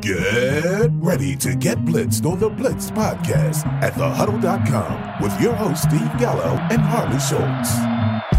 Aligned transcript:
Get 0.00 0.90
ready 0.94 1.36
to 1.36 1.54
get 1.54 1.78
blitzed 1.84 2.26
on 2.26 2.40
the 2.40 2.48
Blitz 2.48 2.90
podcast 2.90 3.64
at 3.82 3.92
thehuddle.com 3.92 5.22
with 5.22 5.40
your 5.40 5.54
hosts 5.54 5.84
Steve 5.84 6.18
Gallo 6.18 6.58
and 6.72 6.80
Harley 6.80 7.20
Schultz. 7.20 8.35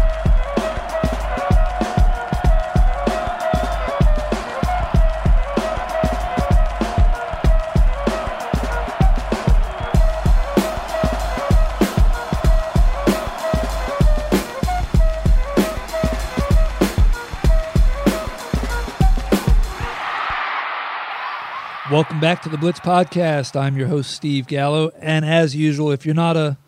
Welcome 21.90 22.20
back 22.20 22.42
to 22.42 22.50
the 22.50 22.58
Blitz 22.58 22.80
Podcast. 22.80 23.58
I'm 23.58 23.74
your 23.78 23.88
host, 23.88 24.10
Steve 24.10 24.46
Gallo. 24.46 24.90
And 25.00 25.24
as 25.24 25.56
usual, 25.56 25.90
if 25.90 26.04
you're 26.04 26.14
not 26.14 26.36
a 26.36 26.58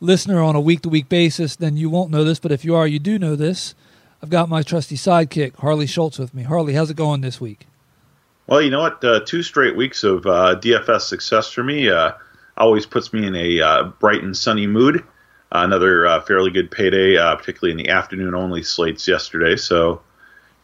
listener 0.00 0.42
on 0.42 0.54
a 0.54 0.60
week 0.60 0.82
to 0.82 0.90
week 0.90 1.08
basis, 1.08 1.56
then 1.56 1.78
you 1.78 1.88
won't 1.88 2.10
know 2.10 2.24
this. 2.24 2.38
But 2.38 2.52
if 2.52 2.62
you 2.62 2.76
are, 2.76 2.86
you 2.86 2.98
do 2.98 3.18
know 3.18 3.36
this. 3.36 3.74
I've 4.22 4.28
got 4.28 4.50
my 4.50 4.62
trusty 4.62 4.96
sidekick, 4.96 5.56
Harley 5.56 5.86
Schultz, 5.86 6.18
with 6.18 6.34
me. 6.34 6.42
Harley, 6.42 6.74
how's 6.74 6.90
it 6.90 6.98
going 6.98 7.22
this 7.22 7.40
week? 7.40 7.68
Well, 8.48 8.60
you 8.60 8.68
know 8.68 8.80
what? 8.80 9.02
Uh, 9.02 9.20
two 9.24 9.42
straight 9.42 9.76
weeks 9.76 10.04
of 10.04 10.26
uh, 10.26 10.56
DFS 10.60 11.00
success 11.00 11.50
for 11.50 11.64
me 11.64 11.88
uh, 11.88 12.12
always 12.58 12.84
puts 12.84 13.14
me 13.14 13.26
in 13.26 13.34
a 13.34 13.62
uh, 13.62 13.84
bright 13.84 14.22
and 14.22 14.36
sunny 14.36 14.66
mood. 14.66 15.02
another 15.52 16.06
uh, 16.06 16.20
fairly 16.20 16.50
good 16.50 16.70
payday, 16.70 17.16
uh, 17.16 17.34
particularly 17.34 17.70
in 17.70 17.78
the 17.78 17.88
afternoon 17.88 18.34
only 18.34 18.62
slates 18.62 19.08
yesterday. 19.08 19.56
So, 19.56 20.02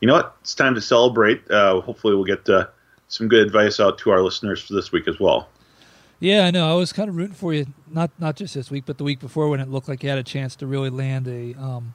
you 0.02 0.06
know 0.06 0.14
what? 0.14 0.36
It's 0.42 0.54
time 0.54 0.74
to 0.74 0.82
celebrate. 0.82 1.44
hopefully, 1.50 2.14
we'll 2.14 2.24
get 2.24 2.44
some 3.08 3.28
good 3.28 3.46
advice 3.46 3.80
out 3.80 3.98
to 3.98 4.10
our 4.10 4.22
listeners 4.22 4.62
for 4.62 4.74
this 4.74 4.92
week 4.92 5.08
as 5.08 5.20
well. 5.20 5.48
Yeah, 6.18 6.46
I 6.46 6.50
know. 6.50 6.70
I 6.70 6.74
was 6.74 6.92
kind 6.92 7.08
of 7.08 7.16
rooting 7.16 7.34
for 7.34 7.52
you, 7.52 7.66
not 7.90 8.10
not 8.18 8.36
just 8.36 8.54
this 8.54 8.70
week, 8.70 8.84
but 8.86 8.98
the 8.98 9.04
week 9.04 9.20
before 9.20 9.48
when 9.48 9.60
it 9.60 9.68
looked 9.68 9.88
like 9.88 10.02
you 10.02 10.08
had 10.08 10.18
a 10.18 10.22
chance 10.22 10.56
to 10.56 10.66
really 10.66 10.90
land 10.90 11.28
a 11.28 11.54
um, 11.60 11.94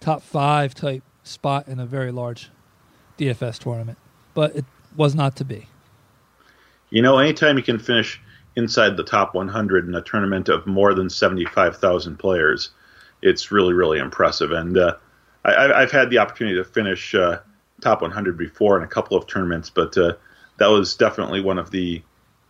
top 0.00 0.22
five 0.22 0.74
type 0.74 1.02
spot 1.22 1.68
in 1.68 1.80
a 1.80 1.86
very 1.86 2.12
large 2.12 2.50
DFS 3.18 3.58
tournament, 3.58 3.98
but 4.34 4.54
it 4.56 4.64
was 4.96 5.14
not 5.14 5.36
to 5.36 5.44
be. 5.44 5.66
You 6.90 7.00
know, 7.00 7.18
anytime 7.18 7.56
you 7.56 7.62
can 7.62 7.78
finish 7.78 8.20
inside 8.56 8.98
the 8.98 9.04
top 9.04 9.34
100 9.34 9.88
in 9.88 9.94
a 9.94 10.02
tournament 10.02 10.50
of 10.50 10.66
more 10.66 10.92
than 10.92 11.08
75,000 11.08 12.18
players, 12.18 12.70
it's 13.22 13.50
really, 13.50 13.72
really 13.72 13.98
impressive. 13.98 14.52
And 14.52 14.76
uh, 14.76 14.96
I, 15.44 15.80
have 15.80 15.90
had 15.90 16.10
the 16.10 16.18
opportunity 16.18 16.56
to 16.56 16.64
finish 16.64 17.14
uh, 17.14 17.40
top 17.80 18.02
100 18.02 18.36
before 18.36 18.76
in 18.76 18.84
a 18.84 18.88
couple 18.88 19.16
of 19.16 19.26
tournaments, 19.26 19.70
but 19.70 19.96
uh, 19.96 20.12
that 20.62 20.70
was 20.70 20.94
definitely 20.94 21.40
one 21.40 21.58
of 21.58 21.72
the 21.72 22.00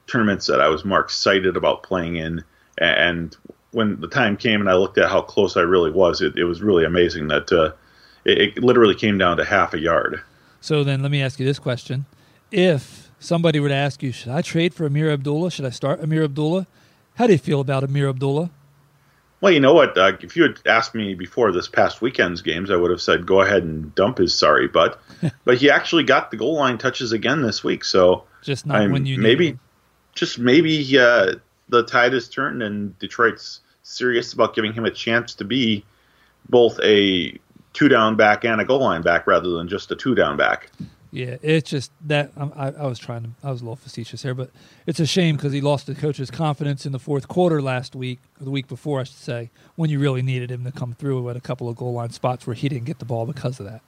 tournaments 0.06 0.46
that 0.46 0.60
I 0.60 0.68
was 0.68 0.84
more 0.84 1.00
excited 1.00 1.56
about 1.56 1.82
playing 1.82 2.16
in. 2.16 2.44
And 2.76 3.34
when 3.70 3.98
the 4.02 4.08
time 4.08 4.36
came 4.36 4.60
and 4.60 4.68
I 4.68 4.74
looked 4.74 4.98
at 4.98 5.08
how 5.08 5.22
close 5.22 5.56
I 5.56 5.62
really 5.62 5.90
was, 5.90 6.20
it, 6.20 6.36
it 6.36 6.44
was 6.44 6.60
really 6.60 6.84
amazing 6.84 7.28
that 7.28 7.50
uh, 7.50 7.72
it, 8.26 8.38
it, 8.38 8.62
literally 8.62 8.94
came 8.94 9.16
down 9.16 9.38
to 9.38 9.46
half 9.46 9.72
a 9.72 9.78
yard. 9.78 10.20
So 10.60 10.84
then 10.84 11.00
let 11.00 11.10
me 11.10 11.22
ask 11.22 11.40
you 11.40 11.46
this 11.46 11.58
question. 11.58 12.04
If 12.50 13.10
somebody 13.18 13.58
were 13.60 13.68
to 13.68 13.74
ask 13.74 14.02
you, 14.02 14.12
should 14.12 14.30
I 14.30 14.42
trade 14.42 14.74
for 14.74 14.86
Ameer 14.86 15.10
Abdullah? 15.10 15.50
Should 15.50 15.64
I 15.64 15.70
start 15.70 16.02
Ameer 16.02 16.24
Abdullah? 16.24 16.66
How 17.14 17.26
do 17.26 17.32
you 17.32 17.38
feel 17.38 17.60
about 17.60 17.82
Ameer 17.82 18.10
Abdullah? 18.10 18.50
Well, 19.42 19.52
you 19.52 19.58
know 19.58 19.74
what? 19.74 19.98
Uh, 19.98 20.12
if 20.20 20.36
you 20.36 20.44
had 20.44 20.60
asked 20.66 20.94
me 20.94 21.14
before 21.14 21.50
this 21.50 21.66
past 21.66 22.00
weekend's 22.00 22.42
games, 22.42 22.70
I 22.70 22.76
would 22.76 22.92
have 22.92 23.02
said 23.02 23.26
go 23.26 23.40
ahead 23.40 23.64
and 23.64 23.92
dump 23.96 24.18
his 24.18 24.32
sorry 24.32 24.68
butt. 24.68 25.02
but 25.44 25.58
he 25.58 25.68
actually 25.68 26.04
got 26.04 26.30
the 26.30 26.36
goal 26.36 26.54
line 26.54 26.78
touches 26.78 27.10
again 27.10 27.42
this 27.42 27.64
week, 27.64 27.84
so 27.84 28.22
just 28.40 28.66
not 28.66 28.80
I'm, 28.80 28.92
when 28.92 29.04
you 29.04 29.18
maybe, 29.18 29.58
just 30.14 30.38
maybe 30.38 30.96
uh, 30.96 31.34
the 31.68 31.82
tide 31.82 32.12
has 32.12 32.28
turned 32.28 32.62
and 32.62 32.96
Detroit's 33.00 33.60
serious 33.82 34.32
about 34.32 34.54
giving 34.54 34.72
him 34.72 34.84
a 34.84 34.92
chance 34.92 35.34
to 35.34 35.44
be 35.44 35.84
both 36.48 36.78
a 36.80 37.36
two 37.72 37.88
down 37.88 38.14
back 38.14 38.44
and 38.44 38.60
a 38.60 38.64
goal 38.64 38.80
line 38.80 39.02
back 39.02 39.26
rather 39.26 39.50
than 39.50 39.66
just 39.66 39.90
a 39.90 39.96
two 39.96 40.14
down 40.14 40.36
back. 40.36 40.70
Yeah, 41.14 41.36
it's 41.42 41.68
just 41.68 41.92
that 42.06 42.32
I, 42.38 42.68
I, 42.68 42.86
was 42.86 42.98
trying 42.98 43.24
to. 43.24 43.28
I 43.44 43.50
was 43.50 43.60
a 43.60 43.64
little 43.64 43.76
facetious 43.76 44.22
here, 44.22 44.32
but 44.32 44.50
it's 44.86 44.98
a 44.98 45.04
shame 45.04 45.36
because 45.36 45.52
he 45.52 45.60
lost 45.60 45.86
the 45.86 45.94
coach's 45.94 46.30
confidence 46.30 46.86
in 46.86 46.92
the 46.92 46.98
fourth 46.98 47.28
quarter 47.28 47.60
last 47.60 47.94
week, 47.94 48.18
or 48.40 48.44
the 48.44 48.50
week 48.50 48.66
before, 48.66 48.98
I 48.98 49.04
should 49.04 49.16
say, 49.16 49.50
when 49.76 49.90
you 49.90 49.98
really 49.98 50.22
needed 50.22 50.50
him 50.50 50.64
to 50.64 50.72
come 50.72 50.94
through 50.94 51.28
at 51.28 51.36
a 51.36 51.40
couple 51.40 51.68
of 51.68 51.76
goal 51.76 51.92
line 51.92 52.10
spots 52.10 52.46
where 52.46 52.54
he 52.54 52.66
didn't 52.66 52.86
get 52.86 52.98
the 52.98 53.04
ball 53.04 53.26
because 53.26 53.60
of 53.60 53.66
that. 53.66 53.82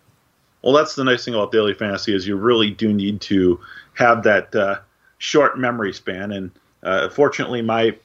Well, 0.61 0.75
that's 0.75 0.97
the 0.97 1.05
nice 1.05 1.25
thing 1.25 1.33
about 1.33 1.51
daily 1.51 1.73
fantasy 1.73 2.15
is 2.15 2.27
you 2.27 2.37
really 2.37 2.71
do 2.71 2.93
need 2.93 3.23
to 3.23 3.59
have 3.95 4.23
that 4.25 4.55
uh, 4.55 4.81
short 5.17 5.59
memory 5.59 5.95
span, 5.95 6.31
and 6.31 6.51
uh, 6.83 7.09
fortunately, 7.09 7.63
my 7.63 7.97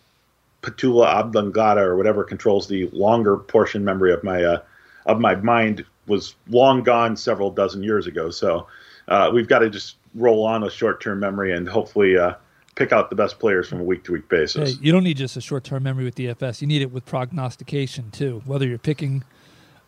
patula 0.62 1.08
oblongata 1.08 1.82
or 1.82 1.98
whatever 1.98 2.24
controls 2.24 2.70
the 2.70 2.88
longer 2.94 3.36
portion 3.36 3.84
memory 3.84 4.14
of 4.14 4.24
my 4.24 4.46
uh, 4.46 4.62
of 5.08 5.20
my 5.20 5.36
mind 5.36 5.84
was 6.08 6.36
long 6.48 6.84
gone 6.84 7.18
several 7.18 7.52
dozen 7.52 7.84
years 7.84 8.08
ago. 8.08 8.30
So 8.30 8.68
uh, 9.10 9.30
we've 9.34 9.48
got 9.48 9.60
to 9.60 9.70
just 9.70 9.98
roll 10.16 10.46
on 10.46 10.64
a 10.64 10.70
short 10.70 11.02
term 11.02 11.20
memory 11.20 11.52
and 11.52 11.68
hopefully 11.68 12.18
uh, 12.18 12.34
pick 12.76 12.94
out 12.94 13.10
the 13.10 13.16
best 13.16 13.40
players 13.40 13.68
from 13.68 13.82
a 13.82 13.84
week 13.84 14.04
to 14.06 14.14
week 14.14 14.30
basis. 14.30 14.74
Hey, 14.74 14.78
you 14.82 14.92
don't 14.92 15.04
need 15.04 15.18
just 15.18 15.36
a 15.36 15.42
short 15.42 15.64
term 15.64 15.84
memory 15.84 16.06
with 16.06 16.16
DFS. 16.16 16.62
You 16.62 16.68
need 16.68 16.82
it 16.82 16.92
with 16.92 17.06
prognostication 17.06 18.12
too, 18.12 18.42
whether 18.46 18.66
you're 18.66 18.78
picking 18.78 19.24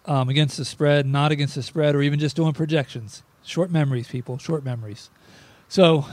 um, 0.05 0.27
against 0.29 0.57
the 0.57 0.65
spread, 0.65 1.05
not 1.05 1.31
against 1.31 1.55
the 1.55 1.63
spread, 1.63 1.95
or 1.95 2.01
even 2.01 2.19
just 2.19 2.35
doing 2.35 2.53
projections. 2.53 3.23
Short 3.43 3.71
memories, 3.71 4.07
people, 4.07 4.37
short 4.37 4.63
memories. 4.63 5.09
So 5.67 6.05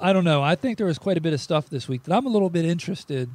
I 0.00 0.12
don't 0.12 0.24
know. 0.24 0.42
I 0.42 0.54
think 0.54 0.78
there 0.78 0.86
was 0.86 0.98
quite 0.98 1.18
a 1.18 1.20
bit 1.20 1.32
of 1.32 1.40
stuff 1.40 1.68
this 1.68 1.88
week 1.88 2.04
that 2.04 2.16
I'm 2.16 2.26
a 2.26 2.30
little 2.30 2.50
bit 2.50 2.64
interested 2.64 3.30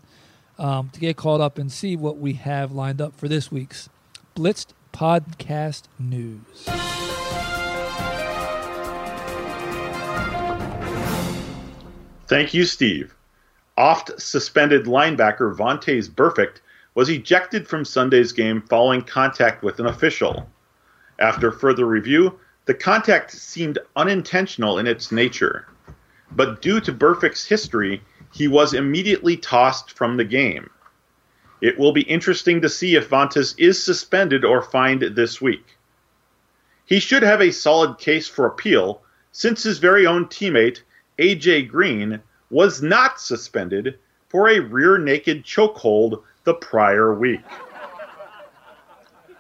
um, 0.57 0.89
to 0.89 0.99
get 0.99 1.17
caught 1.17 1.41
up 1.41 1.57
and 1.57 1.71
see 1.71 1.95
what 1.95 2.17
we 2.17 2.33
have 2.33 2.71
lined 2.71 3.01
up 3.01 3.15
for 3.15 3.27
this 3.27 3.51
week's 3.51 3.89
Blitzed 4.35 4.73
Podcast 4.94 5.83
News. 5.99 6.86
Thank 12.27 12.53
you, 12.53 12.65
Steve. 12.65 13.15
Oft 13.77 14.19
suspended 14.19 14.85
linebacker 14.85 15.55
Vontaze 15.55 16.09
Burfict 16.09 16.59
was 16.93 17.09
ejected 17.09 17.67
from 17.67 17.85
Sunday's 17.85 18.33
game 18.33 18.61
following 18.63 19.01
contact 19.01 19.63
with 19.63 19.79
an 19.79 19.85
official. 19.85 20.49
After 21.19 21.51
further 21.51 21.85
review, 21.85 22.38
the 22.65 22.73
contact 22.73 23.31
seemed 23.31 23.79
unintentional 23.95 24.77
in 24.77 24.88
its 24.88 25.09
nature. 25.09 25.67
But 26.31 26.61
due 26.61 26.81
to 26.81 26.91
Burfict's 26.91 27.45
history, 27.45 28.01
he 28.33 28.49
was 28.49 28.73
immediately 28.73 29.38
tossed 29.38 29.94
from 29.94 30.17
the 30.17 30.25
game. 30.25 30.69
It 31.61 31.79
will 31.79 31.94
be 31.94 32.01
interesting 32.01 32.61
to 32.61 32.69
see 32.69 32.95
if 32.95 33.09
Vontaze 33.09 33.55
is 33.57 33.81
suspended 33.81 34.44
or 34.44 34.61
fined 34.61 35.01
this 35.01 35.39
week. 35.39 35.77
He 36.85 36.99
should 36.99 37.23
have 37.23 37.41
a 37.41 37.51
solid 37.51 37.99
case 37.99 38.27
for 38.27 38.45
appeal, 38.45 39.01
since 39.31 39.63
his 39.63 39.79
very 39.79 40.05
own 40.05 40.25
teammate 40.25 40.81
AJ 41.19 41.69
Green 41.69 42.22
was 42.50 42.81
not 42.81 43.19
suspended 43.19 43.97
for 44.29 44.50
a 44.50 44.59
rear 44.59 44.97
naked 44.97 45.44
chokehold 45.44 46.23
the 46.44 46.53
prior 46.53 47.13
week. 47.13 47.41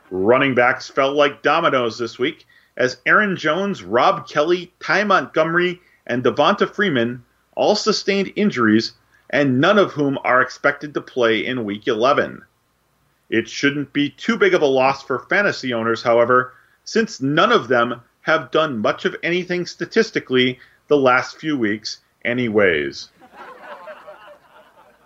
Running 0.09 0.55
backs 0.55 0.89
fell 0.89 1.13
like 1.13 1.41
dominoes 1.41 1.97
this 1.97 2.17
week 2.17 2.47
as 2.77 3.01
Aaron 3.05 3.35
Jones, 3.35 3.83
Rob 3.83 4.27
Kelley, 4.27 4.71
Ty 4.79 5.03
Montgomery, 5.03 5.81
and 6.05 6.23
Devonta 6.23 6.73
Freeman 6.73 7.23
all 7.55 7.75
sustained 7.75 8.31
injuries, 8.35 8.93
and 9.29 9.59
none 9.59 9.77
of 9.77 9.91
whom 9.91 10.17
are 10.23 10.41
expected 10.41 10.93
to 10.93 11.01
play 11.01 11.45
in 11.45 11.65
Week 11.65 11.87
11. 11.87 12.43
It 13.29 13.49
shouldn't 13.49 13.91
be 13.91 14.11
too 14.11 14.37
big 14.37 14.53
of 14.53 14.61
a 14.61 14.67
loss 14.67 15.03
for 15.03 15.19
fantasy 15.19 15.73
owners, 15.73 16.03
however, 16.03 16.53
since 16.85 17.19
none 17.19 17.51
of 17.51 17.67
them 17.67 18.01
have 18.21 18.51
done 18.51 18.77
much 18.77 19.05
of 19.05 19.15
anything 19.23 19.65
statistically 19.65 20.59
the 20.87 20.97
last 20.97 21.37
few 21.37 21.57
weeks, 21.57 21.99
anyways. 22.23 23.09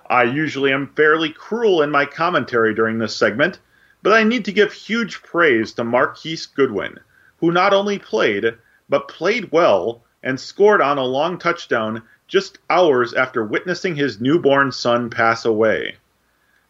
I 0.10 0.24
usually 0.24 0.74
am 0.74 0.94
fairly 0.96 1.30
cruel 1.32 1.82
in 1.82 1.90
my 1.90 2.06
commentary 2.06 2.76
during 2.76 3.00
this 3.00 3.16
segment, 3.16 3.60
but 4.04 4.14
I 4.14 4.24
need 4.24 4.46
to 4.46 4.52
give 4.52 4.74
huge 4.74 5.24
praise 5.24 5.72
to 5.74 5.84
Marquise 5.84 6.46
Goodwin, 6.46 7.00
who 7.38 7.52
not 7.52 7.74
only 7.74 7.98
played, 7.98 8.56
but 8.90 9.08
played 9.08 9.52
well 9.52 10.04
and 10.22 10.40
scored 10.40 10.82
on 10.82 10.98
a 10.98 11.04
long 11.04 11.40
touchdown 11.40 12.04
just 12.28 12.60
hours 12.70 13.14
after 13.14 13.44
witnessing 13.44 13.96
his 13.96 14.22
newborn 14.22 14.72
son 14.72 15.10
pass 15.10 15.46
away. 15.46 15.96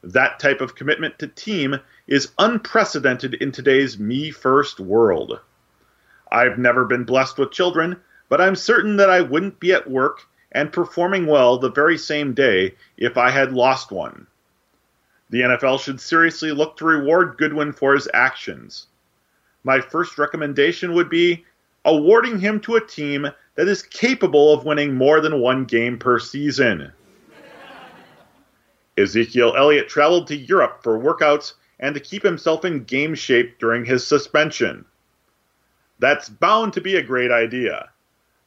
That 0.03 0.39
type 0.39 0.61
of 0.61 0.75
commitment 0.75 1.19
to 1.19 1.27
team 1.27 1.79
is 2.07 2.31
unprecedented 2.37 3.35
in 3.35 3.51
today's 3.51 3.99
me 3.99 4.31
first 4.31 4.79
world. 4.79 5.39
I've 6.31 6.57
never 6.57 6.85
been 6.85 7.03
blessed 7.03 7.37
with 7.37 7.51
children, 7.51 7.97
but 8.31 8.39
I'm 8.39 8.55
certain 8.55 8.95
that 8.95 9.09
I 9.09 9.19
wouldn't 9.19 9.59
be 9.59 9.73
at 9.73 9.91
work 9.91 10.25
and 10.53 10.71
performing 10.71 11.25
well 11.25 11.57
the 11.57 11.69
very 11.69 11.97
same 11.97 12.33
day 12.33 12.75
if 12.95 13.17
I 13.17 13.29
had 13.29 13.51
lost 13.51 13.91
one. 13.91 14.25
The 15.31 15.41
NFL 15.41 15.81
should 15.81 15.99
seriously 15.99 16.53
look 16.53 16.77
to 16.77 16.85
reward 16.85 17.35
Goodwin 17.37 17.73
for 17.73 17.93
his 17.93 18.07
actions. 18.13 18.87
My 19.65 19.81
first 19.81 20.17
recommendation 20.17 20.93
would 20.93 21.09
be 21.09 21.43
awarding 21.83 22.39
him 22.39 22.61
to 22.61 22.77
a 22.77 22.87
team 22.87 23.27
that 23.55 23.67
is 23.67 23.83
capable 23.83 24.53
of 24.53 24.63
winning 24.63 24.95
more 24.95 25.19
than 25.19 25.41
one 25.41 25.65
game 25.65 25.99
per 25.99 26.17
season. 26.17 26.93
Ezekiel 28.97 29.55
Elliott 29.57 29.89
traveled 29.89 30.27
to 30.27 30.37
Europe 30.37 30.83
for 30.83 30.97
workouts 30.97 31.55
and 31.81 31.93
to 31.95 31.99
keep 31.99 32.23
himself 32.23 32.63
in 32.63 32.85
game 32.85 33.13
shape 33.13 33.59
during 33.59 33.83
his 33.83 34.07
suspension. 34.07 34.85
That's 35.99 36.29
bound 36.29 36.71
to 36.73 36.81
be 36.81 36.95
a 36.95 37.03
great 37.03 37.31
idea. 37.31 37.89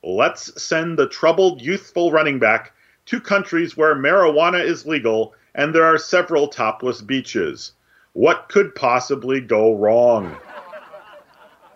Let's 0.07 0.63
send 0.63 0.99
the 0.99 1.09
troubled, 1.09 1.63
youthful 1.63 2.13
running 2.13 2.39
back 2.39 2.75
to 3.07 3.23
countries 3.23 3.75
where 3.75 3.95
marijuana 3.95 4.63
is 4.63 4.85
legal 4.85 5.35
and 5.55 5.75
there 5.75 5.87
are 5.87 5.97
several 5.97 6.47
topless 6.47 7.01
beaches. 7.01 7.73
What 8.13 8.51
could 8.51 8.75
possibly 8.75 9.41
go 9.41 9.75
wrong? 9.75 10.37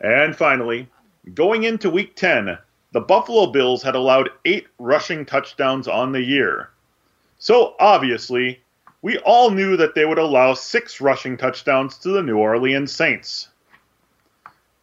And 0.02 0.36
finally, 0.36 0.90
going 1.32 1.64
into 1.64 1.88
week 1.88 2.16
10, 2.16 2.58
the 2.92 3.00
Buffalo 3.00 3.46
Bills 3.46 3.82
had 3.82 3.94
allowed 3.94 4.28
eight 4.44 4.66
rushing 4.78 5.24
touchdowns 5.24 5.88
on 5.88 6.12
the 6.12 6.22
year. 6.22 6.68
So 7.38 7.76
obviously, 7.80 8.60
we 9.00 9.16
all 9.20 9.50
knew 9.50 9.74
that 9.78 9.94
they 9.94 10.04
would 10.04 10.18
allow 10.18 10.52
six 10.52 11.00
rushing 11.00 11.38
touchdowns 11.38 11.96
to 11.98 12.10
the 12.10 12.22
New 12.22 12.36
Orleans 12.36 12.92
Saints. 12.92 13.48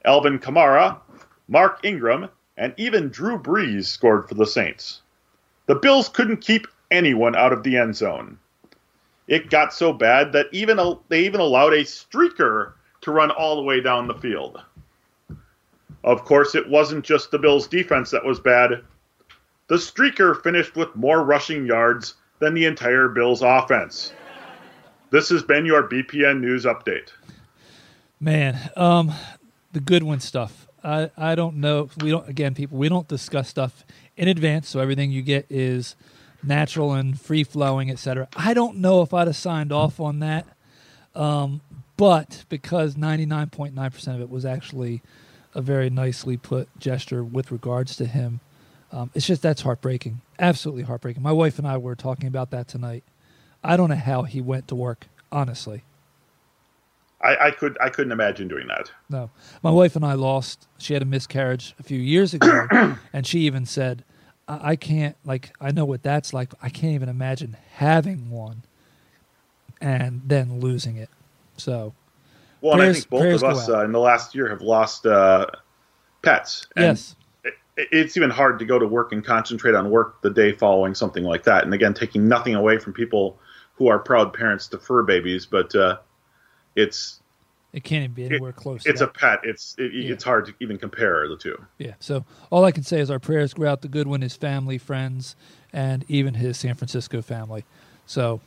Alvin 0.03 0.39
Kamara, 0.39 0.97
Mark 1.47 1.81
Ingram, 1.83 2.29
and 2.57 2.73
even 2.77 3.09
Drew 3.09 3.37
Brees 3.37 3.85
scored 3.85 4.27
for 4.27 4.35
the 4.35 4.45
Saints. 4.45 5.01
The 5.67 5.75
Bills 5.75 6.09
couldn't 6.09 6.37
keep 6.37 6.67
anyone 6.91 7.35
out 7.35 7.53
of 7.53 7.63
the 7.63 7.77
end 7.77 7.95
zone. 7.95 8.37
It 9.27 9.49
got 9.49 9.73
so 9.73 9.91
bad 9.91 10.33
that 10.33 10.47
even 10.51 10.77
a, 10.79 10.95
they 11.09 11.25
even 11.25 11.41
allowed 11.41 11.73
a 11.73 11.83
streaker 11.83 12.73
to 13.01 13.11
run 13.11 13.31
all 13.31 13.55
the 13.55 13.63
way 13.63 13.81
down 13.81 14.07
the 14.07 14.13
field. 14.13 14.61
Of 16.03 16.23
course, 16.23 16.53
it 16.53 16.69
wasn't 16.69 17.03
just 17.03 17.31
the 17.31 17.39
Bills' 17.39 17.67
defense 17.67 18.11
that 18.11 18.23
was 18.23 18.39
bad. 18.39 18.83
The 19.67 19.75
streaker 19.75 20.41
finished 20.43 20.75
with 20.75 20.95
more 20.95 21.23
rushing 21.23 21.65
yards 21.65 22.13
than 22.39 22.53
the 22.53 22.65
entire 22.65 23.09
Bills' 23.09 23.41
offense. 23.41 24.13
This 25.09 25.29
has 25.29 25.41
been 25.41 25.65
your 25.65 25.87
BPN 25.87 26.41
News 26.41 26.65
Update. 26.65 27.09
Man, 28.19 28.57
um, 28.75 29.11
the 29.71 29.79
Goodwin 29.79 30.19
stuff. 30.19 30.64
I, 30.85 31.09
I 31.17 31.35
don't 31.35 31.57
know. 31.57 31.89
We 32.01 32.11
don't 32.11 32.29
again, 32.29 32.53
people. 32.53 32.77
We 32.77 32.89
don't 32.89 33.07
discuss 33.07 33.49
stuff 33.49 33.83
in 34.15 34.27
advance, 34.27 34.69
so 34.69 34.79
everything 34.79 35.11
you 35.11 35.23
get 35.23 35.47
is 35.49 35.95
natural 36.43 36.93
and 36.93 37.19
free 37.19 37.43
flowing, 37.43 37.89
etc. 37.89 38.27
I 38.35 38.53
don't 38.53 38.77
know 38.77 39.01
if 39.01 39.13
I'd 39.13 39.27
have 39.27 39.35
signed 39.35 39.71
off 39.71 39.99
on 39.99 40.19
that, 40.19 40.45
um, 41.15 41.61
but 41.97 42.45
because 42.49 42.95
ninety 42.95 43.25
nine 43.25 43.49
point 43.49 43.73
nine 43.73 43.89
percent 43.89 44.15
of 44.15 44.21
it 44.21 44.29
was 44.29 44.45
actually 44.45 45.01
a 45.55 45.61
very 45.61 45.89
nicely 45.89 46.37
put 46.37 46.67
gesture 46.77 47.23
with 47.23 47.51
regards 47.51 47.95
to 47.97 48.05
him. 48.05 48.41
Um, 48.91 49.09
it's 49.15 49.25
just 49.25 49.41
that's 49.41 49.61
heartbreaking, 49.63 50.21
absolutely 50.37 50.83
heartbreaking. 50.83 51.23
My 51.23 51.31
wife 51.31 51.57
and 51.57 51.67
I 51.67 51.77
were 51.77 51.95
talking 51.95 52.27
about 52.27 52.51
that 52.51 52.67
tonight. 52.67 53.03
I 53.63 53.75
don't 53.75 53.89
know 53.89 53.95
how 53.95 54.23
he 54.23 54.39
went 54.39 54.67
to 54.67 54.75
work, 54.75 55.07
honestly. 55.31 55.81
I, 57.21 57.47
I 57.47 57.51
could 57.51 57.77
I 57.81 57.89
couldn't 57.89 58.11
imagine 58.11 58.47
doing 58.47 58.67
that. 58.67 58.91
No, 59.09 59.29
my 59.63 59.71
wife 59.71 59.95
and 59.95 60.05
I 60.05 60.13
lost. 60.13 60.67
She 60.77 60.93
had 60.93 61.01
a 61.01 61.05
miscarriage 61.05 61.73
a 61.79 61.83
few 61.83 61.99
years 61.99 62.33
ago, 62.33 62.67
and 63.13 63.25
she 63.25 63.39
even 63.41 63.65
said, 63.65 64.03
I, 64.47 64.71
"I 64.71 64.75
can't 64.75 65.15
like 65.25 65.53
I 65.61 65.71
know 65.71 65.85
what 65.85 66.03
that's 66.03 66.33
like. 66.33 66.53
I 66.61 66.69
can't 66.69 66.93
even 66.93 67.09
imagine 67.09 67.57
having 67.73 68.29
one, 68.29 68.63
and 69.81 70.21
then 70.25 70.59
losing 70.59 70.97
it." 70.97 71.09
So, 71.57 71.93
well, 72.61 72.73
and 72.73 72.83
I 72.83 72.93
think 72.93 73.09
both 73.09 73.41
of 73.41 73.43
us 73.43 73.69
uh, 73.69 73.85
in 73.85 73.91
the 73.91 73.99
last 73.99 74.35
year 74.35 74.49
have 74.49 74.61
lost 74.61 75.05
uh, 75.05 75.47
pets. 76.21 76.67
And 76.75 76.85
yes, 76.85 77.15
it, 77.43 77.53
it's 77.77 78.17
even 78.17 78.29
hard 78.29 78.59
to 78.59 78.65
go 78.65 78.77
to 78.77 78.85
work 78.85 79.13
and 79.13 79.23
concentrate 79.23 79.73
on 79.73 79.89
work 79.89 80.21
the 80.21 80.29
day 80.29 80.51
following 80.51 80.93
something 80.93 81.23
like 81.23 81.43
that. 81.43 81.63
And 81.63 81.73
again, 81.73 81.93
taking 81.93 82.27
nothing 82.27 82.55
away 82.55 82.77
from 82.77 82.93
people 82.93 83.39
who 83.75 83.87
are 83.87 83.99
proud 83.99 84.33
parents 84.33 84.67
to 84.67 84.77
fur 84.77 85.03
babies, 85.03 85.45
but 85.45 85.73
uh, 85.75 85.97
it's 86.75 87.19
it 87.73 87.83
can't 87.83 88.03
even 88.05 88.13
be 88.13 88.25
anywhere 88.25 88.53
close. 88.53 88.83
to 88.83 88.89
it's 88.89 89.01
a 89.01 89.07
pet. 89.07 89.39
It's 89.43 89.75
it, 89.77 89.93
Yeah. 89.93 90.13
it's 90.13 90.23
hard 90.23 90.45
to 90.45 90.53
even 90.59 90.77
compare 90.77 91.27
the 91.27 91.35
two. 91.37 91.61
Yeah. 91.77 91.95
So 91.99 92.23
all 92.49 92.63
I 92.63 92.71
can 92.71 92.83
say 92.83 92.99
is 92.99 93.11
our 93.11 93.19
prayers 93.19 93.53
go 93.53 93.67
out 93.67 93.81
to 93.81 93.87
Goodwin, 93.87 94.21
his 94.21 94.35
family, 94.35 94.77
friends, 94.77 95.35
and 95.73 96.05
even 96.07 96.35
his 96.35 96.57
San 96.57 96.75
Francisco 96.75 97.21
family. 97.21 97.65
So 98.05 98.39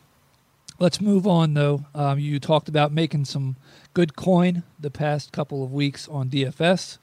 let's 0.79 1.01
move 1.01 1.27
on, 1.27 1.53
though. 1.55 1.85
Um, 1.95 2.19
you 2.19 2.41
talked 2.41 2.69
about 2.71 2.91
making 2.93 3.27
some 3.27 3.57
good 3.93 4.17
coin 4.17 4.63
the 4.81 4.91
past 4.91 5.31
couple 5.33 5.63
of 5.63 5.73
weeks 5.73 6.09
on 6.09 6.31
DFS. 6.31 6.97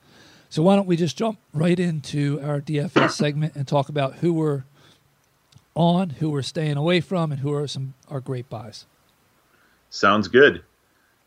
So 0.49 0.63
why 0.63 0.75
don't 0.75 0.87
we 0.87 0.95
just 0.95 1.17
jump 1.17 1.37
right 1.53 1.79
into 1.79 2.39
our 2.41 2.59
DFS 2.61 3.11
segment 3.17 3.55
and 3.55 3.67
talk 3.67 3.87
about 3.89 4.15
who 4.15 4.33
we're 4.33 4.63
on, 5.75 6.11
who 6.11 6.29
we're 6.29 6.41
staying 6.41 6.77
away 6.77 7.01
from, 7.01 7.31
and 7.31 7.41
who 7.41 7.53
are 7.53 7.67
some 7.67 7.93
our 8.09 8.19
great 8.21 8.49
buys. 8.49 8.85
Sounds 9.91 10.27
good. 10.27 10.63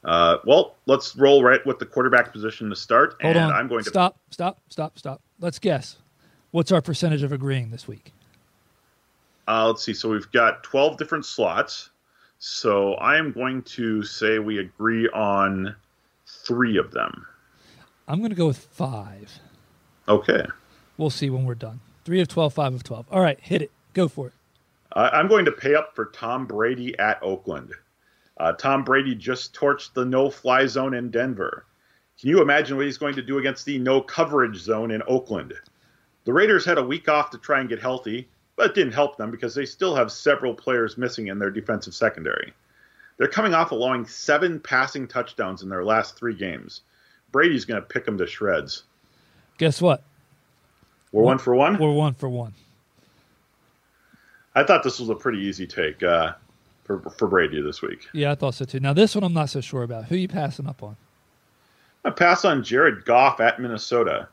Uh, 0.08 0.38
well, 0.46 0.74
let's 0.86 1.14
roll 1.16 1.42
right 1.42 1.64
with 1.66 1.78
the 1.78 1.84
quarterback 1.84 2.32
position 2.32 2.70
to 2.70 2.76
start. 2.76 3.14
Hold 3.20 3.36
and 3.36 3.44
on. 3.44 3.52
I'm 3.52 3.68
going 3.68 3.84
to 3.84 3.90
stop, 3.90 4.18
stop, 4.30 4.58
stop, 4.70 4.98
stop. 4.98 5.20
Let's 5.38 5.58
guess. 5.58 5.96
What's 6.50 6.72
our 6.72 6.80
percentage 6.80 7.22
of 7.22 7.30
agreeing 7.30 7.70
this 7.70 7.86
week? 7.86 8.14
Uh, 9.46 9.66
let's 9.66 9.84
see. 9.84 9.92
So 9.92 10.08
we've 10.08 10.30
got 10.32 10.62
12 10.62 10.96
different 10.96 11.26
slots. 11.26 11.90
So 12.38 12.94
I 12.94 13.18
am 13.18 13.32
going 13.32 13.62
to 13.64 14.02
say 14.02 14.38
we 14.38 14.58
agree 14.60 15.10
on 15.10 15.76
three 16.26 16.78
of 16.78 16.90
them. 16.92 17.26
I'm 18.06 18.20
going 18.20 18.30
to 18.30 18.36
go 18.36 18.46
with 18.46 18.56
five. 18.56 19.40
Okay. 20.08 20.46
We'll 20.96 21.10
see 21.10 21.28
when 21.28 21.44
we're 21.44 21.54
done. 21.54 21.80
Three 22.06 22.22
of 22.22 22.28
12, 22.28 22.54
five 22.54 22.72
of 22.72 22.82
12. 22.82 23.04
All 23.10 23.20
right, 23.20 23.38
hit 23.40 23.60
it. 23.60 23.70
Go 23.92 24.08
for 24.08 24.28
it. 24.28 24.32
I'm 24.94 25.28
going 25.28 25.44
to 25.44 25.52
pay 25.52 25.74
up 25.74 25.94
for 25.94 26.06
Tom 26.06 26.46
Brady 26.46 26.98
at 26.98 27.22
Oakland. 27.22 27.74
Uh, 28.38 28.52
Tom 28.52 28.84
Brady 28.84 29.14
just 29.14 29.54
torched 29.54 29.92
the 29.94 30.04
no 30.04 30.30
fly 30.30 30.66
zone 30.66 30.94
in 30.94 31.10
Denver. 31.10 31.64
Can 32.20 32.30
you 32.30 32.40
imagine 32.40 32.76
what 32.76 32.86
he's 32.86 32.98
going 32.98 33.14
to 33.14 33.22
do 33.22 33.38
against 33.38 33.64
the 33.64 33.78
no 33.78 34.00
coverage 34.00 34.56
zone 34.56 34.90
in 34.90 35.02
Oakland? 35.06 35.54
The 36.24 36.32
Raiders 36.32 36.64
had 36.64 36.78
a 36.78 36.82
week 36.84 37.08
off 37.08 37.30
to 37.30 37.38
try 37.38 37.60
and 37.60 37.68
get 37.68 37.80
healthy, 37.80 38.28
but 38.56 38.66
it 38.66 38.74
didn't 38.74 38.92
help 38.92 39.16
them 39.16 39.30
because 39.30 39.54
they 39.54 39.64
still 39.64 39.94
have 39.94 40.12
several 40.12 40.54
players 40.54 40.98
missing 40.98 41.28
in 41.28 41.38
their 41.38 41.50
defensive 41.50 41.94
secondary. 41.94 42.52
They're 43.16 43.28
coming 43.28 43.54
off 43.54 43.72
allowing 43.72 44.06
seven 44.06 44.60
passing 44.60 45.08
touchdowns 45.08 45.62
in 45.62 45.68
their 45.68 45.84
last 45.84 46.16
three 46.16 46.34
games. 46.34 46.82
Brady's 47.32 47.64
going 47.64 47.80
to 47.80 47.86
pick 47.86 48.04
them 48.04 48.18
to 48.18 48.26
shreds. 48.26 48.84
Guess 49.58 49.82
what? 49.82 50.02
We're 51.12 51.22
one 51.22 51.38
for 51.38 51.54
one. 51.54 51.78
We're 51.78 51.92
one 51.92 52.14
for 52.14 52.28
one. 52.28 52.54
I 54.54 54.64
thought 54.64 54.82
this 54.82 55.00
was 55.00 55.08
a 55.08 55.14
pretty 55.14 55.38
easy 55.38 55.66
take 55.66 56.02
uh, 56.02 56.32
for 56.88 56.98
for 57.10 57.28
Brady 57.28 57.60
this 57.60 57.82
week. 57.82 58.08
Yeah, 58.12 58.32
I 58.32 58.34
thought 58.34 58.54
so 58.54 58.64
too. 58.64 58.80
Now, 58.80 58.92
this 58.92 59.14
one 59.14 59.22
I'm 59.22 59.34
not 59.34 59.50
so 59.50 59.60
sure 59.60 59.84
about. 59.84 60.06
Who 60.06 60.16
you 60.16 60.26
passing 60.26 60.66
up 60.66 60.82
on? 60.82 60.96
I 62.04 62.10
pass 62.10 62.44
on 62.44 62.64
Jared 62.64 63.04
Goff 63.04 63.38
at 63.38 63.60
Minnesota. 63.60 64.28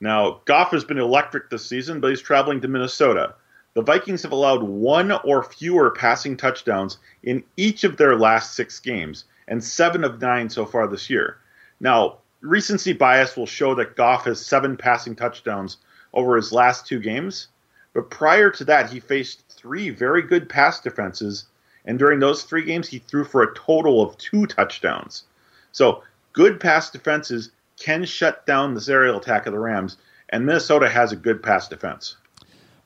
Now, 0.00 0.40
Goff 0.46 0.70
has 0.72 0.82
been 0.82 0.98
electric 0.98 1.50
this 1.50 1.68
season, 1.68 2.00
but 2.00 2.08
he's 2.08 2.20
traveling 2.20 2.60
to 2.62 2.68
Minnesota. 2.68 3.34
The 3.74 3.82
Vikings 3.82 4.22
have 4.22 4.32
allowed 4.32 4.62
one 4.62 5.12
or 5.12 5.42
fewer 5.42 5.90
passing 5.90 6.36
touchdowns 6.36 6.98
in 7.22 7.44
each 7.56 7.84
of 7.84 7.96
their 7.96 8.16
last 8.16 8.54
six 8.54 8.80
games, 8.80 9.24
and 9.46 9.62
seven 9.62 10.04
of 10.04 10.20
nine 10.20 10.50
so 10.50 10.64
far 10.64 10.86
this 10.86 11.08
year. 11.08 11.38
Now, 11.80 12.18
recency 12.40 12.92
bias 12.92 13.36
will 13.36 13.46
show 13.46 13.74
that 13.74 13.96
Goff 13.96 14.24
has 14.24 14.44
seven 14.44 14.76
passing 14.76 15.14
touchdowns 15.14 15.76
over 16.14 16.36
his 16.36 16.52
last 16.52 16.86
two 16.86 16.98
games, 16.98 17.48
but 17.94 18.10
prior 18.10 18.50
to 18.50 18.64
that, 18.64 18.90
he 18.90 19.00
faced 19.00 19.48
three 19.48 19.90
very 19.90 20.22
good 20.22 20.48
pass 20.48 20.80
defenses, 20.80 21.46
and 21.84 21.98
during 21.98 22.20
those 22.20 22.42
three 22.44 22.64
games, 22.64 22.88
he 22.88 22.98
threw 22.98 23.24
for 23.24 23.42
a 23.42 23.54
total 23.54 24.02
of 24.02 24.16
two 24.18 24.46
touchdowns. 24.46 25.24
So, 25.72 26.02
good 26.32 26.60
pass 26.60 26.90
defenses 26.90 27.50
can 27.78 28.04
shut 28.04 28.46
down 28.46 28.74
this 28.74 28.88
aerial 28.88 29.18
attack 29.18 29.46
of 29.46 29.52
the 29.52 29.58
Rams, 29.58 29.96
and 30.28 30.46
Minnesota 30.46 30.88
has 30.88 31.12
a 31.12 31.16
good 31.16 31.42
pass 31.42 31.68
defense. 31.68 32.16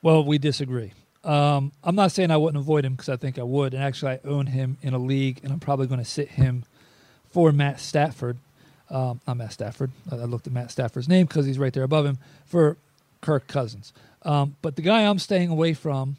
Well, 0.03 0.25
we 0.25 0.39
disagree. 0.39 0.93
Um, 1.25 1.73
I'm 1.83 1.97
not 1.97 2.13
saying 2.13 2.31
I 2.31 2.37
wouldn't 2.37 2.63
avoid 2.63 2.85
him 2.85 2.95
because 2.95 3.09
I 3.09 3.17
think 3.17 3.39
I 3.39 3.43
would. 3.43 3.75
And 3.75 3.83
actually, 3.83 4.13
I 4.13 4.21
own 4.25 4.47
him 4.47 4.79
in 4.81 4.95
a 4.95 4.99
league, 4.99 5.41
and 5.43 5.53
I'm 5.53 5.61
probably 5.61 5.89
going 5.89 5.99
to 5.99 6.05
sit 6.05 6.29
him 6.29 6.65
for 7.31 7.51
Matt 7.53 7.81
Stafford. 7.81 8.39
Um, 8.89 9.21
not 9.27 9.37
Matt 9.37 9.53
Stafford. 9.53 9.91
I 10.11 10.17
looked 10.17 10.47
at 10.47 10.53
Matt 10.53 10.71
Stafford's 10.71 11.09
name 11.09 11.27
because 11.27 11.45
he's 11.45 11.59
right 11.59 11.73
there 11.73 11.83
above 11.83 12.07
him 12.07 12.19
for 12.45 12.77
Kirk 13.21 13.49
Cousins. 13.49 13.93
Um, 14.23 14.55
but 14.63 14.77
the 14.77 14.83
guy 14.83 15.05
I'm 15.05 15.19
staying 15.19 15.51
away 15.51 15.75
from 15.75 16.17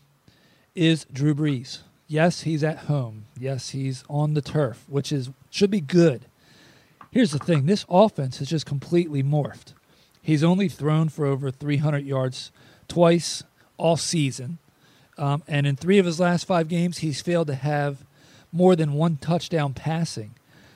is 0.75 1.05
Drew 1.12 1.34
Brees. 1.34 1.79
Yes, 2.07 2.41
he's 2.41 2.63
at 2.63 2.79
home. 2.85 3.25
Yes, 3.37 3.69
he's 3.69 4.03
on 4.09 4.33
the 4.33 4.41
turf, 4.41 4.85
which 4.87 5.11
is 5.11 5.29
should 5.49 5.71
be 5.71 5.81
good. 5.81 6.25
Here's 7.11 7.31
the 7.31 7.39
thing: 7.39 7.65
this 7.65 7.85
offense 7.89 8.39
has 8.39 8.49
just 8.49 8.65
completely 8.65 9.23
morphed. 9.23 9.73
He's 10.21 10.43
only 10.43 10.69
thrown 10.69 11.09
for 11.09 11.25
over 11.25 11.51
300 11.51 12.05
yards 12.05 12.51
twice 12.87 13.43
all 13.77 13.97
season, 13.97 14.57
um, 15.17 15.43
and 15.47 15.67
in 15.67 15.75
three 15.75 15.99
of 15.99 16.05
his 16.05 16.19
last 16.19 16.45
five 16.45 16.67
games, 16.67 16.99
he's 16.99 17.21
failed 17.21 17.47
to 17.47 17.55
have 17.55 18.03
more 18.51 18.75
than 18.75 18.93
one 18.93 19.17
touchdown 19.17 19.73
passing. 19.73 20.31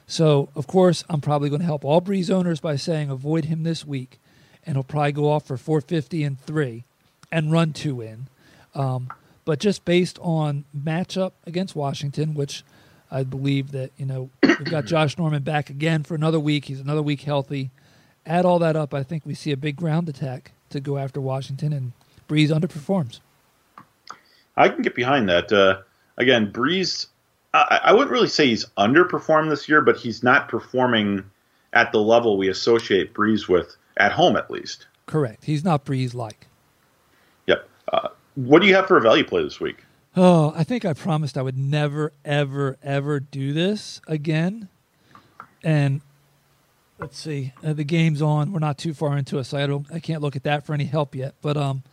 So, 0.08 0.50
of 0.56 0.68
course, 0.68 1.04
I'm 1.10 1.22
probably 1.22 1.50
going 1.50 1.62
to 1.62 1.66
help 1.66 1.86
all 1.86 2.02
Brees 2.02 2.30
owners 2.30 2.60
by 2.60 2.76
saying 2.76 3.10
avoid 3.10 3.46
him 3.46 3.64
this 3.64 3.86
week, 3.86 4.20
and 4.66 4.76
he'll 4.76 4.84
probably 4.84 5.14
go 5.14 5.32
off 5.32 5.46
for 5.48 5.58
450 5.58 6.24
and 6.24 6.40
three. 6.42 6.84
and 7.32 7.52
run 7.52 7.72
two 7.74 8.02
in. 8.02 8.28
Um, 8.76 9.10
but 9.52 9.60
just 9.60 9.84
based 9.84 10.18
on 10.22 10.64
matchup 10.74 11.34
against 11.46 11.76
Washington, 11.76 12.34
which 12.36 12.64
I 13.12 13.26
believe 13.26 13.74
that 13.74 13.92
you 13.98 14.06
know 14.06 14.30
we've 14.42 14.64
got 14.64 14.86
Josh 14.86 15.18
Norman 15.18 15.44
back 15.44 15.70
again 15.70 16.04
for 16.04 16.16
another 16.16 16.40
week. 16.40 16.64
He's 16.64 16.80
another 16.80 17.02
week 17.02 17.24
healthy. 17.24 17.70
Add 18.26 18.46
all 18.46 18.60
that 18.60 18.78
up, 18.78 18.94
I 18.94 19.04
think 19.04 19.26
we 19.26 19.34
see 19.34 19.52
a 19.52 19.58
big 19.58 19.76
ground 19.76 20.08
attack 20.08 20.54
to 20.70 20.80
go 20.80 20.98
after 20.98 21.20
Washington, 21.20 21.74
and 21.74 21.92
Brees 22.30 22.48
underperforms. 22.48 23.20
I 24.56 24.70
can 24.70 24.84
get 24.84 24.96
behind 24.96 25.28
that. 25.28 25.52
Uh, 25.52 25.82
again, 26.16 26.50
Brees, 26.50 27.08
I, 27.54 27.82
I 27.84 27.92
wouldn't 27.92 28.12
really 28.12 28.30
say 28.30 28.48
he's 28.48 28.68
underperformed 28.78 29.50
this 29.50 29.68
year, 29.68 29.82
but 29.82 29.98
he's 29.98 30.24
not 30.24 30.48
performing 30.48 31.26
at 31.74 31.92
the 31.92 32.00
level 32.00 32.38
we 32.38 32.48
associate 32.48 33.14
Brees 33.14 33.50
with 33.50 33.76
at 33.98 34.14
home, 34.14 34.38
at 34.38 34.50
least. 34.50 34.88
Correct. 35.08 35.44
He's 35.44 35.66
not 35.66 35.84
Brees 35.84 36.14
like. 36.14 36.48
What 38.36 38.62
do 38.62 38.68
you 38.68 38.76
have 38.76 38.88
for 38.88 38.98
a 38.98 39.02
value 39.02 39.24
play 39.24 39.44
this 39.44 39.60
week? 39.60 39.78
Oh, 40.16 40.54
I 40.56 40.64
think 40.64 40.84
I 40.84 40.94
promised 40.94 41.38
I 41.38 41.42
would 41.42 41.58
never, 41.58 42.12
ever, 42.26 42.78
ever 42.84 43.20
do 43.20 43.54
this 43.54 44.02
again. 44.08 44.68
And 45.64 46.02
let's 47.00 47.18
see, 47.18 47.54
uh, 47.64 47.74
the 47.74 47.84
game's 47.84 48.22
on. 48.22 48.52
We're 48.52 48.60
not 48.60 48.78
too 48.78 48.94
far 48.94 49.18
into 49.18 49.38
it, 49.40 49.46
so 49.46 49.58
I 49.58 49.68
don't, 49.68 49.86
I 49.92 50.00
can't 50.00 50.22
look 50.22 50.36
at 50.36 50.44
that 50.44 50.66
for 50.66 50.74
any 50.74 50.86
help 50.86 51.16
yet. 51.16 51.36
But 51.42 51.56
um, 51.56 51.84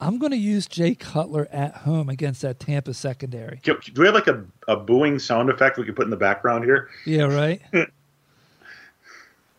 I'm 0.00 0.18
going 0.18 0.32
to 0.32 0.38
use 0.38 0.66
Jay 0.66 0.94
Cutler 0.94 1.48
at 1.50 1.78
home 1.78 2.08
against 2.08 2.42
that 2.42 2.58
Tampa 2.60 2.94
secondary. 2.94 3.60
Do 3.62 3.78
we 3.96 4.06
have 4.06 4.14
like 4.14 4.28
a, 4.28 4.44
a 4.66 4.76
booing 4.76 5.18
sound 5.18 5.50
effect 5.50 5.76
we 5.76 5.84
could 5.84 5.96
put 5.96 6.04
in 6.04 6.10
the 6.10 6.16
background 6.16 6.64
here? 6.64 6.88
Yeah, 7.04 7.24
right. 7.24 7.60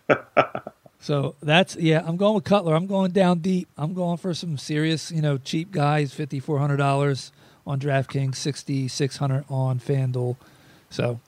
so 0.99 1.35
that's 1.41 1.75
yeah. 1.77 2.03
I'm 2.05 2.17
going 2.17 2.35
with 2.35 2.43
Cutler. 2.43 2.75
I'm 2.75 2.87
going 2.87 3.11
down 3.11 3.39
deep. 3.39 3.69
I'm 3.77 3.93
going 3.93 4.17
for 4.17 4.33
some 4.33 4.57
serious, 4.57 5.11
you 5.11 5.21
know, 5.21 5.37
cheap 5.37 5.71
guys. 5.71 6.13
Fifty 6.13 6.39
four 6.39 6.59
hundred 6.59 6.77
dollars 6.77 7.31
on 7.65 7.79
DraftKings, 7.79 8.35
sixty 8.35 8.87
six 8.87 9.17
hundred 9.17 9.45
on 9.49 9.79
FanDuel. 9.79 10.35
So, 10.89 11.21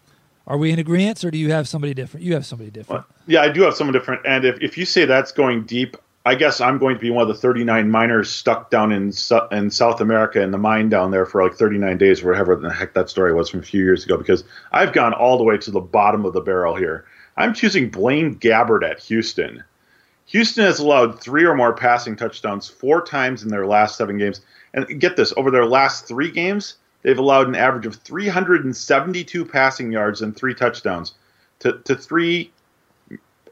are 0.45 0.57
we 0.57 0.71
in 0.71 0.79
agreement, 0.79 1.23
or 1.23 1.31
do 1.31 1.37
you 1.37 1.51
have 1.51 1.67
somebody 1.69 1.93
different? 1.93 2.25
You 2.25 2.33
have 2.33 2.45
somebody 2.45 2.69
different. 2.69 3.05
Well, 3.05 3.17
yeah, 3.27 3.41
I 3.41 3.49
do 3.49 3.61
have 3.61 3.75
someone 3.75 3.93
different. 3.93 4.25
And 4.25 4.43
if 4.43 4.61
if 4.61 4.77
you 4.77 4.85
say 4.85 5.05
that's 5.05 5.31
going 5.31 5.63
deep, 5.63 5.95
I 6.25 6.35
guess 6.35 6.59
I'm 6.59 6.77
going 6.77 6.95
to 6.95 7.01
be 7.01 7.09
one 7.09 7.23
of 7.23 7.29
the 7.29 7.41
39 7.41 7.89
miners 7.89 8.29
stuck 8.29 8.69
down 8.71 8.91
in 8.91 9.13
in 9.51 9.71
South 9.71 10.01
America 10.01 10.41
in 10.41 10.51
the 10.51 10.57
mine 10.57 10.89
down 10.89 11.11
there 11.11 11.25
for 11.25 11.41
like 11.41 11.53
39 11.53 11.97
days, 11.97 12.21
wherever 12.21 12.57
the 12.57 12.73
heck 12.73 12.93
that 12.93 13.09
story 13.09 13.33
was 13.33 13.49
from 13.49 13.61
a 13.61 13.63
few 13.63 13.83
years 13.83 14.03
ago. 14.03 14.17
Because 14.17 14.43
I've 14.73 14.91
gone 14.91 15.13
all 15.13 15.37
the 15.37 15.45
way 15.45 15.57
to 15.59 15.71
the 15.71 15.79
bottom 15.79 16.25
of 16.25 16.33
the 16.33 16.41
barrel 16.41 16.75
here. 16.75 17.05
I'm 17.37 17.53
choosing 17.53 17.89
Blaine 17.89 18.35
Gabbert 18.35 18.89
at 18.89 18.99
Houston. 19.01 19.63
Houston 20.27 20.63
has 20.63 20.79
allowed 20.79 21.19
three 21.19 21.43
or 21.43 21.55
more 21.55 21.73
passing 21.73 22.15
touchdowns 22.15 22.67
four 22.67 23.03
times 23.03 23.43
in 23.43 23.49
their 23.49 23.65
last 23.65 23.97
seven 23.97 24.17
games. 24.17 24.41
And 24.73 24.99
get 24.99 25.17
this, 25.17 25.33
over 25.35 25.51
their 25.51 25.65
last 25.65 26.07
three 26.07 26.31
games, 26.31 26.75
they've 27.01 27.17
allowed 27.17 27.47
an 27.47 27.55
average 27.55 27.85
of 27.85 27.95
372 27.95 29.45
passing 29.45 29.91
yards 29.91 30.21
and 30.21 30.35
three 30.35 30.55
touchdowns 30.55 31.15
to, 31.59 31.79
to 31.79 31.95
three 31.95 32.51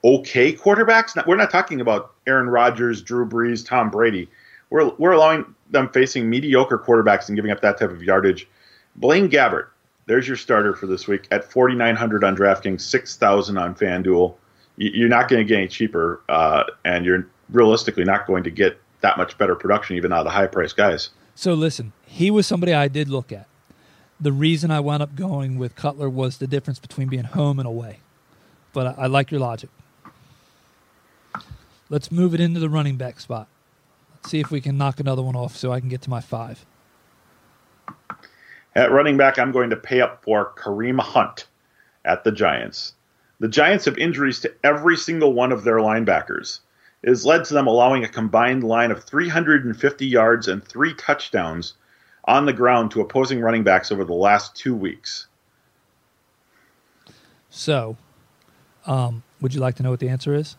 okay 0.04 0.54
quarterbacks. 0.54 1.26
We're 1.28 1.36
not 1.36 1.52
talking 1.52 1.82
about 1.82 2.14
Aaron 2.28 2.50
Rodgers, 2.50 3.02
Drew 3.02 3.28
Brees, 3.28 3.66
Tom 3.66 3.90
Brady. 3.90 4.30
We're, 4.70 4.90
we're 4.98 5.12
allowing 5.12 5.54
them 5.70 5.90
facing 5.90 6.30
mediocre 6.30 6.78
quarterbacks 6.78 7.28
and 7.28 7.36
giving 7.36 7.52
up 7.52 7.62
that 7.62 7.80
type 7.80 7.92
of 7.92 8.04
yardage. 8.04 8.48
Blaine 8.96 9.30
Gabbert, 9.30 9.68
there's 10.10 10.28
your 10.28 10.38
starter 10.38 10.74
for 10.74 10.88
this 10.88 11.08
week 11.08 11.28
at 11.30 11.44
4,900 11.44 12.24
on 12.24 12.36
DraftKings, 12.36 12.82
6,000 12.82 13.60
on 13.60 13.76
FanDuel. 13.76 14.34
You're 14.76 15.08
not 15.08 15.30
going 15.30 15.40
to 15.40 15.48
get 15.48 15.60
any 15.60 15.68
cheaper, 15.68 16.24
uh, 16.28 16.64
and 16.84 17.06
you're 17.06 17.28
realistically 17.52 18.06
not 18.06 18.26
going 18.26 18.44
to 18.46 18.50
get 18.50 18.82
that 19.02 19.18
much 19.18 19.38
better 19.38 19.56
production 19.56 19.98
even 19.98 20.12
out 20.12 20.22
of 20.22 20.26
the 20.26 20.32
high 20.32 20.48
priced 20.48 20.76
guys. 20.76 21.10
So 21.36 21.54
listen, 21.54 21.94
he 22.08 22.32
was 22.32 22.48
somebody 22.48 22.74
I 22.74 22.88
did 22.88 23.08
look 23.08 23.32
at. 23.32 23.46
The 24.20 24.32
reason 24.32 24.72
I 24.72 24.80
wound 24.80 25.04
up 25.04 25.16
going 25.16 25.60
with 25.60 25.76
Cutler 25.76 26.10
was 26.10 26.40
the 26.40 26.48
difference 26.48 26.80
between 26.80 27.08
being 27.08 27.26
home 27.26 27.60
and 27.60 27.68
away. 27.68 28.00
But 28.74 28.88
I, 28.88 29.04
I 29.04 29.06
like 29.06 29.30
your 29.30 29.42
logic. 29.42 29.70
Let's 31.88 32.12
move 32.12 32.34
it 32.34 32.40
into 32.40 32.60
the 32.60 32.70
running 32.70 32.96
back 32.96 33.20
spot. 33.20 33.48
Let's 34.16 34.32
see 34.32 34.40
if 34.40 34.50
we 34.50 34.60
can 34.60 34.76
knock 34.76 35.00
another 35.00 35.22
one 35.22 35.36
off 35.36 35.56
so 35.56 35.72
I 35.72 35.80
can 35.80 35.88
get 35.88 36.02
to 36.02 36.10
my 36.10 36.20
five. 36.20 36.66
At 38.76 38.92
running 38.92 39.18
back, 39.18 39.40
I'm 39.40 39.52
going 39.52 39.72
to 39.72 39.76
pay 39.76 40.02
up 40.02 40.24
for 40.24 40.54
Kareem 40.56 41.00
Hunt 41.00 41.48
at 42.06 42.24
the 42.24 42.32
Giants. 42.32 42.94
The 43.40 43.48
Giants 43.48 43.86
have 43.86 43.98
injuries 43.98 44.40
to 44.42 44.54
every 44.64 44.98
single 44.98 45.34
one 45.34 45.52
of 45.52 45.64
their 45.64 45.78
linebackers. 45.78 46.60
It 47.02 47.10
has 47.10 47.26
led 47.26 47.46
to 47.46 47.54
them 47.54 47.68
allowing 47.68 48.04
a 48.04 48.10
combined 48.10 48.64
line 48.64 48.92
of 48.92 49.04
350 49.04 50.06
yards 50.06 50.48
and 50.48 50.64
three 50.64 50.94
touchdowns 50.94 51.74
on 52.26 52.46
the 52.46 52.54
ground 52.54 52.92
to 52.92 53.02
opposing 53.02 53.40
running 53.42 53.64
backs 53.64 53.92
over 53.92 54.04
the 54.04 54.14
last 54.14 54.56
two 54.56 54.76
weeks. 54.76 55.28
So, 57.50 57.98
um, 58.86 59.24
would 59.42 59.54
you 59.54 59.62
like 59.62 59.76
to 59.76 59.84
know 59.84 59.90
what 59.92 60.00
the 60.00 60.10
answer 60.10 60.34
is? 60.34 60.58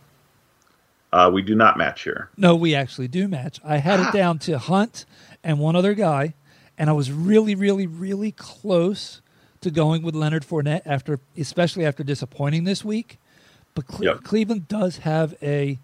Uh, 1.12 1.30
we 1.32 1.42
do 1.42 1.54
not 1.54 1.76
match 1.76 2.02
here. 2.02 2.30
No, 2.36 2.54
we 2.54 2.74
actually 2.74 3.08
do 3.08 3.28
match. 3.28 3.60
I 3.64 3.78
had 3.78 4.00
it 4.00 4.12
down 4.16 4.38
to 4.40 4.58
Hunt 4.58 5.04
and 5.44 5.58
one 5.58 5.76
other 5.76 5.94
guy, 5.94 6.34
and 6.80 6.88
I 6.88 6.94
was 6.94 7.12
really, 7.12 7.54
really, 7.54 7.86
really 7.86 8.32
close 8.32 9.20
to 9.60 9.70
going 9.70 10.02
with 10.02 10.14
Leonard 10.14 10.46
Fournette 10.46 10.80
after, 10.86 11.20
especially 11.36 11.84
after 11.84 12.02
disappointing 12.02 12.64
this 12.64 12.82
week. 12.82 13.18
But 13.74 13.86
Cle- 13.86 14.06
yep. 14.06 14.24
Cleveland 14.24 14.66
does 14.66 14.96
have 14.98 15.34
a 15.42 15.78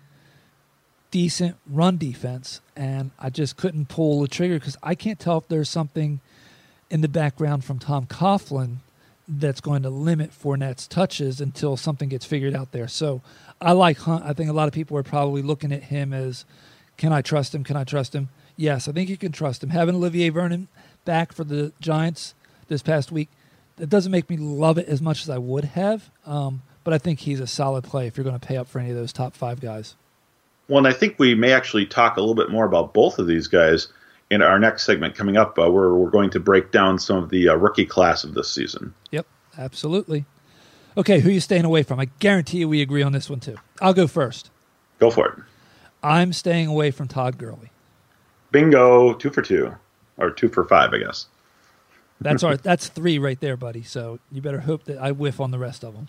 decent 1.11 1.57
run 1.67 1.99
defense, 1.99 2.63
and 2.75 3.11
I 3.19 3.29
just 3.29 3.59
couldn't 3.59 3.91
pull 3.91 4.23
the 4.23 4.27
trigger 4.27 4.59
because 4.59 4.79
I 4.83 4.95
can't 4.95 5.21
tell 5.21 5.37
if 5.37 5.49
there's 5.49 5.69
something 5.69 6.21
in 6.89 7.03
the 7.03 7.09
background 7.09 7.63
from 7.63 7.79
Tom 7.79 8.07
Coughlin 8.07 8.77
that's 9.29 9.61
going 9.61 9.83
to 9.83 9.91
limit 9.91 10.31
Fournette's 10.31 10.87
touches 10.87 11.43
until 11.43 11.77
something 11.77 12.09
gets 12.09 12.25
figured 12.25 12.57
out 12.57 12.73
there. 12.73 12.89
So 12.89 13.21
I 13.61 13.73
like 13.73 13.99
Hunt. 13.99 14.25
I 14.25 14.33
think 14.33 14.49
a 14.49 14.55
lot 14.55 14.67
of 14.67 14.73
people 14.73 14.97
are 14.97 15.03
probably 15.03 15.43
looking 15.43 15.73
at 15.73 15.83
him 15.85 16.15
as, 16.15 16.47
can 16.97 17.13
I 17.13 17.21
trust 17.21 17.55
him? 17.55 17.65
Can 17.65 17.77
I 17.77 17.85
trust 17.85 18.15
him? 18.15 18.31
Yes, 18.57 18.89
I 18.89 18.93
think 18.93 19.11
you 19.11 19.19
can 19.19 19.33
trust 19.33 19.63
him. 19.63 19.69
Having 19.69 19.97
Olivier 19.97 20.31
Vernon 20.31 20.69
back 21.07 21.33
for 21.33 21.45
the 21.45 21.73
Giants 21.81 22.35
this 22.69 22.83
past 22.83 23.11
week, 23.11 23.31
that 23.77 23.89
doesn't 23.89 24.13
make 24.13 24.29
me 24.29 24.37
love 24.37 24.77
it 24.77 24.87
as 24.89 25.01
much 25.01 25.23
as 25.23 25.31
I 25.31 25.39
would 25.39 25.65
have. 25.65 26.11
Um, 26.27 26.63
but 26.85 26.93
I 26.93 26.99
think 26.99 27.21
he's 27.21 27.41
a 27.41 27.47
solid 27.47 27.85
play 27.85 28.07
if 28.07 28.17
you're 28.17 28.25
going 28.25 28.39
to 28.39 28.47
pay 28.47 28.59
up 28.59 28.69
for 28.69 28.79
any 28.79 28.91
of 28.91 28.97
those 28.97 29.13
top 29.13 29.35
five 29.35 29.61
guys. 29.61 29.97
Well, 30.69 30.79
and 30.79 30.87
I 30.87 30.93
think 30.93 31.19
we 31.19 31.35
may 31.35 31.53
actually 31.53 31.87
talk 31.87 32.17
a 32.17 32.21
little 32.21 32.35
bit 32.35 32.51
more 32.51 32.67
about 32.67 32.93
both 32.93 33.19
of 33.19 33.27
these 33.27 33.47
guys 33.47 33.89
in 34.31 34.43
our 34.43 34.59
next 34.59 34.85
segment 34.85 35.15
coming 35.15 35.37
up, 35.37 35.59
uh, 35.59 35.71
where 35.71 35.95
we're 35.95 36.11
going 36.11 36.31
to 36.31 36.41
break 36.41 36.73
down 36.73 36.99
some 36.99 37.23
of 37.23 37.31
the 37.31 37.49
uh, 37.49 37.55
rookie 37.55 37.87
class 37.87 38.25
of 38.25 38.35
this 38.35 38.53
season. 38.53 38.93
Yep, 39.13 39.27
absolutely. 39.57 40.25
Okay, 40.97 41.21
who 41.21 41.29
are 41.29 41.33
you 41.33 41.41
staying 41.41 41.65
away 41.65 41.83
from? 41.83 42.01
I 42.01 42.07
guarantee 42.19 42.59
you 42.59 42.69
we 42.69 42.83
agree 42.83 43.03
on 43.03 43.13
this 43.13 43.31
one 43.31 43.41
too. 43.41 43.57
I'll 43.81 43.95
go 43.95 44.07
first. 44.07 44.51
Go 44.99 45.11
for 45.11 45.29
it. 45.29 45.39
I'm 46.03 46.33
staying 46.33 46.67
away 46.69 46.91
from 46.91 47.07
Todd 47.07 47.39
Gurley. 47.39 47.71
Bingo, 48.51 49.13
two 49.15 49.31
for 49.31 49.43
two 49.43 49.77
or 50.19 50.31
two 50.31 50.49
for 50.49 50.65
five, 50.65 50.93
I 50.93 50.99
guess. 50.99 51.27
That's 52.21 52.43
our 52.45 52.57
that's 52.57 52.89
three 52.89 53.19
right 53.19 53.41
there, 53.41 53.57
buddy. 53.57 53.83
So 53.83 54.19
you 54.31 54.43
better 54.43 54.61
hope 54.61 54.85
that 54.85 54.99
I 54.99 55.13
whiff 55.13 55.41
on 55.41 55.51
the 55.51 55.59
rest 55.59 55.85
of 55.85 55.95
them. 55.95 56.09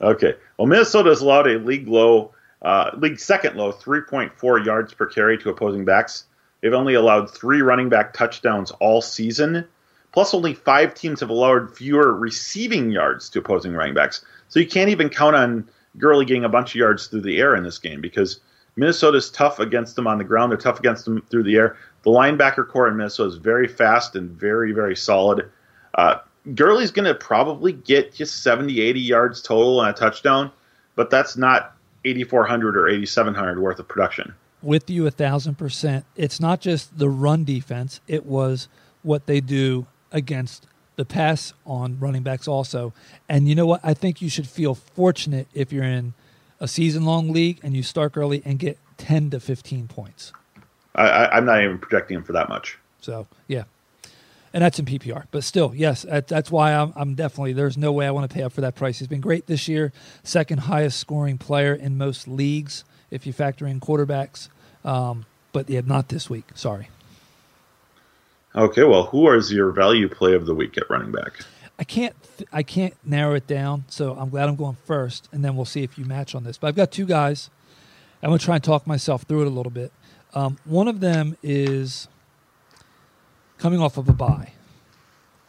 Okay. 0.00 0.34
Well, 0.56 0.66
Minnesota's 0.66 1.20
allowed 1.20 1.48
a 1.48 1.58
league 1.58 1.88
low, 1.88 2.32
uh, 2.62 2.90
league 2.96 3.18
second 3.18 3.56
low, 3.56 3.72
3.4 3.72 4.64
yards 4.64 4.94
per 4.94 5.06
carry 5.06 5.38
to 5.38 5.50
opposing 5.50 5.84
backs. 5.84 6.24
They've 6.60 6.74
only 6.74 6.94
allowed 6.94 7.30
three 7.30 7.62
running 7.62 7.88
back 7.88 8.14
touchdowns 8.14 8.70
all 8.72 9.00
season. 9.02 9.64
Plus, 10.12 10.34
only 10.34 10.54
five 10.54 10.94
teams 10.94 11.20
have 11.20 11.30
allowed 11.30 11.76
fewer 11.76 12.14
receiving 12.14 12.90
yards 12.90 13.28
to 13.30 13.40
opposing 13.40 13.74
running 13.74 13.94
backs. 13.94 14.24
So 14.48 14.58
you 14.58 14.66
can't 14.66 14.90
even 14.90 15.08
count 15.08 15.36
on 15.36 15.68
Gurley 15.98 16.24
getting 16.24 16.44
a 16.44 16.48
bunch 16.48 16.70
of 16.70 16.76
yards 16.76 17.06
through 17.06 17.20
the 17.22 17.38
air 17.38 17.54
in 17.54 17.62
this 17.62 17.78
game 17.78 18.00
because 18.00 18.40
Minnesota's 18.78 19.28
tough 19.30 19.58
against 19.58 19.96
them 19.96 20.06
on 20.06 20.18
the 20.18 20.24
ground. 20.24 20.52
They're 20.52 20.58
tough 20.58 20.78
against 20.78 21.04
them 21.04 21.20
through 21.30 21.42
the 21.42 21.56
air. 21.56 21.76
The 22.04 22.10
linebacker 22.10 22.66
corps 22.66 22.88
in 22.88 22.96
Minnesota 22.96 23.30
is 23.30 23.36
very 23.36 23.66
fast 23.66 24.14
and 24.14 24.30
very, 24.30 24.72
very 24.72 24.94
solid. 24.94 25.50
Uh, 25.94 26.18
Gurley's 26.54 26.92
going 26.92 27.06
to 27.06 27.14
probably 27.14 27.72
get 27.72 28.14
just 28.14 28.42
70, 28.42 28.80
80 28.80 29.00
yards 29.00 29.42
total 29.42 29.80
on 29.80 29.88
a 29.88 29.92
touchdown, 29.92 30.52
but 30.94 31.10
that's 31.10 31.36
not 31.36 31.74
8,400 32.04 32.76
or 32.76 32.88
8,700 32.88 33.58
worth 33.58 33.80
of 33.80 33.88
production. 33.88 34.32
With 34.62 34.88
you 34.88 35.06
a 35.06 35.10
thousand 35.10 35.56
percent. 35.56 36.04
It's 36.16 36.40
not 36.40 36.60
just 36.60 36.98
the 36.98 37.08
run 37.08 37.44
defense, 37.44 38.00
it 38.06 38.24
was 38.24 38.68
what 39.02 39.26
they 39.26 39.40
do 39.40 39.86
against 40.12 40.66
the 40.96 41.04
pass 41.04 41.52
on 41.66 41.98
running 42.00 42.22
backs 42.22 42.48
also. 42.48 42.92
And 43.28 43.48
you 43.48 43.54
know 43.54 43.66
what? 43.66 43.80
I 43.84 43.94
think 43.94 44.22
you 44.22 44.28
should 44.28 44.48
feel 44.48 44.74
fortunate 44.74 45.48
if 45.52 45.72
you're 45.72 45.84
in 45.84 46.14
a 46.60 46.68
season 46.68 47.04
long 47.04 47.30
league 47.32 47.60
and 47.62 47.76
you 47.76 47.82
start 47.82 48.16
early 48.16 48.42
and 48.44 48.58
get 48.58 48.78
10 48.98 49.30
to 49.30 49.40
15 49.40 49.88
points. 49.88 50.32
I, 50.94 51.38
am 51.38 51.44
not 51.44 51.62
even 51.62 51.78
projecting 51.78 52.16
him 52.16 52.24
for 52.24 52.32
that 52.32 52.48
much. 52.48 52.78
So 53.00 53.26
yeah, 53.46 53.64
and 54.52 54.62
that's 54.62 54.78
in 54.78 54.84
PPR. 54.84 55.26
But 55.30 55.44
still, 55.44 55.72
yes, 55.74 56.04
that's 56.26 56.50
why 56.50 56.72
I'm, 56.74 56.92
I'm, 56.96 57.14
definitely. 57.14 57.52
There's 57.52 57.76
no 57.76 57.92
way 57.92 58.06
I 58.06 58.10
want 58.10 58.28
to 58.28 58.34
pay 58.34 58.42
up 58.42 58.52
for 58.52 58.62
that 58.62 58.74
price. 58.74 58.98
He's 58.98 59.08
been 59.08 59.20
great 59.20 59.46
this 59.46 59.68
year, 59.68 59.92
second 60.24 60.58
highest 60.58 60.98
scoring 60.98 61.38
player 61.38 61.74
in 61.74 61.96
most 61.96 62.26
leagues 62.26 62.84
if 63.10 63.26
you 63.26 63.32
factor 63.32 63.66
in 63.66 63.80
quarterbacks. 63.80 64.48
Um, 64.84 65.26
but 65.52 65.70
yeah, 65.70 65.82
not 65.84 66.08
this 66.08 66.28
week. 66.28 66.46
Sorry. 66.54 66.88
Okay, 68.54 68.84
well, 68.84 69.04
who 69.04 69.30
is 69.32 69.52
your 69.52 69.70
value 69.70 70.08
play 70.08 70.34
of 70.34 70.46
the 70.46 70.54
week 70.54 70.76
at 70.78 70.88
running 70.90 71.12
back? 71.12 71.44
I 71.78 71.84
can't 71.84 72.14
th- 72.36 72.48
I 72.52 72.62
can't 72.62 72.94
narrow 73.04 73.34
it 73.34 73.46
down, 73.46 73.84
so 73.88 74.14
I'm 74.14 74.30
glad 74.30 74.48
I'm 74.48 74.56
going 74.56 74.76
first, 74.84 75.28
and 75.32 75.44
then 75.44 75.54
we'll 75.54 75.64
see 75.64 75.82
if 75.82 75.96
you 75.96 76.04
match 76.04 76.34
on 76.34 76.42
this. 76.42 76.58
But 76.58 76.68
I've 76.68 76.76
got 76.76 76.90
two 76.90 77.06
guys. 77.06 77.50
I'm 78.22 78.30
going 78.30 78.38
to 78.38 78.44
try 78.44 78.56
and 78.56 78.64
talk 78.64 78.86
myself 78.86 79.22
through 79.22 79.42
it 79.42 79.46
a 79.46 79.50
little 79.50 79.70
bit. 79.70 79.92
Um, 80.34 80.58
one 80.64 80.88
of 80.88 80.98
them 80.98 81.36
is 81.42 82.08
coming 83.58 83.80
off 83.80 83.96
of 83.96 84.08
a 84.08 84.12
bye, 84.12 84.52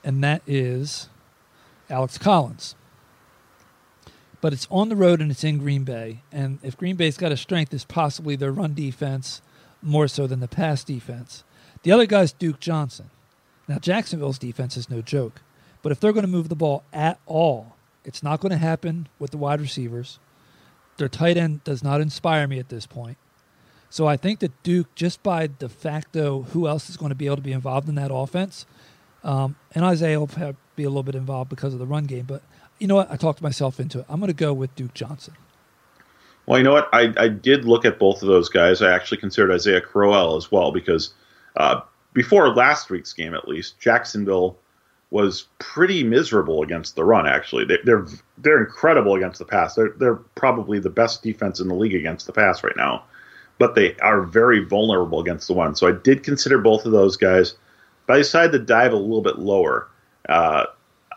and 0.03 0.23
that 0.23 0.43
is 0.45 1.09
Alex 1.89 2.17
Collins. 2.19 2.75
But 4.41 4.53
it's 4.53 4.67
on 4.71 4.89
the 4.89 4.95
road 4.95 5.19
and 5.19 5.31
it's 5.31 5.43
in 5.43 5.57
Green 5.57 5.83
Bay, 5.83 6.21
and 6.31 6.59
if 6.61 6.77
Green 6.77 6.95
Bay's 6.95 7.17
got 7.17 7.31
a 7.31 7.37
strength, 7.37 7.73
it's 7.73 7.85
possibly 7.85 8.35
their 8.35 8.51
run 8.51 8.73
defense 8.73 9.41
more 9.81 10.07
so 10.07 10.27
than 10.27 10.39
the 10.39 10.47
pass 10.47 10.83
defense. 10.83 11.43
The 11.83 11.91
other 11.91 12.05
guy's 12.05 12.31
Duke 12.31 12.59
Johnson. 12.59 13.09
Now 13.67 13.79
Jacksonville's 13.79 14.39
defense 14.39 14.77
is 14.77 14.89
no 14.89 15.01
joke. 15.01 15.41
But 15.81 15.91
if 15.91 15.99
they're 15.99 16.13
going 16.13 16.25
to 16.25 16.31
move 16.31 16.49
the 16.49 16.55
ball 16.55 16.83
at 16.91 17.19
all, 17.25 17.75
it's 18.03 18.23
not 18.23 18.39
going 18.39 18.51
to 18.51 18.57
happen 18.57 19.07
with 19.17 19.31
the 19.31 19.37
wide 19.37 19.61
receivers. 19.61 20.19
Their 20.97 21.07
tight 21.07 21.37
end 21.37 21.63
does 21.63 21.83
not 21.83 22.01
inspire 22.01 22.47
me 22.47 22.59
at 22.59 22.69
this 22.69 22.85
point. 22.85 23.17
So 23.89 24.05
I 24.05 24.17
think 24.17 24.39
that 24.39 24.51
Duke, 24.63 24.93
just 24.95 25.23
by 25.23 25.47
de 25.47 25.69
facto, 25.69 26.43
who 26.51 26.67
else 26.67 26.89
is 26.89 26.97
going 26.97 27.09
to 27.09 27.15
be 27.15 27.25
able 27.25 27.37
to 27.37 27.41
be 27.41 27.53
involved 27.53 27.89
in 27.89 27.95
that 27.95 28.13
offense, 28.13 28.65
um, 29.23 29.55
and 29.73 29.83
Isaiah 29.83 30.19
will 30.19 30.29
be 30.75 30.83
a 30.83 30.89
little 30.89 31.03
bit 31.03 31.15
involved 31.15 31.49
because 31.49 31.73
of 31.73 31.79
the 31.79 31.85
run 31.85 32.05
game. 32.05 32.25
But 32.25 32.43
you 32.77 32.87
know 32.87 32.95
what? 32.95 33.11
I 33.11 33.15
talked 33.15 33.41
myself 33.41 33.79
into 33.79 33.99
it. 33.99 34.05
I'm 34.09 34.19
going 34.19 34.27
to 34.27 34.33
go 34.33 34.53
with 34.53 34.75
Duke 34.75 34.93
Johnson. 34.93 35.33
Well, 36.45 36.57
you 36.57 36.63
know 36.63 36.73
what? 36.73 36.89
I, 36.93 37.13
I 37.17 37.27
did 37.27 37.65
look 37.65 37.85
at 37.85 37.99
both 37.99 38.21
of 38.21 38.27
those 38.27 38.49
guys. 38.49 38.81
I 38.81 38.93
actually 38.93 39.17
considered 39.17 39.51
Isaiah 39.51 39.81
Crowell 39.81 40.35
as 40.35 40.51
well 40.51 40.71
because 40.71 41.13
uh, 41.57 41.81
before 42.13 42.53
last 42.53 42.89
week's 42.89 43.13
game, 43.13 43.33
at 43.33 43.47
least, 43.47 43.79
Jacksonville– 43.79 44.57
was 45.11 45.47
pretty 45.57 46.03
miserable 46.03 46.61
against 46.61 46.95
the 46.95 47.03
run. 47.03 47.27
Actually, 47.27 47.65
they, 47.65 47.77
they're 47.83 48.05
they're 48.37 48.59
incredible 48.59 49.15
against 49.15 49.39
the 49.39 49.45
pass. 49.45 49.75
They're 49.75 49.93
they're 49.97 50.15
probably 50.15 50.79
the 50.79 50.89
best 50.89 51.23
defense 51.23 51.59
in 51.59 51.67
the 51.67 51.75
league 51.75 51.95
against 51.95 52.27
the 52.27 52.33
pass 52.33 52.63
right 52.63 52.77
now, 52.77 53.03
but 53.57 53.75
they 53.75 53.95
are 53.97 54.21
very 54.21 54.63
vulnerable 54.63 55.19
against 55.19 55.47
the 55.47 55.53
one. 55.53 55.75
So 55.75 55.87
I 55.87 55.91
did 55.91 56.23
consider 56.23 56.59
both 56.59 56.85
of 56.85 56.91
those 56.91 57.17
guys, 57.17 57.55
but 58.05 58.15
I 58.15 58.17
decided 58.17 58.51
to 58.51 58.59
dive 58.59 58.93
a 58.93 58.97
little 58.97 59.21
bit 59.21 59.39
lower. 59.39 59.87
Uh, 60.27 60.65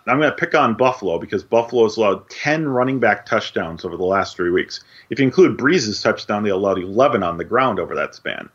I'm 0.07 0.19
going 0.19 0.31
to 0.31 0.37
pick 0.37 0.55
on 0.55 0.75
Buffalo 0.75 1.19
because 1.19 1.45
Buffalo 1.45 1.85
has 1.85 1.97
allowed 1.97 2.29
10 2.29 2.69
running 2.69 2.99
back 2.99 3.25
touchdowns 3.25 3.85
over 3.85 3.97
the 3.97 4.05
last 4.05 4.35
three 4.35 4.51
weeks. 4.51 4.83
If 5.11 5.21
you 5.21 5.25
include 5.25 5.57
Brees's 5.57 6.03
touchdown, 6.03 6.43
they 6.43 6.51
allowed 6.51 6.79
11 6.79 7.23
on 7.23 7.39
the 7.39 7.45
ground 7.45 7.79
over 7.79 7.95
that 7.95 8.15
span. 8.15 8.49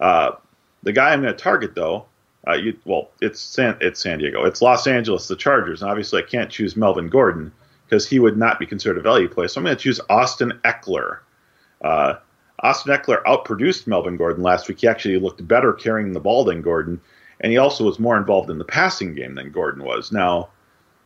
Uh, 0.00 0.32
the 0.82 0.92
guy 0.92 1.12
I'm 1.12 1.22
going 1.22 1.34
to 1.34 1.42
target, 1.42 1.74
though, 1.74 2.06
uh, 2.48 2.54
you, 2.54 2.76
well, 2.84 3.10
it's 3.20 3.40
San, 3.40 3.76
it's 3.80 4.00
San 4.00 4.18
Diego. 4.18 4.44
It's 4.44 4.62
Los 4.62 4.86
Angeles, 4.86 5.28
the 5.28 5.36
Chargers. 5.36 5.82
And 5.82 5.90
obviously, 5.90 6.22
I 6.22 6.26
can't 6.26 6.50
choose 6.50 6.76
Melvin 6.76 7.08
Gordon 7.08 7.52
because 7.86 8.08
he 8.08 8.18
would 8.18 8.36
not 8.36 8.58
be 8.58 8.66
considered 8.66 8.98
a 8.98 9.02
value 9.02 9.28
play. 9.28 9.46
So 9.46 9.60
I'm 9.60 9.64
going 9.64 9.76
to 9.76 9.82
choose 9.82 10.00
Austin 10.10 10.58
Ekeler. 10.64 11.18
Uh, 11.82 12.14
Austin 12.60 12.96
Ekeler 12.96 13.22
outproduced 13.24 13.86
Melvin 13.86 14.16
Gordon 14.16 14.42
last 14.42 14.68
week. 14.68 14.80
He 14.80 14.88
actually 14.88 15.18
looked 15.18 15.46
better 15.46 15.72
carrying 15.72 16.12
the 16.12 16.20
ball 16.20 16.44
than 16.44 16.62
Gordon, 16.62 17.00
and 17.40 17.52
he 17.52 17.58
also 17.58 17.84
was 17.84 17.98
more 17.98 18.16
involved 18.16 18.50
in 18.50 18.58
the 18.58 18.64
passing 18.64 19.14
game 19.14 19.34
than 19.34 19.52
Gordon 19.52 19.84
was. 19.84 20.10
Now, 20.10 20.48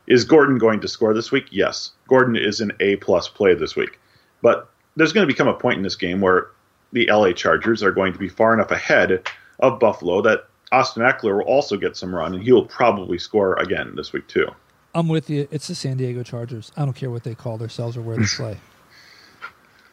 is 0.06 0.24
Gordon 0.24 0.58
going 0.58 0.80
to 0.80 0.88
score 0.88 1.12
this 1.12 1.32
week? 1.32 1.46
Yes. 1.50 1.92
Gordon 2.08 2.36
is 2.36 2.60
an 2.60 2.72
A 2.80 2.96
plus 2.96 3.28
play 3.28 3.54
this 3.54 3.74
week. 3.74 3.98
But 4.42 4.70
there's 4.96 5.12
going 5.12 5.26
to 5.26 5.32
become 5.32 5.48
a 5.48 5.54
point 5.54 5.76
in 5.76 5.82
this 5.82 5.96
game 5.96 6.20
where 6.20 6.48
the 6.92 7.08
LA 7.10 7.32
Chargers 7.32 7.82
are 7.82 7.90
going 7.90 8.12
to 8.12 8.18
be 8.18 8.28
far 8.28 8.54
enough 8.54 8.70
ahead 8.70 9.28
of 9.58 9.80
Buffalo 9.80 10.22
that 10.22 10.46
Austin 10.72 11.02
Ekeler 11.02 11.38
will 11.38 11.44
also 11.44 11.76
get 11.76 11.96
some 11.96 12.14
run, 12.14 12.34
and 12.34 12.42
he 12.42 12.52
will 12.52 12.66
probably 12.66 13.18
score 13.18 13.54
again 13.54 13.94
this 13.96 14.12
week 14.12 14.26
too. 14.26 14.48
I'm 14.94 15.08
with 15.08 15.28
you. 15.28 15.46
It's 15.50 15.68
the 15.68 15.74
San 15.74 15.98
Diego 15.98 16.22
Chargers. 16.22 16.72
I 16.76 16.84
don't 16.84 16.94
care 16.94 17.10
what 17.10 17.22
they 17.22 17.34
call 17.34 17.58
themselves 17.58 17.96
or 17.96 18.00
where 18.02 18.16
they 18.16 18.24
play. 18.24 18.58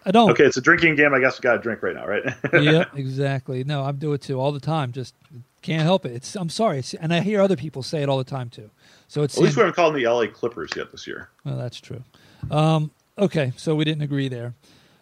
I 0.05 0.11
don't. 0.11 0.31
Okay, 0.31 0.45
it's 0.45 0.57
a 0.57 0.61
drinking 0.61 0.95
game. 0.95 1.13
I 1.13 1.19
guess 1.19 1.39
we 1.39 1.43
got 1.43 1.53
to 1.53 1.59
drink 1.59 1.81
right 1.81 1.95
now, 1.95 2.05
right? 2.05 2.23
yeah, 2.53 2.85
exactly. 2.95 3.63
No, 3.63 3.83
I 3.83 3.91
do 3.91 4.13
it 4.13 4.21
too 4.21 4.39
all 4.39 4.51
the 4.51 4.59
time. 4.59 4.91
Just 4.91 5.15
can't 5.61 5.83
help 5.83 6.05
it. 6.05 6.13
It's 6.13 6.35
I'm 6.35 6.49
sorry, 6.49 6.79
it's, 6.79 6.93
and 6.93 7.13
I 7.13 7.21
hear 7.21 7.41
other 7.41 7.55
people 7.55 7.83
say 7.83 8.03
it 8.03 8.09
all 8.09 8.17
the 8.17 8.23
time 8.23 8.49
too. 8.49 8.69
So 9.07 9.23
it's 9.23 9.37
at 9.37 9.43
least 9.43 9.55
we 9.55 9.61
haven't 9.61 9.75
called 9.75 9.93
them 9.93 10.01
the 10.01 10.09
LA 10.09 10.27
Clippers 10.27 10.71
yet 10.75 10.91
this 10.91 11.07
year. 11.07 11.29
Well, 11.45 11.57
that's 11.57 11.79
true. 11.79 12.03
Um, 12.51 12.91
okay, 13.17 13.53
so 13.55 13.75
we 13.75 13.85
didn't 13.85 14.03
agree 14.03 14.27
there. 14.27 14.55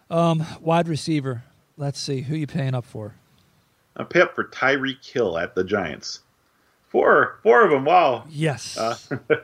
Um, 0.09 0.45
wide 0.59 0.87
receiver. 0.87 1.43
Let's 1.77 1.99
see 1.99 2.21
who 2.21 2.35
you 2.35 2.47
paying 2.47 2.75
up 2.75 2.85
for. 2.85 3.15
A 3.95 4.05
pip 4.05 4.35
for 4.35 4.45
Tyreek 4.45 5.05
Hill 5.05 5.37
at 5.37 5.55
the 5.55 5.63
Giants. 5.63 6.21
Four, 6.89 7.39
four 7.43 7.63
of 7.63 7.71
them. 7.71 7.85
Wow. 7.85 8.25
Yes. 8.29 8.77
Uh, 8.77 8.97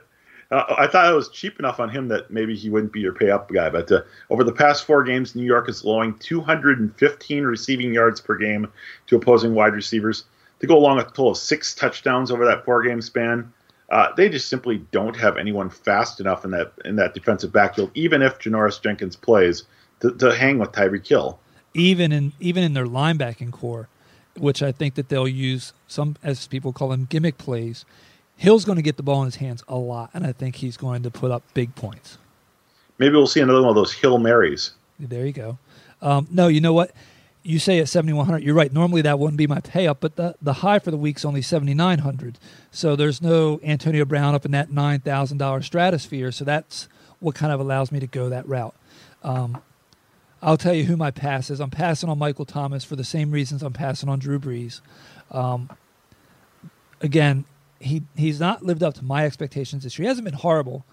uh, 0.51 0.75
I 0.77 0.87
thought 0.87 1.11
it 1.11 1.15
was 1.15 1.29
cheap 1.29 1.59
enough 1.59 1.79
on 1.79 1.89
him 1.89 2.07
that 2.09 2.31
maybe 2.31 2.55
he 2.55 2.69
wouldn't 2.69 2.93
be 2.93 2.99
your 2.99 3.13
pay 3.13 3.29
up 3.29 3.49
guy. 3.49 3.69
But 3.69 3.91
uh, 3.91 4.01
over 4.29 4.43
the 4.43 4.51
past 4.51 4.85
four 4.85 5.03
games, 5.03 5.35
New 5.35 5.45
York 5.45 5.69
is 5.69 5.83
allowing 5.83 6.17
215 6.19 7.43
receiving 7.43 7.93
yards 7.93 8.19
per 8.19 8.37
game 8.37 8.67
to 9.07 9.15
opposing 9.15 9.53
wide 9.53 9.73
receivers. 9.73 10.25
To 10.59 10.67
go 10.67 10.77
along 10.77 10.97
with 10.97 11.07
a 11.07 11.09
total 11.09 11.31
of 11.31 11.37
six 11.37 11.75
touchdowns 11.75 12.31
over 12.31 12.43
that 12.45 12.65
four 12.65 12.81
game 12.81 13.01
span, 13.01 13.53
uh, 13.89 14.13
they 14.15 14.27
just 14.27 14.49
simply 14.49 14.85
don't 14.91 15.15
have 15.15 15.37
anyone 15.37 15.69
fast 15.69 16.19
enough 16.19 16.43
in 16.43 16.51
that 16.51 16.73
in 16.83 16.95
that 16.97 17.13
defensive 17.13 17.53
backfield, 17.53 17.91
even 17.93 18.21
if 18.21 18.39
Janoris 18.39 18.81
Jenkins 18.81 19.15
plays, 19.15 19.63
to, 20.01 20.11
to 20.15 20.35
hang 20.35 20.59
with 20.59 20.71
Tyreek 20.71 21.07
Hill. 21.07 21.39
Even 21.73 22.11
in 22.11 22.33
even 22.39 22.63
in 22.63 22.73
their 22.73 22.87
linebacking 22.87 23.51
corps, 23.51 23.87
which 24.39 24.61
I 24.63 24.71
think 24.71 24.95
that 24.95 25.09
they'll 25.09 25.27
use 25.27 25.73
some, 25.87 26.15
as 26.23 26.47
people 26.47 26.73
call 26.73 26.89
them, 26.89 27.05
gimmick 27.09 27.37
plays. 27.37 27.85
Hill's 28.35 28.65
going 28.65 28.75
to 28.75 28.81
get 28.81 28.97
the 28.97 29.03
ball 29.03 29.21
in 29.21 29.25
his 29.25 29.37
hands 29.37 29.63
a 29.67 29.75
lot, 29.75 30.11
and 30.13 30.25
I 30.25 30.31
think 30.31 30.57
he's 30.57 30.77
going 30.77 31.03
to 31.03 31.11
put 31.11 31.31
up 31.31 31.43
big 31.53 31.75
points. 31.75 32.17
Maybe 32.99 33.15
we'll 33.15 33.27
see 33.27 33.41
another 33.41 33.61
one 33.61 33.69
of 33.69 33.75
those 33.75 33.93
Hill 33.93 34.17
Marys. 34.19 34.71
There 34.99 35.25
you 35.25 35.33
go. 35.33 35.57
Um, 36.01 36.27
no, 36.31 36.47
you 36.47 36.61
know 36.61 36.73
what? 36.73 36.91
You 37.43 37.59
say 37.59 37.79
at 37.79 37.87
7,100, 37.87 38.43
you're 38.43 38.55
right. 38.55 38.71
Normally 38.71 39.01
that 39.03 39.19
wouldn't 39.19 39.37
be 39.37 39.47
my 39.47 39.61
pay 39.61 39.87
up, 39.87 39.99
but 40.01 40.15
the, 40.15 40.35
the 40.41 40.53
high 40.53 40.79
for 40.79 40.91
the 40.91 40.97
week's 40.97 41.23
only 41.23 41.41
7,900. 41.41 42.37
So 42.71 42.95
there's 42.95 43.21
no 43.21 43.59
Antonio 43.63 44.05
Brown 44.05 44.35
up 44.35 44.45
in 44.45 44.51
that 44.51 44.69
$9,000 44.69 45.63
stratosphere. 45.63 46.31
So 46.31 46.43
that's 46.43 46.89
what 47.19 47.35
kind 47.35 47.53
of 47.53 47.59
allows 47.59 47.91
me 47.91 47.99
to 47.99 48.07
go 48.07 48.29
that 48.29 48.47
route. 48.47 48.75
Um, 49.23 49.61
I'll 50.41 50.57
tell 50.57 50.73
you 50.73 50.83
who 50.83 50.97
my 50.97 51.11
pass 51.11 51.49
is. 51.49 51.59
I'm 51.59 51.71
passing 51.71 52.09
on 52.09 52.19
Michael 52.19 52.45
Thomas 52.45 52.83
for 52.83 52.95
the 52.95 53.03
same 53.03 53.31
reasons 53.31 53.63
I'm 53.63 53.73
passing 53.73 54.07
on 54.09 54.19
Drew 54.19 54.39
Brees. 54.39 54.81
Um, 55.31 55.69
again, 57.01 57.45
he 57.79 58.03
he's 58.15 58.39
not 58.39 58.63
lived 58.63 58.83
up 58.83 58.93
to 58.95 59.03
my 59.03 59.25
expectations 59.25 59.83
this 59.83 59.97
year. 59.97 60.03
He 60.05 60.07
hasn't 60.07 60.25
been 60.25 60.33
horrible, 60.33 60.85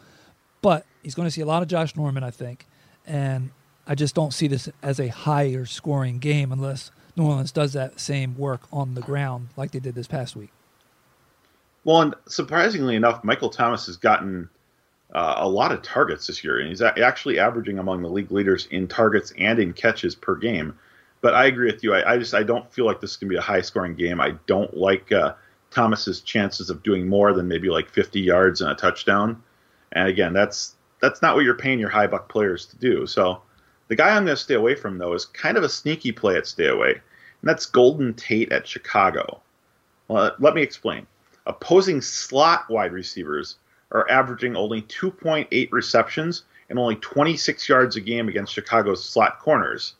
but 0.62 0.86
he's 1.02 1.14
going 1.14 1.26
to 1.26 1.30
see 1.30 1.40
a 1.40 1.46
lot 1.46 1.62
of 1.62 1.68
Josh 1.68 1.94
Norman, 1.96 2.22
I 2.22 2.30
think, 2.30 2.66
and 3.06 3.50
I 3.86 3.94
just 3.94 4.14
don't 4.14 4.32
see 4.32 4.48
this 4.48 4.68
as 4.82 4.98
a 4.98 5.08
higher 5.08 5.66
scoring 5.66 6.18
game 6.18 6.52
unless 6.52 6.90
New 7.16 7.26
Orleans 7.26 7.52
does 7.52 7.74
that 7.74 8.00
same 8.00 8.36
work 8.36 8.62
on 8.72 8.94
the 8.94 9.00
ground 9.00 9.48
like 9.56 9.72
they 9.72 9.78
did 9.78 9.94
this 9.94 10.06
past 10.06 10.34
week. 10.34 10.50
Well, 11.84 12.00
and 12.00 12.14
surprisingly 12.26 12.96
enough, 12.96 13.22
Michael 13.22 13.50
Thomas 13.50 13.86
has 13.86 13.98
gotten 13.98 14.48
uh, 15.14 15.34
a 15.38 15.48
lot 15.48 15.72
of 15.72 15.82
targets 15.82 16.26
this 16.26 16.42
year, 16.42 16.58
and 16.58 16.68
he's 16.68 16.82
actually 16.82 17.38
averaging 17.38 17.78
among 17.78 18.02
the 18.02 18.08
league 18.08 18.32
leaders 18.32 18.66
in 18.70 18.88
targets 18.88 19.32
and 19.38 19.58
in 19.58 19.72
catches 19.72 20.14
per 20.14 20.34
game. 20.34 20.76
But 21.20 21.34
I 21.34 21.46
agree 21.46 21.70
with 21.70 21.84
you. 21.84 21.94
I, 21.94 22.14
I 22.14 22.18
just 22.18 22.34
I 22.34 22.42
don't 22.42 22.70
feel 22.72 22.84
like 22.84 23.00
this 23.00 23.12
is 23.12 23.16
going 23.16 23.28
to 23.28 23.34
be 23.34 23.38
a 23.38 23.42
high 23.42 23.60
scoring 23.60 23.94
game. 23.94 24.20
I 24.20 24.34
don't 24.46 24.76
like 24.76 25.12
uh, 25.12 25.34
Thomas's 25.70 26.20
chances 26.20 26.68
of 26.68 26.82
doing 26.82 27.08
more 27.08 27.32
than 27.32 27.48
maybe 27.48 27.68
like 27.68 27.88
50 27.88 28.20
yards 28.20 28.60
and 28.60 28.70
a 28.70 28.74
touchdown. 28.74 29.42
And 29.92 30.08
again, 30.08 30.32
that's 30.32 30.74
that's 31.00 31.22
not 31.22 31.36
what 31.36 31.44
you're 31.44 31.56
paying 31.56 31.78
your 31.78 31.90
high 31.90 32.06
buck 32.06 32.28
players 32.28 32.66
to 32.66 32.76
do. 32.76 33.06
So 33.06 33.40
the 33.88 33.96
guy 33.96 34.08
I'm 34.08 34.24
going 34.24 34.36
to 34.36 34.42
stay 34.42 34.54
away 34.54 34.74
from 34.74 34.98
though 34.98 35.12
is 35.12 35.26
kind 35.26 35.56
of 35.56 35.62
a 35.62 35.68
sneaky 35.68 36.10
play 36.12 36.36
at 36.36 36.46
stay 36.46 36.68
away, 36.68 36.90
and 36.90 37.48
that's 37.48 37.66
Golden 37.66 38.14
Tate 38.14 38.50
at 38.52 38.66
Chicago. 38.66 39.40
Well, 40.08 40.34
let 40.40 40.54
me 40.54 40.62
explain. 40.62 41.06
Opposing 41.46 42.00
slot 42.00 42.68
wide 42.68 42.92
receivers 42.92 43.56
are 43.94 44.10
averaging 44.10 44.56
only 44.56 44.82
2.8 44.82 45.72
receptions 45.72 46.42
and 46.68 46.78
only 46.78 46.96
26 46.96 47.68
yards 47.68 47.96
a 47.96 48.00
game 48.00 48.28
against 48.28 48.52
Chicago's 48.52 49.02
slot 49.02 49.38
corners. 49.38 49.94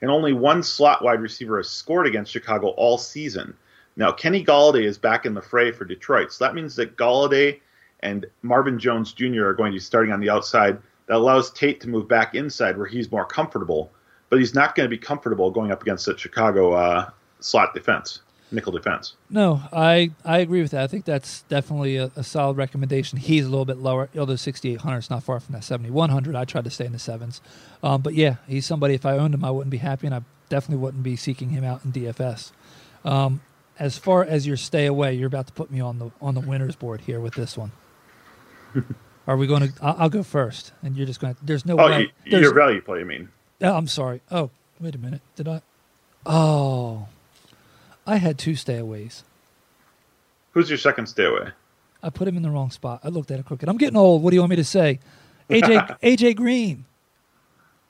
And 0.00 0.10
only 0.10 0.32
one 0.32 0.62
slot 0.62 1.04
wide 1.04 1.20
receiver 1.20 1.58
has 1.58 1.68
scored 1.68 2.06
against 2.06 2.32
Chicago 2.32 2.68
all 2.68 2.96
season. 2.96 3.54
Now, 3.96 4.12
Kenny 4.12 4.42
Golladay 4.42 4.84
is 4.84 4.96
back 4.96 5.26
in 5.26 5.34
the 5.34 5.42
fray 5.42 5.72
for 5.72 5.84
Detroit. 5.84 6.32
So 6.32 6.44
that 6.44 6.54
means 6.54 6.76
that 6.76 6.96
Golladay 6.96 7.60
and 8.00 8.24
Marvin 8.42 8.78
Jones 8.78 9.12
Jr. 9.12 9.46
are 9.46 9.54
going 9.54 9.72
to 9.72 9.76
be 9.76 9.80
starting 9.80 10.12
on 10.12 10.20
the 10.20 10.30
outside. 10.30 10.78
That 11.06 11.16
allows 11.16 11.50
Tate 11.50 11.80
to 11.80 11.88
move 11.88 12.08
back 12.08 12.34
inside 12.34 12.78
where 12.78 12.86
he's 12.86 13.10
more 13.10 13.26
comfortable. 13.26 13.90
But 14.30 14.38
he's 14.38 14.54
not 14.54 14.76
going 14.76 14.88
to 14.88 14.96
be 14.96 15.02
comfortable 15.02 15.50
going 15.50 15.72
up 15.72 15.82
against 15.82 16.06
the 16.06 16.16
Chicago 16.16 16.72
uh, 16.72 17.10
slot 17.40 17.74
defense 17.74 18.20
nickel 18.52 18.72
defense. 18.72 19.14
No, 19.28 19.62
I, 19.72 20.10
I 20.24 20.38
agree 20.38 20.62
with 20.62 20.70
that. 20.72 20.82
I 20.82 20.86
think 20.86 21.04
that's 21.04 21.42
definitely 21.42 21.96
a, 21.96 22.10
a 22.16 22.24
solid 22.24 22.56
recommendation. 22.56 23.18
He's 23.18 23.46
a 23.46 23.48
little 23.48 23.64
bit 23.64 23.78
lower, 23.78 24.08
although 24.18 24.36
6,800 24.36 24.98
is 24.98 25.10
not 25.10 25.22
far 25.22 25.40
from 25.40 25.54
that 25.54 25.64
7,100. 25.64 26.34
I 26.36 26.44
tried 26.44 26.64
to 26.64 26.70
stay 26.70 26.86
in 26.86 26.92
the 26.92 26.98
sevens. 26.98 27.40
Um, 27.82 28.02
but 28.02 28.14
yeah, 28.14 28.36
he's 28.48 28.66
somebody, 28.66 28.94
if 28.94 29.06
I 29.06 29.16
owned 29.18 29.34
him, 29.34 29.44
I 29.44 29.50
wouldn't 29.50 29.70
be 29.70 29.78
happy, 29.78 30.06
and 30.06 30.14
I 30.14 30.22
definitely 30.48 30.82
wouldn't 30.82 31.02
be 31.02 31.16
seeking 31.16 31.50
him 31.50 31.64
out 31.64 31.84
in 31.84 31.92
DFS. 31.92 32.50
Um, 33.04 33.40
as 33.78 33.96
far 33.96 34.24
as 34.24 34.46
your 34.46 34.56
stay 34.56 34.86
away, 34.86 35.14
you're 35.14 35.26
about 35.28 35.46
to 35.46 35.52
put 35.52 35.70
me 35.70 35.80
on 35.80 35.98
the 35.98 36.10
on 36.20 36.34
the 36.34 36.40
winners 36.40 36.76
board 36.76 37.00
here 37.02 37.18
with 37.18 37.34
this 37.34 37.56
one. 37.56 37.72
Are 39.26 39.36
we 39.36 39.46
going 39.46 39.68
to? 39.68 39.72
I'll, 39.82 39.96
I'll 40.00 40.08
go 40.10 40.22
first, 40.22 40.72
and 40.82 40.96
you're 40.96 41.06
just 41.06 41.18
going. 41.20 41.34
to 41.34 41.44
There's 41.44 41.64
no 41.64 41.78
Oh, 41.78 41.86
way. 41.86 41.90
y- 42.06 42.12
there's- 42.30 42.42
your 42.42 42.54
value 42.54 42.80
play, 42.82 42.98
you 42.98 43.04
mean? 43.06 43.28
Oh, 43.62 43.74
I'm 43.74 43.86
sorry. 43.86 44.20
Oh, 44.30 44.50
wait 44.80 44.94
a 44.94 44.98
minute. 44.98 45.20
Did 45.36 45.48
I? 45.48 45.62
Oh, 46.26 47.08
I 48.10 48.16
had 48.16 48.38
two 48.38 48.52
stayaways. 48.52 49.22
Who's 50.52 50.68
your 50.68 50.78
second 50.78 51.04
stayaway? 51.04 51.52
I 52.02 52.10
put 52.10 52.26
him 52.26 52.36
in 52.36 52.42
the 52.42 52.50
wrong 52.50 52.70
spot. 52.72 53.00
I 53.04 53.08
looked 53.08 53.30
at 53.30 53.38
it 53.38 53.46
crooked. 53.46 53.68
I'm 53.68 53.76
getting 53.76 53.96
old. 53.96 54.22
What 54.22 54.30
do 54.30 54.34
you 54.36 54.40
want 54.40 54.50
me 54.50 54.56
to 54.56 54.64
say? 54.64 54.98
AJ 55.48 55.98
AJ 56.00 56.34
Green. 56.42 56.86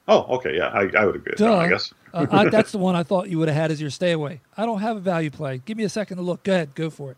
Oh, 0.08 0.36
okay, 0.36 0.56
yeah, 0.56 0.66
I, 0.68 0.90
I 0.98 1.06
would 1.06 1.16
agree. 1.16 1.30
with 1.30 1.38
that, 1.38 1.52
I 1.52 1.68
guess. 1.68 1.94
Uh, 2.12 2.26
I, 2.30 2.48
that's 2.50 2.72
the 2.72 2.78
one 2.78 2.96
I 2.96 3.02
thought 3.02 3.30
you 3.30 3.38
would 3.38 3.48
have 3.48 3.56
had 3.56 3.70
as 3.70 3.80
your 3.80 3.90
stayaway. 3.90 4.40
I 4.56 4.66
don't 4.66 4.80
have 4.80 4.96
a 4.96 5.00
value 5.00 5.30
play. 5.30 5.62
Give 5.64 5.78
me 5.78 5.84
a 5.84 5.88
second 5.88 6.16
to 6.18 6.22
look. 6.22 6.42
Go 6.42 6.52
ahead. 6.52 6.74
Go 6.74 6.90
for 6.90 7.12
it. 7.12 7.16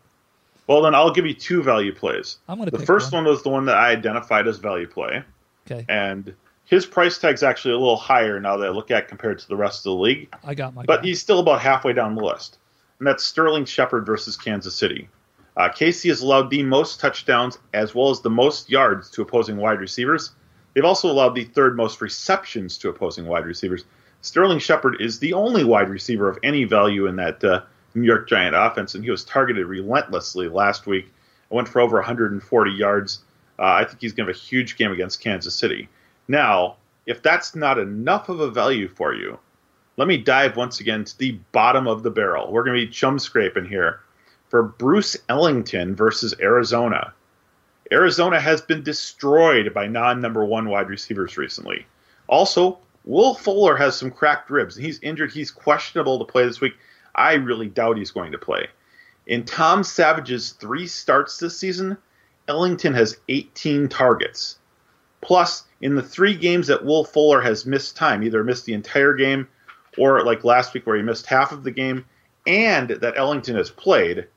Well, 0.67 0.81
then 0.81 0.95
I'll 0.95 1.11
give 1.11 1.25
you 1.25 1.33
two 1.33 1.61
value 1.61 1.93
plays. 1.93 2.37
I'm 2.47 2.57
gonna 2.57 2.71
The 2.71 2.85
first 2.85 3.11
one. 3.11 3.25
one 3.25 3.33
was 3.33 3.43
the 3.43 3.49
one 3.49 3.65
that 3.65 3.75
I 3.75 3.89
identified 3.89 4.47
as 4.47 4.59
value 4.59 4.87
play, 4.87 5.23
Okay. 5.69 5.85
and 5.89 6.33
his 6.65 6.85
price 6.85 7.17
tag's 7.17 7.43
actually 7.43 7.73
a 7.73 7.77
little 7.77 7.97
higher 7.97 8.39
now 8.39 8.55
that 8.55 8.67
I 8.67 8.69
look 8.69 8.91
at 8.91 9.09
compared 9.09 9.39
to 9.39 9.47
the 9.49 9.57
rest 9.57 9.79
of 9.79 9.83
the 9.95 9.95
league. 10.01 10.33
I 10.43 10.53
got 10.55 10.73
my 10.73 10.83
but 10.85 11.01
guy. 11.01 11.07
he's 11.07 11.19
still 11.19 11.39
about 11.39 11.59
halfway 11.59 11.91
down 11.91 12.15
the 12.15 12.23
list. 12.23 12.59
And 13.03 13.07
that's 13.09 13.25
Sterling 13.25 13.65
Shepard 13.65 14.05
versus 14.05 14.37
Kansas 14.37 14.73
City. 14.73 15.09
Uh, 15.57 15.67
KC 15.67 16.07
has 16.07 16.21
allowed 16.21 16.49
the 16.49 16.63
most 16.63 17.01
touchdowns 17.01 17.59
as 17.73 17.93
well 17.93 18.09
as 18.09 18.21
the 18.21 18.29
most 18.29 18.69
yards 18.69 19.09
to 19.09 19.21
opposing 19.21 19.57
wide 19.57 19.81
receivers. 19.81 20.31
They've 20.73 20.85
also 20.85 21.11
allowed 21.11 21.35
the 21.35 21.43
third 21.43 21.75
most 21.75 21.99
receptions 21.99 22.77
to 22.77 22.87
opposing 22.87 23.25
wide 23.25 23.45
receivers. 23.45 23.83
Sterling 24.21 24.59
Shepard 24.59 25.01
is 25.01 25.19
the 25.19 25.33
only 25.33 25.65
wide 25.65 25.89
receiver 25.89 26.29
of 26.29 26.39
any 26.43 26.63
value 26.63 27.07
in 27.07 27.17
that 27.17 27.43
uh, 27.43 27.63
New 27.93 28.07
York 28.07 28.29
Giant 28.29 28.55
offense, 28.55 28.95
and 28.95 29.03
he 29.03 29.11
was 29.11 29.25
targeted 29.25 29.65
relentlessly 29.65 30.47
last 30.47 30.87
week. 30.87 31.11
I 31.51 31.55
went 31.55 31.67
for 31.67 31.81
over 31.81 31.97
140 31.97 32.71
yards. 32.71 33.19
Uh, 33.59 33.63
I 33.63 33.83
think 33.83 33.99
he's 33.99 34.13
going 34.13 34.27
to 34.27 34.31
have 34.31 34.41
a 34.41 34.45
huge 34.45 34.77
game 34.77 34.93
against 34.93 35.19
Kansas 35.19 35.55
City. 35.55 35.89
Now, 36.29 36.77
if 37.05 37.21
that's 37.21 37.53
not 37.53 37.79
enough 37.79 38.29
of 38.29 38.39
a 38.39 38.49
value 38.49 38.87
for 38.87 39.13
you, 39.13 39.39
let 39.97 40.07
me 40.07 40.17
dive 40.17 40.57
once 40.57 40.79
again 40.79 41.03
to 41.05 41.17
the 41.17 41.33
bottom 41.51 41.87
of 41.87 42.03
the 42.03 42.11
barrel. 42.11 42.51
We're 42.51 42.63
going 42.63 42.79
to 42.79 42.85
be 42.85 42.91
chum 42.91 43.19
scraping 43.19 43.65
here 43.65 44.01
for 44.49 44.63
Bruce 44.63 45.17
Ellington 45.29 45.95
versus 45.95 46.33
Arizona. 46.39 47.13
Arizona 47.91 48.39
has 48.39 48.61
been 48.61 48.83
destroyed 48.83 49.73
by 49.73 49.87
non 49.87 50.19
number 50.21 50.43
one 50.43 50.69
wide 50.69 50.89
receivers 50.89 51.37
recently. 51.37 51.85
Also, 52.27 52.79
Will 53.05 53.35
Fuller 53.35 53.75
has 53.75 53.95
some 53.95 54.09
cracked 54.09 54.49
ribs. 54.49 54.75
He's 54.75 54.99
injured. 55.01 55.31
He's 55.31 55.51
questionable 55.51 56.19
to 56.19 56.25
play 56.25 56.45
this 56.45 56.61
week. 56.61 56.73
I 57.13 57.33
really 57.33 57.67
doubt 57.67 57.97
he's 57.97 58.11
going 58.11 58.31
to 58.31 58.37
play. 58.37 58.67
In 59.27 59.43
Tom 59.43 59.83
Savage's 59.83 60.53
three 60.53 60.87
starts 60.87 61.37
this 61.37 61.57
season, 61.57 61.97
Ellington 62.47 62.93
has 62.93 63.17
18 63.29 63.89
targets. 63.89 64.57
Plus, 65.21 65.65
in 65.81 65.95
the 65.95 66.01
three 66.01 66.35
games 66.35 66.67
that 66.67 66.83
Will 66.83 67.03
Fuller 67.03 67.41
has 67.41 67.65
missed 67.65 67.95
time, 67.95 68.23
either 68.23 68.43
missed 68.43 68.65
the 68.65 68.73
entire 68.73 69.13
game 69.13 69.47
or 69.97 70.23
like 70.23 70.43
last 70.43 70.73
week 70.73 70.85
where 70.85 70.95
he 70.95 71.03
missed 71.03 71.25
half 71.25 71.51
of 71.51 71.63
the 71.63 71.71
game, 71.71 72.05
and 72.45 72.89
that 72.89 73.17
Ellington 73.17 73.55
has 73.55 73.69
played, 73.69 74.27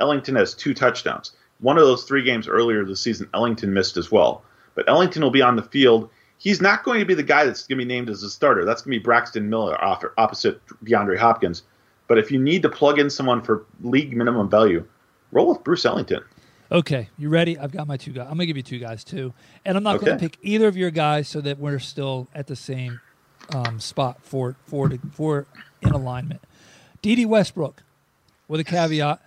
Ellington 0.00 0.36
has 0.36 0.54
two 0.54 0.74
touchdowns. 0.74 1.32
One 1.60 1.78
of 1.78 1.84
those 1.84 2.04
three 2.04 2.22
games 2.22 2.48
earlier 2.48 2.84
this 2.84 3.00
season, 3.00 3.28
Ellington 3.34 3.72
missed 3.72 3.96
as 3.96 4.10
well. 4.10 4.42
But 4.74 4.88
Ellington 4.88 5.22
will 5.22 5.30
be 5.30 5.42
on 5.42 5.56
the 5.56 5.62
field. 5.62 6.10
He's 6.38 6.60
not 6.60 6.84
going 6.84 7.00
to 7.00 7.06
be 7.06 7.14
the 7.14 7.22
guy 7.22 7.46
that's 7.46 7.66
going 7.66 7.78
to 7.78 7.84
be 7.84 7.88
named 7.88 8.10
as 8.10 8.22
a 8.22 8.28
starter. 8.28 8.64
That's 8.66 8.82
going 8.82 8.92
to 8.92 9.00
be 9.00 9.02
Braxton 9.02 9.48
Miller 9.48 9.82
off, 9.82 10.04
opposite 10.18 10.60
DeAndre 10.84 11.16
Hopkins. 11.16 11.62
But 12.08 12.18
if 12.18 12.30
you 12.30 12.38
need 12.38 12.62
to 12.62 12.68
plug 12.68 12.98
in 12.98 13.08
someone 13.08 13.42
for 13.42 13.64
league 13.80 14.14
minimum 14.14 14.50
value, 14.50 14.86
roll 15.32 15.48
with 15.48 15.64
Bruce 15.64 15.86
Ellington. 15.86 16.20
Okay, 16.70 17.08
you 17.16 17.28
ready? 17.28 17.56
I've 17.58 17.70
got 17.70 17.86
my 17.86 17.96
two 17.96 18.12
guys. 18.12 18.26
I'm 18.28 18.34
gonna 18.34 18.46
give 18.46 18.56
you 18.56 18.62
two 18.62 18.80
guys 18.80 19.04
too, 19.04 19.32
and 19.64 19.76
I'm 19.76 19.84
not 19.84 20.00
gonna 20.00 20.18
pick 20.18 20.36
either 20.42 20.66
of 20.66 20.76
your 20.76 20.90
guys 20.90 21.28
so 21.28 21.40
that 21.40 21.58
we're 21.58 21.78
still 21.78 22.28
at 22.34 22.48
the 22.48 22.56
same 22.56 23.00
um, 23.54 23.80
spot 23.80 24.18
for 24.22 24.56
for 24.66 24.90
for 25.12 25.46
in 25.82 25.90
alignment. 25.90 26.40
Dede 27.02 27.26
Westbrook, 27.26 27.82
with 28.48 28.60
a 28.60 28.64
caveat, 28.64 29.20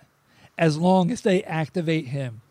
as 0.58 0.78
long 0.78 1.12
as 1.12 1.22
they 1.22 1.44
activate 1.44 2.08
him. 2.08 2.42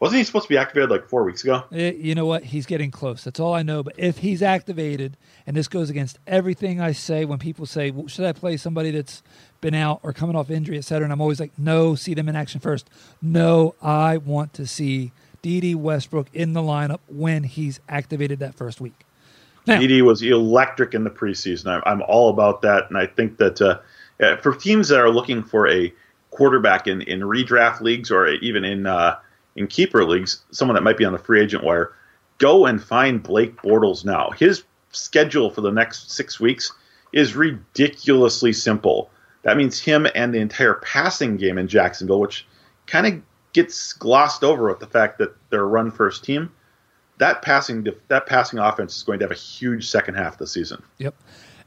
Wasn't 0.00 0.18
he 0.18 0.24
supposed 0.24 0.44
to 0.44 0.48
be 0.48 0.56
activated 0.56 0.90
like 0.90 1.08
four 1.08 1.24
weeks 1.24 1.42
ago? 1.42 1.64
Eh, 1.72 1.90
you 1.90 2.14
know 2.14 2.26
what? 2.26 2.44
He's 2.44 2.66
getting 2.66 2.92
close. 2.92 3.24
That's 3.24 3.40
all 3.40 3.52
I 3.52 3.62
know. 3.62 3.82
But 3.82 3.94
if 3.96 4.18
he's 4.18 4.42
activated, 4.42 5.16
and 5.44 5.56
this 5.56 5.66
goes 5.66 5.90
against 5.90 6.20
everything 6.24 6.80
I 6.80 6.92
say 6.92 7.24
when 7.24 7.38
people 7.38 7.66
say, 7.66 7.90
well, 7.90 8.06
"Should 8.06 8.24
I 8.24 8.32
play 8.32 8.56
somebody 8.56 8.92
that's 8.92 9.24
been 9.60 9.74
out 9.74 9.98
or 10.04 10.12
coming 10.12 10.36
off 10.36 10.50
injury, 10.50 10.78
et 10.78 10.84
cetera?" 10.84 11.04
And 11.04 11.12
I'm 11.12 11.20
always 11.20 11.40
like, 11.40 11.50
"No, 11.58 11.96
see 11.96 12.14
them 12.14 12.28
in 12.28 12.36
action 12.36 12.60
first. 12.60 12.88
No, 13.20 13.74
I 13.82 14.18
want 14.18 14.52
to 14.54 14.68
see 14.68 15.10
Dede 15.42 15.74
Westbrook 15.74 16.28
in 16.32 16.52
the 16.52 16.62
lineup 16.62 17.00
when 17.08 17.42
he's 17.42 17.80
activated 17.88 18.38
that 18.38 18.54
first 18.54 18.80
week." 18.80 19.04
Edie 19.68 20.02
was 20.02 20.22
electric 20.22 20.94
in 20.94 21.04
the 21.04 21.10
preseason. 21.10 21.68
I'm, 21.68 21.82
I'm 21.86 22.02
all 22.02 22.30
about 22.30 22.62
that, 22.62 22.88
and 22.88 22.98
I 22.98 23.06
think 23.06 23.38
that 23.38 23.60
uh, 23.60 24.36
for 24.38 24.54
teams 24.54 24.88
that 24.88 24.98
are 24.98 25.10
looking 25.10 25.42
for 25.42 25.68
a 25.68 25.92
quarterback 26.30 26.86
in, 26.86 27.02
in 27.02 27.20
redraft 27.20 27.80
leagues 27.80 28.10
or 28.10 28.28
even 28.28 28.64
in 28.64 28.86
uh, 28.86 29.18
in 29.56 29.66
keeper 29.66 30.04
leagues, 30.04 30.44
someone 30.50 30.74
that 30.74 30.82
might 30.82 30.96
be 30.96 31.04
on 31.04 31.12
the 31.12 31.18
free 31.18 31.40
agent 31.40 31.64
wire, 31.64 31.92
go 32.38 32.66
and 32.66 32.82
find 32.82 33.22
Blake 33.22 33.56
Bortles 33.56 34.04
now. 34.04 34.30
His 34.30 34.64
schedule 34.92 35.50
for 35.50 35.60
the 35.60 35.72
next 35.72 36.10
six 36.10 36.38
weeks 36.38 36.72
is 37.12 37.34
ridiculously 37.34 38.52
simple. 38.52 39.10
That 39.42 39.56
means 39.56 39.80
him 39.80 40.06
and 40.14 40.32
the 40.32 40.38
entire 40.38 40.74
passing 40.74 41.36
game 41.36 41.58
in 41.58 41.68
Jacksonville, 41.68 42.20
which 42.20 42.46
kind 42.86 43.06
of 43.06 43.22
gets 43.52 43.92
glossed 43.94 44.44
over 44.44 44.68
with 44.68 44.78
the 44.78 44.86
fact 44.86 45.18
that 45.18 45.34
they're 45.50 45.62
a 45.62 45.66
run 45.66 45.90
first 45.90 46.24
team 46.24 46.50
that 47.18 47.42
passing 47.42 47.86
that 48.08 48.26
passing 48.26 48.58
offense 48.58 48.96
is 48.96 49.02
going 49.02 49.18
to 49.18 49.24
have 49.24 49.32
a 49.32 49.34
huge 49.34 49.88
second 49.88 50.14
half 50.14 50.34
of 50.34 50.38
the 50.38 50.46
season. 50.46 50.82
Yep. 50.98 51.14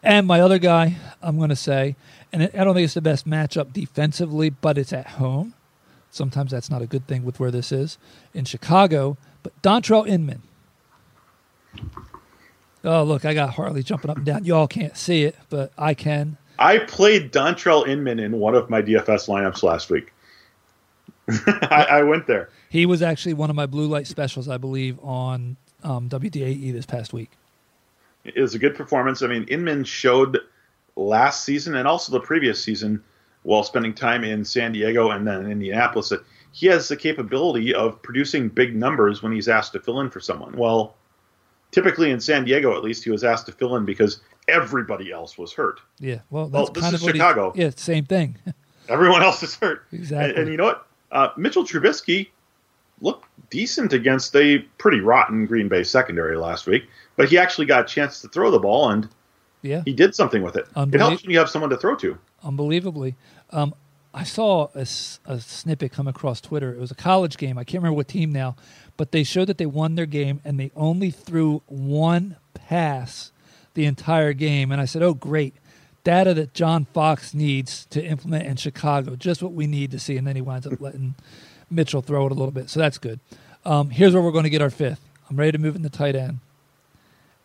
And 0.04 0.26
my 0.26 0.42
other 0.42 0.58
guy, 0.58 0.96
I'm 1.22 1.38
going 1.38 1.50
to 1.50 1.56
say, 1.56 1.96
and 2.34 2.44
I 2.44 2.64
don't 2.64 2.74
think 2.74 2.86
it's 2.86 2.96
the 2.96 3.02
best 3.02 3.28
matchup 3.28 3.72
defensively, 3.72 4.50
but 4.50 4.78
it's 4.78 4.94
at 4.94 5.08
home. 5.08 5.54
Sometimes 6.10 6.52
that's 6.52 6.70
not 6.70 6.82
a 6.82 6.88
good 6.88 7.08
thing 7.08 7.24
with 7.24 7.40
where 7.40 7.52
this 7.52 7.72
is 7.72 7.98
in 8.34 8.46
Chicago. 8.46 9.18
But 9.44 9.60
Dontrelle 9.62 10.08
Inman. 10.08 10.42
Oh, 12.84 13.04
look, 13.04 13.26
I 13.26 13.34
got 13.34 13.52
Harley 13.52 13.84
jumping 13.84 14.10
up 14.10 14.18
and 14.18 14.26
down. 14.26 14.44
Y'all 14.44 14.68
can't 14.68 14.98
see 14.98 15.24
it, 15.24 15.36
but 15.50 15.72
I 15.78 15.94
can. 15.94 16.38
I 16.58 16.80
played 16.80 17.32
Dontrelle 17.32 17.88
Inman 17.88 18.20
in 18.20 18.40
one 18.40 18.56
of 18.56 18.70
my 18.70 18.82
DFS 18.82 19.28
lineups 19.28 19.64
last 19.64 19.90
week. 19.90 20.12
I, 21.30 21.88
I 21.90 22.04
went 22.04 22.28
there. 22.28 22.50
He 22.72 22.86
was 22.86 23.02
actually 23.02 23.34
one 23.34 23.50
of 23.50 23.56
my 23.58 23.66
blue 23.66 23.86
light 23.88 24.08
specials, 24.08 24.48
I 24.48 24.58
believe, 24.58 24.98
on 25.04 25.58
um, 25.84 26.08
WDAE 26.08 26.72
this 26.72 26.86
past 26.86 27.12
week. 27.12 27.30
It 28.24 28.40
was 28.40 28.56
a 28.56 28.60
good 28.60 28.76
performance. 28.76 29.22
I 29.22 29.28
mean, 29.28 29.44
Inman 29.50 29.84
showed 29.84 30.40
last 30.96 31.44
season 31.44 31.76
and 31.76 31.86
also 31.86 32.14
the 32.14 32.22
previous 32.22 32.64
season 32.64 33.04
while 33.44 33.64
spending 33.64 33.94
time 33.94 34.24
in 34.24 34.46
San 34.46 34.72
Diego 34.72 35.10
and 35.12 35.28
then 35.28 35.52
Indianapolis 35.52 36.08
that 36.10 36.24
he 36.54 36.68
has 36.68 36.88
the 36.88 36.96
capability 36.96 37.74
of 37.74 38.02
producing 38.04 38.48
big 38.48 38.74
numbers 38.74 39.22
when 39.22 39.34
he's 39.34 39.50
asked 39.50 39.74
to 39.74 39.80
fill 39.82 40.00
in 40.00 40.10
for 40.10 40.22
someone. 40.22 40.56
Well, 40.56 40.96
typically 41.72 42.12
in 42.12 42.22
San 42.22 42.46
Diego, 42.46 42.74
at 42.78 42.84
least, 42.84 43.04
he 43.04 43.10
was 43.12 43.26
asked 43.26 43.48
to 43.48 43.52
fill 43.52 43.76
in 43.76 43.84
because 43.84 44.22
everybody 44.48 45.12
else 45.12 45.38
was 45.38 45.52
hurt. 45.52 45.82
Yeah, 46.00 46.20
well, 46.30 46.48
Well, 46.48 46.68
that's 46.68 46.70
this 46.76 46.84
kind 46.84 46.96
is 46.96 47.02
of 47.02 47.06
what 47.06 47.16
he- 47.16 47.20
Chicago. 47.20 47.52
yeah, 47.56 47.72
same 47.76 48.06
thing. 48.06 48.38
Everyone 48.88 49.24
else 49.24 49.44
is 49.44 49.56
hurt. 49.56 49.84
Exactly. 49.92 50.30
And, 50.30 50.40
and 50.40 50.52
you 50.52 50.56
know 50.58 50.66
what? 50.66 50.88
Uh, 51.12 51.30
Mitchell 51.38 51.64
Trubisky 51.66 52.30
looked 53.02 53.26
decent 53.50 53.92
against 53.94 54.36
a 54.36 54.60
pretty 54.78 55.02
rotten 55.02 55.46
Green 55.46 55.68
Bay 55.68 55.84
secondary 55.84 56.38
last 56.38 56.68
week, 56.68 56.84
but 57.18 57.28
he 57.30 57.38
actually 57.38 57.66
got 57.66 57.82
a 57.82 57.88
chance 57.88 58.22
to 58.22 58.28
throw 58.30 58.50
the 58.52 58.60
ball 58.60 58.90
and 58.92 59.10
yeah, 59.64 59.82
he 59.86 59.94
did 59.94 60.16
something 60.16 60.42
with 60.42 60.56
it. 60.56 60.66
It 60.68 60.74
Unbelie- 60.76 60.98
helps 61.00 61.24
when 61.24 61.32
you 61.32 61.38
have 61.40 61.50
someone 61.50 61.70
to 61.72 61.78
throw 61.78 61.96
to. 61.98 62.18
unbelievably. 62.44 63.16
Um, 63.52 63.74
I 64.14 64.24
saw 64.24 64.68
a 64.76 64.86
snippet 64.86 65.92
come 65.94 66.08
across 66.08 66.42
Twitter. 66.42 66.74
It 66.74 66.80
was 66.80 66.92
a 66.92 66.96
college 66.96 67.38
game. 67.38 67.58
I 67.58 67.64
can't 67.64 67.82
remember 67.82 67.96
what 67.98 68.08
team 68.10 68.32
now, 68.32 68.56
but 68.98 69.12
they 69.12 69.24
showed 69.24 69.46
that 69.48 69.58
they 69.58 69.66
won 69.66 69.96
their 69.96 70.06
game 70.06 70.42
and 70.44 70.60
they 70.60 70.72
only 70.76 71.12
threw 71.12 71.62
one 71.68 72.36
pass 72.54 73.32
the 73.74 73.86
entire 73.86 74.34
game. 74.34 74.72
And 74.72 74.82
I 74.82 74.86
said, 74.86 75.02
"Oh, 75.02 75.14
great." 75.14 75.56
Data 76.04 76.34
that 76.34 76.54
John 76.56 76.86
Fox 76.86 77.34
needs 77.34 77.86
to 77.92 78.04
implement 78.04 78.48
in 78.48 78.56
Chicago, 78.58 79.16
just 79.16 79.44
what 79.44 79.54
we 79.54 79.68
need 79.68 79.92
to 79.92 80.00
see. 80.00 80.18
And 80.18 80.26
then 80.26 80.36
he 80.36 80.42
winds 80.42 80.66
up 80.66 80.74
letting 80.82 81.14
Mitchell 81.72 82.02
throw 82.02 82.26
it 82.26 82.32
a 82.32 82.36
little 82.36 82.52
bit. 82.52 82.70
So 82.70 82.80
that's 82.80 82.98
good. 82.98 83.20
Um, 83.66 83.90
here's 83.90 84.14
where 84.14 84.22
we're 84.22 84.32
going 84.32 84.44
to 84.44 84.50
get 84.50 84.62
our 84.62 84.70
fifth. 84.70 85.02
I'm 85.30 85.38
ready 85.38 85.52
to 85.54 85.58
move 85.58 85.76
in 85.76 85.82
the 85.82 85.90
tight 85.90 86.16
end. 86.16 86.40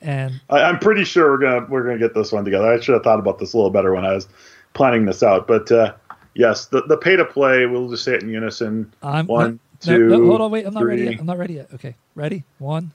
And 0.01 0.41
I, 0.51 0.63
I'm 0.63 0.79
pretty 0.79 1.05
sure 1.05 1.31
we're 1.31 1.39
gonna 1.39 1.67
we're 1.71 1.83
gonna 1.83 1.99
get 1.99 2.15
this 2.15 2.31
one 2.31 2.45
together. 2.45 2.71
I 2.71 2.79
should 2.81 2.93
have 2.93 3.03
thought 3.03 3.19
about 3.19 3.39
this 3.39 3.55
a 3.55 3.57
little 3.57 3.71
better 3.71 3.95
when 3.95 4.05
I 4.05 4.13
was 4.13 4.29
planning 4.75 5.07
this 5.07 5.23
out. 5.23 5.47
But 5.49 5.73
uh, 5.73 5.95
yes, 6.35 6.67
the 6.67 6.83
the 6.83 6.99
pay 6.99 7.17
to 7.17 7.25
play. 7.25 7.65
We'll 7.67 7.89
just 7.89 8.05
say 8.05 8.15
it 8.15 8.23
in 8.23 8.29
unison. 8.29 8.93
I'm 9.03 9.27
One, 9.27 9.59
no, 9.87 9.97
two, 9.97 10.09
no, 10.09 10.27
hold 10.27 10.41
on, 10.43 10.51
wait. 10.51 10.67
I'm 10.67 10.75
not 10.75 10.85
ready 10.85 11.05
yet. 11.05 11.21
I'm 11.21 11.27
not 11.27 11.39
ready 11.39 11.55
yet. 11.55 11.69
Okay, 11.75 11.97
ready? 12.15 12.45
One, 12.59 12.93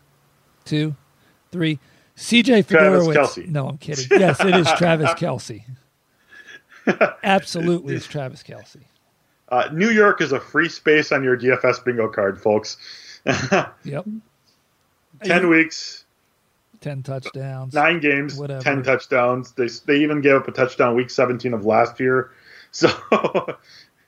two, 0.63 0.95
three. 1.51 1.79
CJ 2.15 2.67
Travis 2.67 3.07
Fiedorowicz. 3.07 3.47
No, 3.47 3.67
I'm 3.67 3.77
kidding. 3.77 4.05
Yes, 4.11 4.39
it 4.39 4.55
is 4.55 4.71
Travis 4.73 5.11
Kelce. 5.11 5.63
Absolutely, 7.23 7.95
it's 7.95 8.05
Travis 8.05 8.43
Kelce. 8.43 8.81
Uh, 9.51 9.67
New 9.73 9.89
York 9.89 10.21
is 10.21 10.31
a 10.31 10.39
free 10.39 10.69
space 10.69 11.11
on 11.11 11.23
your 11.23 11.37
DFS 11.37 11.83
bingo 11.83 12.07
card, 12.07 12.41
folks. 12.41 12.77
Yep. 13.83 14.05
10 15.23 15.49
weeks, 15.49 16.05
Ten 16.79 17.03
touchdowns. 17.03 17.73
nine 17.75 17.99
games, 17.99 18.35
Whatever. 18.35 18.63
10 18.63 18.81
touchdowns. 18.81 19.51
They, 19.51 19.67
they 19.85 19.97
even 20.01 20.21
gave 20.21 20.33
up 20.37 20.47
a 20.47 20.51
touchdown 20.51 20.95
week 20.95 21.11
17 21.11 21.53
of 21.53 21.65
last 21.65 21.99
year. 21.99 22.31
So, 22.73 22.89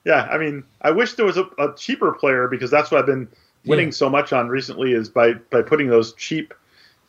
yeah, 0.05 0.21
I 0.31 0.37
mean, 0.37 0.63
I 0.81 0.91
wish 0.91 1.15
there 1.15 1.25
was 1.25 1.35
a, 1.35 1.43
a 1.59 1.75
cheaper 1.75 2.13
player 2.13 2.47
because 2.47 2.71
that's 2.71 2.89
what 2.89 3.01
I've 3.01 3.05
been 3.05 3.27
winning 3.65 3.87
Yeah. 3.89 3.91
so 3.91 4.09
much 4.09 4.31
on 4.31 4.47
recently 4.47 4.93
is 4.93 5.09
by, 5.09 5.33
by 5.33 5.61
putting 5.63 5.87
those 5.89 6.13
cheap 6.13 6.53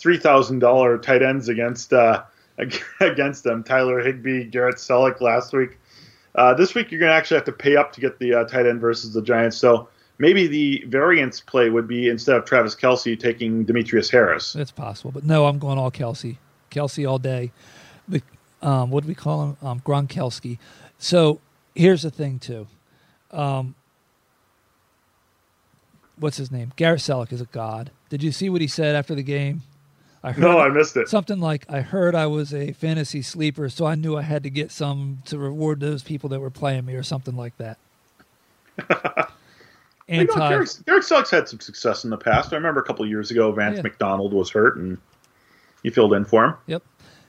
$3,000 0.01 1.01
tight 1.01 1.23
ends 1.23 1.49
against 1.49 1.93
uh, 1.93 2.25
against 3.01 3.45
them. 3.45 3.63
Tyler 3.63 4.01
Higbee, 4.01 4.45
Garrett 4.45 4.77
Celek 4.79 5.21
last 5.21 5.53
week. 5.53 5.79
Uh, 6.35 6.55
this 6.55 6.75
week, 6.75 6.91
you're 6.91 7.01
going 7.01 7.11
to 7.11 7.17
actually 7.17 7.37
have 7.37 7.45
to 7.45 7.53
pay 7.53 7.77
up 7.77 7.93
to 7.93 8.01
get 8.01 8.19
the 8.19 8.35
uh, 8.35 8.45
tight 8.45 8.67
end 8.67 8.81
versus 8.81 9.13
the 9.13 9.23
Giants. 9.23 9.57
So 9.57 9.89
maybe 10.19 10.47
the 10.47 10.85
variance 10.89 11.41
play 11.41 11.71
would 11.71 11.87
be 11.87 12.09
instead 12.09 12.37
of 12.37 12.45
Travis 12.45 12.75
Kelce 12.75 13.19
taking 13.19 13.65
Demetrius 13.65 14.11
Harris. 14.11 14.55
It's 14.57 14.73
possible, 14.73 15.13
but 15.13 15.25
no, 15.25 15.47
I'm 15.47 15.59
going 15.59 15.79
all 15.79 15.91
Kelce. 15.91 16.39
Kelce 16.71 17.09
all 17.09 17.19
day. 17.19 17.53
The 18.09 18.23
um, 18.63 18.91
what 18.91 19.03
do 19.05 19.09
we 19.09 19.15
call 19.15 19.45
him? 19.45 19.57
Um, 19.63 19.81
Gronkowski. 19.81 20.59
So 20.99 21.41
here's 21.75 22.03
the 22.03 22.11
thing 22.11 22.39
too. 22.39 22.67
Um, 23.31 23.75
what's 26.19 26.37
his 26.37 26.51
name? 26.51 26.73
Garrett 26.77 27.01
Celek 27.01 27.33
is 27.33 27.41
a 27.41 27.47
god. 27.47 27.91
Did 28.09 28.23
you 28.23 28.33
see 28.33 28.49
what 28.49 28.61
he 28.61 28.67
said 28.67 28.97
after 28.97 29.15
the 29.15 29.23
game? 29.23 29.63
I 30.25 30.33
heard 30.33 30.41
No, 30.41 30.59
I 30.59 30.71
missed 30.71 30.97
it. 30.97 31.09
something 31.09 31.39
like 31.39 31.67
I 31.71 31.83
heard 31.83 32.15
I 32.15 32.27
was 32.27 32.53
a 32.55 32.73
fantasy 32.73 33.21
sleeper, 33.23 33.69
so 33.69 33.85
I 33.87 33.95
knew 33.95 34.17
I 34.17 34.23
had 34.23 34.43
to 34.45 34.51
get 34.51 34.73
some 34.73 35.23
to 35.27 35.39
reward 35.39 35.79
those 35.81 36.03
people 36.03 36.31
that 36.31 36.41
were 36.41 36.51
playing 36.51 36.87
me, 36.87 36.95
or 36.95 37.03
something 37.05 37.37
like 37.37 37.57
that. 37.59 37.79
You 40.07 40.17
know, 40.17 40.21
Anti. 40.35 40.49
Derek, 40.51 40.69
Derek 40.85 41.03
Celek's 41.03 41.31
had 41.31 41.49
some 41.49 41.61
success 41.61 42.05
in 42.05 42.11
the 42.11 42.19
past. 42.19 42.53
I 42.53 42.57
remember 42.57 42.79
a 42.81 42.85
couple 42.85 43.07
years 43.07 43.31
ago, 43.31 43.51
Vance 43.53 43.77
Yeah. 43.77 43.83
McDonald 43.85 44.35
was 44.35 44.51
hurt 44.51 44.77
and 44.77 44.99
he 45.83 45.89
filled 45.89 46.13
in 46.13 46.27
for 46.27 46.45
him. 46.45 46.55
Yep. 46.67 46.83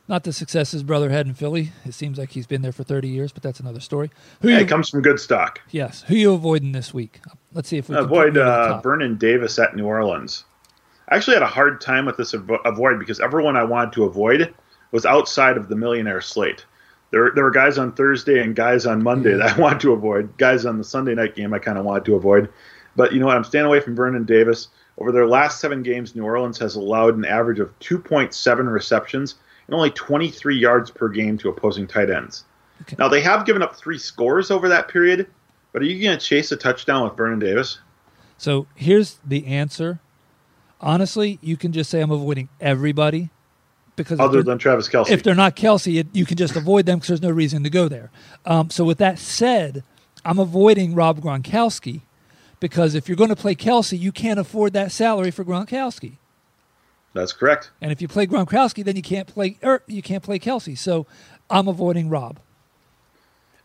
Not 0.09 0.25
the 0.25 0.33
success 0.33 0.71
his 0.71 0.83
brother 0.83 1.09
had 1.09 1.25
in 1.25 1.33
Philly. 1.35 1.71
It 1.85 1.93
seems 1.93 2.17
like 2.17 2.31
he's 2.31 2.45
been 2.47 2.61
there 2.63 2.73
for 2.73 2.83
30 2.83 3.07
years, 3.07 3.31
but 3.31 3.41
that's 3.43 3.61
another 3.61 3.79
story. 3.79 4.11
Who 4.41 4.49
Hey, 4.49 4.55
you, 4.55 4.59
it 4.65 4.67
comes 4.67 4.89
from 4.89 5.01
good 5.03 5.21
stock. 5.21 5.61
yes. 5.71 6.03
Who 6.09 6.15
you 6.15 6.33
avoiding 6.33 6.73
this 6.73 6.93
week? 6.93 7.21
Let's 7.53 7.69
see 7.69 7.77
if 7.77 7.87
we 7.87 7.95
can 7.95 8.03
Avoid 8.03 8.35
you 8.35 8.41
uh. 8.41 8.81
Vernon 8.81 9.15
Davis 9.15 9.57
at 9.57 9.73
New 9.77 9.85
Orleans. 9.85 10.43
I 11.09 11.15
actually 11.15 11.35
had 11.35 11.43
a 11.43 11.47
hard 11.47 11.81
time 11.81 12.05
with 12.05 12.17
this 12.17 12.33
avoid 12.33 12.99
because 12.99 13.19
everyone 13.19 13.55
I 13.55 13.63
wanted 13.63 13.93
to 13.93 14.05
avoid 14.05 14.53
was 14.91 15.05
outside 15.05 15.57
of 15.57 15.69
the 15.69 15.75
millionaire 15.75 16.21
slate. 16.21 16.65
There, 17.11 17.31
there 17.35 17.43
were 17.43 17.51
guys 17.51 17.77
on 17.77 17.91
Thursday 17.91 18.41
and 18.41 18.55
guys 18.55 18.85
on 18.85 19.03
Monday 19.03 19.33
that 19.37 19.57
I 19.57 19.59
wanted 19.59 19.81
to 19.81 19.93
avoid. 19.93 20.37
Guys 20.37 20.65
on 20.65 20.77
the 20.77 20.83
Sunday 20.83 21.13
night 21.13 21.35
game 21.35 21.53
I 21.53 21.59
kind 21.59 21.77
of 21.77 21.85
wanted 21.85 22.05
to 22.05 22.15
avoid. 22.15 22.49
But 22.95 23.13
you 23.13 23.19
know 23.19 23.25
what? 23.27 23.37
I'm 23.37 23.43
staying 23.43 23.65
away 23.65 23.79
from 23.79 23.95
Vernon 23.95 24.25
Davis. 24.25 24.69
Over 24.97 25.11
their 25.11 25.27
last 25.27 25.59
seven 25.59 25.83
games, 25.83 26.15
New 26.15 26.23
Orleans 26.23 26.57
has 26.59 26.75
allowed 26.75 27.17
an 27.17 27.25
average 27.25 27.59
of 27.59 27.77
2.7 27.79 28.71
receptions 28.71 29.35
and 29.67 29.75
only 29.75 29.91
23 29.91 30.57
yards 30.57 30.89
per 30.89 31.09
game 31.09 31.37
to 31.39 31.49
opposing 31.49 31.87
tight 31.87 32.09
ends. 32.09 32.45
Okay. 32.81 32.95
Now, 32.97 33.07
they 33.07 33.21
have 33.21 33.45
given 33.45 33.61
up 33.61 33.75
three 33.75 33.97
scores 33.97 34.51
over 34.51 34.69
that 34.69 34.87
period, 34.87 35.27
but 35.73 35.81
are 35.81 35.85
you 35.85 36.01
going 36.01 36.17
to 36.17 36.25
chase 36.25 36.51
a 36.51 36.57
touchdown 36.57 37.03
with 37.03 37.17
Vernon 37.17 37.39
Davis? 37.39 37.79
So 38.37 38.67
here's 38.75 39.19
the 39.25 39.45
answer. 39.47 39.99
Honestly, 40.85 41.39
you 41.41 41.57
can 41.57 41.73
just 41.73 41.89
say 41.89 41.99
I'm 41.99 42.11
avoiding 42.11 42.47
everybody 42.61 43.31
because 43.95 44.19
if 44.19 44.23
Other 44.23 44.33
they're- 44.37 44.43
than 44.43 44.59
Travis 44.59 44.87
Kelce. 44.87 45.09
if 45.09 45.23
they're 45.23 45.33
not 45.33 45.55
Kelce, 45.55 45.99
it, 45.99 46.07
you 46.13 46.25
can 46.25 46.37
just 46.37 46.55
avoid 46.55 46.85
them 46.85 46.99
because 46.99 47.07
there's 47.07 47.21
no 47.23 47.31
reason 47.31 47.63
to 47.63 47.71
go 47.71 47.87
there. 47.89 48.11
Um, 48.45 48.69
so 48.69 48.83
with 48.85 48.99
that 48.99 49.17
said, 49.17 49.83
I'm 50.23 50.37
avoiding 50.37 50.93
Rob 50.93 51.19
Gronkowski 51.21 52.01
because 52.59 52.93
if 52.93 53.09
you're 53.09 53.17
going 53.17 53.29
to 53.31 53.35
play 53.35 53.55
Kelce, 53.55 53.97
you 53.97 54.11
can't 54.11 54.39
afford 54.39 54.73
that 54.73 54.91
salary 54.91 55.31
for 55.31 55.43
Gronkowski. 55.43 56.17
That's 57.13 57.33
correct. 57.33 57.71
And 57.81 57.91
if 57.91 57.99
you 58.01 58.07
play 58.07 58.27
Gronkowski, 58.27 58.83
then 58.83 58.95
you 58.95 59.01
can't 59.01 59.27
play 59.27 59.57
er, 59.63 59.81
you 59.87 60.03
can't 60.03 60.21
play 60.21 60.37
Kelce. 60.37 60.77
So 60.77 61.07
I'm 61.49 61.67
avoiding 61.67 62.09
Rob. 62.09 62.39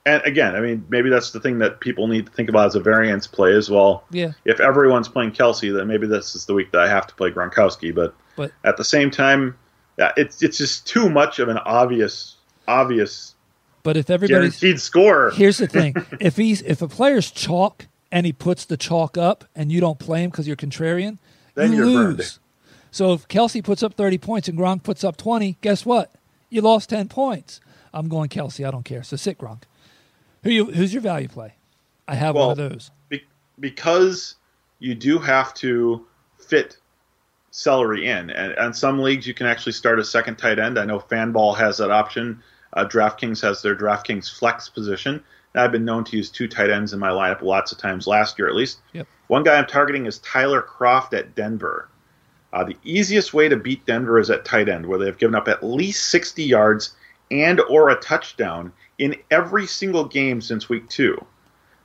And 0.07 0.23
again, 0.25 0.57
I 0.57 0.61
mean, 0.61 0.85
maybe 0.89 1.11
that's 1.11 1.31
the 1.33 1.41
thing 1.41 1.59
that 1.59 1.81
people 1.81 2.07
need 2.09 2.27
to 2.27 2.33
think 2.33 2.49
about 2.49 2.67
as 2.67 2.75
a 2.75 2.81
variance 2.81 3.27
play 3.27 3.55
as 3.55 3.69
well. 3.69 4.05
Yeah, 4.11 4.33
If 4.47 4.59
everyone's 4.59 5.09
playing 5.09 5.33
Kelce, 5.33 5.77
then 5.77 5.87
maybe 5.87 6.07
this 6.07 6.35
is 6.35 6.47
the 6.47 6.55
week 6.55 6.73
that 6.73 6.81
I 6.81 6.89
have 6.89 7.07
to 7.07 7.15
play 7.15 7.31
Gronkowski. 7.31 7.95
But 7.95 8.15
but 8.37 8.53
at 8.65 8.77
the 8.79 8.85
same 8.85 9.11
time, 9.11 9.57
it's 9.99 10.43
it's 10.43 10.57
just 10.57 10.87
too 10.87 11.11
much 11.11 11.39
of 11.39 11.49
an 11.49 11.59
obvious 11.59 12.37
obvious 12.67 13.35
but 13.83 13.97
if 13.97 14.11
everybody's 14.11 14.59
guaranteed 14.61 14.81
score. 14.81 15.31
here's 15.31 15.59
the 15.59 15.67
thing: 15.67 15.95
if 16.21 16.37
he's 16.37 16.63
if 16.63 16.81
a 16.83 16.89
player's 16.89 17.31
chalk 17.31 17.87
and 18.11 18.25
he 18.27 18.33
puts 18.33 18.65
the 18.65 18.77
chalk 18.77 19.19
up 19.19 19.45
and 19.55 19.71
you 19.71 19.81
don't 19.81 19.99
play 19.99 20.23
him 20.25 20.31
because 20.31 20.47
you're 20.47 20.57
contrarian, 20.57 21.19
Then 21.55 21.73
you 21.73 21.79
you're 21.79 21.87
lose. 21.87 22.17
burned. 22.17 22.39
So 22.91 23.13
if 23.13 23.29
Kelce 23.29 23.63
puts 23.63 23.83
up 23.85 23.95
30 23.95 24.19
points 24.19 24.49
and 24.49 24.59
Gronk 24.59 24.83
puts 24.83 25.05
up 25.05 25.17
20, 25.17 25.59
guess 25.61 25.87
what? 25.87 26.13
You 26.49 26.61
lost 26.61 26.91
10 26.91 27.09
points. 27.09 27.61
I'm 27.95 28.09
going 28.09 28.29
Kelce. 28.29 28.67
I 28.67 28.71
don't 28.73 28.85
care. 28.85 29.05
So 29.05 29.17
sit 29.17 29.39
Gronk. 29.39 29.63
Who 30.43 30.51
you? 30.51 30.65
Who's 30.67 30.93
your 30.93 31.03
value 31.03 31.29
play? 31.29 31.55
I 32.09 32.15
have 32.15 32.35
one 32.35 32.51
of 32.51 32.57
those. 32.57 32.91
Be- 33.09 33.25
because 33.59 34.37
you 34.79 34.95
do 34.95 35.19
have 35.19 35.55
to 35.55 36.07
fit 36.39 36.79
celery 37.51 38.09
in, 38.09 38.31
and 38.31 38.53
and 38.55 38.75
some 38.75 39.01
leagues 39.01 39.27
you 39.27 39.35
can 39.35 39.47
actually 39.47 39.73
start 39.73 39.99
a 39.99 40.05
second 40.05 40.37
tight 40.37 40.59
end. 40.59 40.79
I 40.79 40.85
know 40.85 40.99
Fanball 40.99 41.57
has 41.57 41.79
that 41.79 41.91
option. 41.91 42.43
Uh, 42.73 42.85
DraftKings 42.85 43.41
has 43.43 43.63
their 43.63 43.75
DraftKings 43.75 44.39
flex 44.39 44.69
position. 44.69 45.23
And 45.55 45.63
I've 45.63 45.73
been 45.73 45.85
known 45.85 46.05
to 46.05 46.17
use 46.17 46.31
two 46.31 46.47
tight 46.47 46.71
ends 46.71 46.93
in 46.93 47.01
my 47.01 47.11
lineup 47.11 47.43
lots 47.43 47.73
of 47.73 47.79
times 47.79 48.07
last 48.07 48.39
year, 48.39 48.49
at 48.49 48.55
least. 48.55 48.79
Yep. 48.93 49.07
One 49.27 49.43
guy 49.43 49.57
I'm 49.57 49.67
targeting 49.67 50.07
is 50.07 50.19
Tyler 50.19 50.63
Kroft 50.63 51.13
at 51.13 51.35
Denver. 51.35 51.89
Uh, 52.53 52.65
the 52.65 52.77
easiest 52.85 53.35
way 53.35 53.49
to 53.49 53.57
beat 53.57 53.85
Denver 53.87 54.19
is 54.19 54.31
at 54.31 54.45
tight 54.45 54.69
end, 54.69 54.87
where 54.87 54.99
they've 54.99 55.19
given 55.19 55.35
up 55.35 55.49
at 55.49 55.63
least 55.63 56.07
60 56.07 56.43
yards 56.43 56.95
and 57.31 57.61
or 57.61 57.91
a 57.91 57.97
touchdown 57.97 58.73
in 59.01 59.17
every 59.31 59.67
single 59.67 60.05
game 60.05 60.41
since 60.41 60.69
week 60.69 60.89
two. 60.89 61.19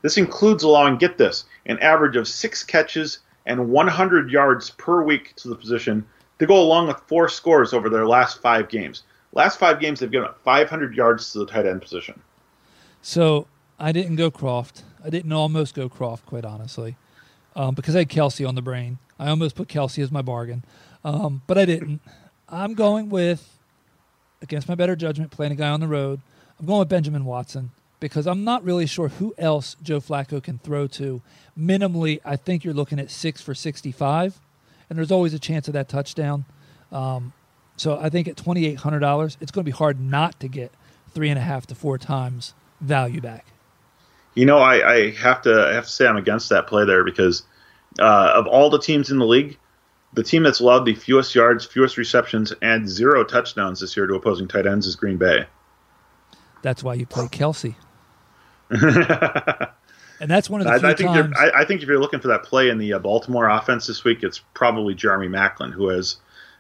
This 0.02 0.18
includes 0.18 0.64
allowing, 0.64 0.98
get 0.98 1.18
this, 1.18 1.46
an 1.66 1.80
average 1.80 2.18
of 2.18 2.28
six 2.28 2.64
catches 2.64 3.20
and 3.46 3.70
100 3.70 4.30
yards 4.30 4.72
per 4.72 5.02
week 5.02 5.34
to 5.38 5.48
the 5.48 5.56
position 5.56 6.06
to 6.40 6.46
go 6.46 6.62
along 6.62 6.88
with 6.88 6.98
four 7.08 7.30
scores 7.30 7.74
over 7.74 7.90
their 7.90 8.06
last 8.06 8.42
five 8.42 8.68
games. 8.68 9.04
Last 9.32 9.58
five 9.58 9.80
games, 9.80 10.00
they've 10.02 10.12
given 10.12 10.28
up 10.28 10.40
500 10.44 10.94
yards 10.94 11.32
to 11.32 11.40
the 11.40 11.46
tight 11.46 11.66
end 11.66 11.82
position. 11.82 12.22
So 13.02 13.48
I 13.80 13.94
didn't 13.94 14.18
go 14.18 14.30
Kroft. 14.30 14.84
I 15.04 15.10
didn't 15.10 15.32
almost 15.32 15.74
go 15.74 15.88
Kroft, 15.88 16.26
quite 16.26 16.46
honestly, 16.46 16.98
um, 17.56 17.76
because 17.76 17.96
I 17.96 18.00
had 18.00 18.10
Kelce 18.10 18.48
on 18.48 18.56
the 18.56 18.62
brain. 18.62 18.98
I 19.18 19.30
almost 19.30 19.56
put 19.56 19.70
Kelce 19.70 20.04
as 20.04 20.12
my 20.12 20.22
bargain, 20.22 20.66
um, 21.06 21.42
but 21.48 21.58
I 21.58 21.64
didn't. 21.64 22.02
I'm 22.50 22.74
going 22.74 23.10
with, 23.10 23.58
against 24.42 24.68
my 24.68 24.76
better 24.76 24.96
judgment, 24.98 25.32
playing 25.32 25.54
a 25.54 25.56
guy 25.56 25.70
on 25.70 25.80
the 25.80 25.88
road. 25.88 26.20
I'm 26.60 26.66
going 26.66 26.80
with 26.80 26.90
Benjamin 26.90 27.26
Watson 27.26 27.72
because 28.00 28.28
I'm 28.28 28.44
not 28.44 28.64
really 28.64 28.86
sure 28.86 29.10
who 29.10 29.34
else 29.38 29.76
Joe 29.82 30.00
Flacco 30.00 30.42
can 30.42 30.58
throw 30.60 30.88
to. 30.88 31.22
Minimally, 31.58 32.20
I 32.24 32.36
think 32.36 32.64
you're 32.64 32.74
looking 32.74 33.00
at 33.00 33.12
six 33.12 33.42
for 33.42 33.54
65, 33.54 34.40
and 34.90 34.98
there's 34.98 35.12
always 35.12 35.34
a 35.34 35.40
chance 35.40 35.68
of 35.68 35.74
that 35.74 35.90
touchdown. 35.90 36.46
Um, 36.92 37.34
so 37.78 37.98
I 37.98 38.10
think 38.10 38.28
at 38.28 38.36
$2,800, 38.36 39.38
it's 39.42 39.52
going 39.52 39.64
to 39.64 39.70
be 39.70 39.72
hard 39.72 40.00
not 40.00 40.40
to 40.40 40.48
get 40.48 40.72
three 41.14 41.30
and 41.30 41.40
a 41.40 41.42
half 41.42 41.66
to 41.68 41.76
four 41.76 41.98
times 41.98 42.54
value 42.80 43.22
back. 43.22 43.46
You 44.34 44.46
know, 44.46 44.58
I, 44.58 44.94
I 44.94 45.12
have 45.12 45.42
to 45.44 45.68
I 45.70 45.74
have 45.74 45.86
to 45.86 45.90
say 45.90 46.06
I'm 46.06 46.18
against 46.18 46.50
that 46.50 46.68
play 46.68 46.86
there 46.86 47.06
because 47.06 47.44
uh, 48.00 48.34
of 48.36 48.48
all 48.48 48.70
the 48.70 48.80
teams 48.80 49.10
in 49.10 49.18
the 49.18 49.26
league, 49.26 49.58
the 50.14 50.24
team 50.24 50.44
that's 50.44 50.60
allowed 50.60 50.86
the 50.86 50.94
fewest 50.94 51.34
yards, 51.34 51.66
fewest 51.66 51.98
receptions, 51.98 52.54
and 52.62 52.88
zero 52.88 53.24
touchdowns 53.24 53.80
this 53.80 53.96
year 53.96 54.08
to 54.08 54.16
opposing 54.16 54.48
tight 54.50 54.68
ends 54.68 54.88
is 54.88 54.98
Green 54.98 55.18
Bay. 55.18 55.46
That's 56.66 56.84
why 56.84 56.96
you 56.96 57.06
play 57.06 57.28
Kelce. 57.28 57.76
and 58.72 60.32
that's 60.32 60.50
one 60.50 60.62
of 60.62 60.66
the 60.66 60.74
I, 60.74 60.92
I 60.92 60.96
think 60.96 61.12
times. 61.12 61.36
I, 61.38 61.62
I 61.62 61.64
think 61.64 61.84
if 61.84 61.88
you're 61.88 62.00
looking 62.00 62.20
for 62.20 62.28
that 62.30 62.42
play 62.42 62.70
in 62.70 62.80
the 62.80 62.94
uh, 62.94 62.98
Baltimore 62.98 63.48
offense 63.48 63.86
this 63.86 64.04
week, 64.04 64.24
it's 64.24 64.40
probably 64.56 64.96
Jeremy 64.96 65.28
Maclin 65.28 65.72
who 65.72 65.90
has 65.90 66.18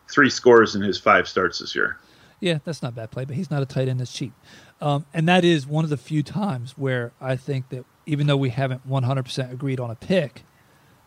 three 0.07 0.29
scores 0.29 0.75
in 0.75 0.83
his 0.83 0.99
five 0.99 1.27
starts 1.27 1.57
this 1.57 1.75
year. 1.75 1.97
yeah, 2.39 2.59
that's 2.63 2.83
not 2.83 2.89
a 2.89 2.95
bad 2.95 3.09
play, 3.09 3.25
but 3.25 3.35
he's 3.35 3.49
not 3.49 3.63
a 3.63 3.65
tight 3.65 3.87
end 3.87 3.99
that's 3.99 4.13
cheap. 4.13 4.31
Um, 4.79 5.07
and 5.11 5.27
that 5.27 5.43
is 5.43 5.65
one 5.65 5.83
of 5.83 5.89
the 5.89 5.97
few 5.97 6.21
times 6.21 6.77
where 6.77 7.11
I 7.19 7.35
think 7.35 7.69
that 7.69 7.83
even 8.05 8.27
though 8.27 8.37
we 8.37 8.49
haven't 8.49 8.87
100% 8.87 9.51
agreed 9.51 9.79
on 9.79 9.89
a 9.89 9.95
pick, 9.95 10.43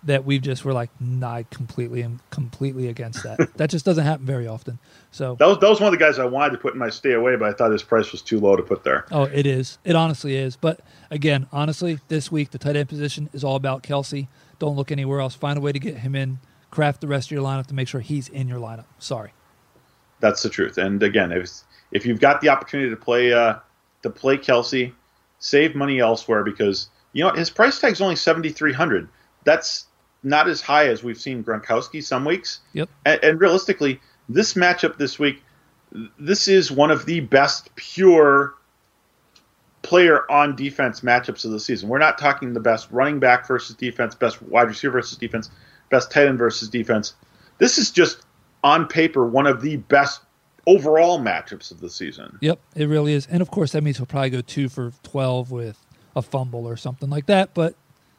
that 0.04 0.24
we've 0.24 0.42
just 0.42 0.64
were 0.64 0.72
like, 0.72 0.90
nah, 1.00 1.34
I 1.34 1.42
completely 1.50 2.02
am 2.02 2.20
completely 2.30 2.88
against 2.88 3.22
that. 3.24 3.38
that 3.56 3.70
just 3.70 3.84
doesn't 3.84 4.04
happen 4.04 4.24
very 4.24 4.46
often. 4.46 4.78
So, 5.10 5.34
That 5.36 5.46
was 5.46 5.58
that 5.58 5.68
was 5.68 5.80
one 5.80 5.92
of 5.92 5.98
the 5.98 6.04
guys 6.04 6.18
I 6.18 6.24
wanted 6.24 6.52
to 6.52 6.58
put 6.58 6.72
in 6.74 6.78
my 6.78 6.88
stay 6.90 7.12
away, 7.12 7.36
but 7.36 7.48
I 7.48 7.52
thought 7.52 7.72
his 7.72 7.82
price 7.82 8.12
was 8.12 8.22
too 8.22 8.38
low 8.38 8.56
to 8.56 8.62
put 8.62 8.84
there. 8.84 9.06
oh, 9.10 9.24
it 9.24 9.46
is. 9.46 9.78
It 9.84 9.96
honestly 9.96 10.36
is. 10.36 10.56
But 10.56 10.80
again, 11.10 11.46
honestly, 11.52 11.98
this 12.08 12.30
week 12.30 12.50
the 12.50 12.58
tight 12.58 12.76
end 12.76 12.88
position 12.88 13.28
is 13.32 13.42
all 13.42 13.56
about 13.56 13.82
Kelce. 13.82 14.28
Don't 14.58 14.76
look 14.76 14.92
anywhere 14.92 15.20
else. 15.20 15.34
Find 15.34 15.58
a 15.58 15.60
way 15.60 15.72
to 15.72 15.78
get 15.78 15.98
him 15.98 16.14
in. 16.14 16.38
Craft 16.70 17.00
the 17.00 17.06
rest 17.08 17.28
of 17.28 17.32
your 17.32 17.42
lineup 17.42 17.66
to 17.68 17.74
make 17.74 17.88
sure 17.88 18.00
he's 18.00 18.28
in 18.28 18.46
your 18.46 18.58
lineup. 18.58 18.84
Sorry. 18.98 19.32
That's 20.20 20.42
the 20.42 20.50
truth. 20.50 20.78
And 20.78 21.02
again, 21.02 21.32
if 21.32 21.48
if 21.92 22.04
you've 22.06 22.20
got 22.20 22.40
the 22.40 22.48
opportunity 22.50 22.90
to 22.90 22.96
play 22.96 23.32
uh, 23.32 23.56
to 24.02 24.10
play 24.10 24.36
Kelce, 24.36 24.92
save 25.38 25.74
money 25.74 25.98
elsewhere 26.00 26.44
because 26.44 26.88
you 27.12 27.24
know 27.24 27.30
his 27.32 27.50
price 27.50 27.80
tag 27.80 27.92
is 27.92 28.00
only 28.00 28.16
seventy 28.16 28.50
three 28.50 28.72
hundred. 28.72 29.08
That's 29.44 29.86
not 30.22 30.48
as 30.48 30.60
high 30.60 30.88
as 30.88 31.02
we've 31.02 31.20
seen 31.20 31.44
Gronkowski 31.44 32.02
some 32.02 32.24
weeks. 32.24 32.60
Yep. 32.72 32.88
And, 33.04 33.22
and 33.22 33.40
realistically, 33.40 34.00
this 34.28 34.54
matchup 34.54 34.98
this 34.98 35.18
week, 35.18 35.42
this 36.18 36.48
is 36.48 36.70
one 36.70 36.90
of 36.90 37.06
the 37.06 37.20
best 37.20 37.74
pure 37.76 38.54
player 39.82 40.30
on 40.30 40.56
defense 40.56 41.00
matchups 41.00 41.44
of 41.44 41.52
the 41.52 41.60
season. 41.60 41.88
We're 41.88 41.98
not 41.98 42.18
talking 42.18 42.52
the 42.52 42.60
best 42.60 42.90
running 42.90 43.20
back 43.20 43.46
versus 43.46 43.76
defense, 43.76 44.14
best 44.14 44.42
wide 44.42 44.68
receiver 44.68 44.92
versus 44.92 45.16
defense, 45.16 45.50
best 45.90 46.10
tight 46.10 46.26
end 46.26 46.38
versus 46.38 46.68
defense. 46.68 47.14
This 47.58 47.78
is 47.78 47.90
just 47.90 48.22
on 48.62 48.86
paper 48.86 49.26
one 49.26 49.46
of 49.46 49.62
the 49.62 49.76
best 49.76 50.20
overall 50.66 51.18
matchups 51.18 51.70
of 51.70 51.80
the 51.80 51.88
season. 51.88 52.38
Yep, 52.42 52.60
it 52.76 52.86
really 52.86 53.14
is. 53.14 53.26
And 53.26 53.40
of 53.40 53.50
course, 53.50 53.72
that 53.72 53.82
means 53.82 53.96
he'll 53.96 54.06
probably 54.06 54.30
go 54.30 54.40
two 54.42 54.68
for 54.68 54.92
12 55.04 55.50
with 55.50 55.78
a 56.14 56.22
fumble 56.22 56.66
or 56.68 56.76
something 56.76 57.08
like 57.08 57.26
that. 57.26 57.54
But 57.54 57.74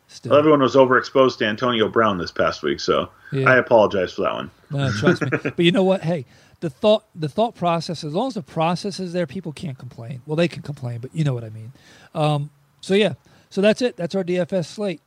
still. 0.10 0.32
Well, 0.32 0.40
everyone 0.40 0.62
was 0.62 0.76
overexposed 0.76 1.38
to 1.40 1.46
Antonio 1.48 1.88
Brown 1.88 2.18
this 2.18 2.32
past 2.32 2.62
week, 2.64 2.80
so 2.82 3.10
Yeah. 3.32 3.50
I 3.50 3.56
apologize 3.56 4.12
for 4.14 4.24
that 4.24 4.34
one. 4.34 4.52
No, 4.70 4.92
trust 4.92 5.22
me. 5.22 5.30
But 5.44 5.60
you 5.60 5.72
know 5.72 5.84
what? 5.84 6.04
Hey, 6.04 6.26
the 6.60 6.70
thought 6.70 7.06
the 7.16 7.30
thought 7.30 7.56
process, 7.56 8.04
as 8.04 8.14
long 8.14 8.28
as 8.28 8.34
the 8.34 8.44
process 8.44 9.00
is 9.00 9.14
there, 9.14 9.26
people 9.26 9.54
can't 9.54 9.78
complain. 9.78 10.22
Well, 10.26 10.36
they 10.36 10.48
can 10.50 10.62
complain, 10.62 11.00
but 11.00 11.14
you 11.16 11.24
know 11.24 11.34
what 11.34 11.44
I 11.46 11.50
mean. 11.50 11.72
Um, 12.14 12.50
so 12.82 12.94
yeah, 12.94 13.14
so 13.50 13.62
that's 13.62 13.82
it. 13.82 13.96
That's 13.96 14.14
our 14.16 14.24
DFS 14.24 14.66
slate. 14.66 15.02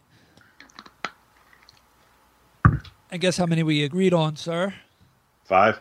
And 3.10 3.20
guess 3.20 3.36
how 3.36 3.44
many 3.44 3.62
we 3.62 3.84
agreed 3.84 4.14
on, 4.14 4.36
sir? 4.36 4.72
Five. 5.44 5.80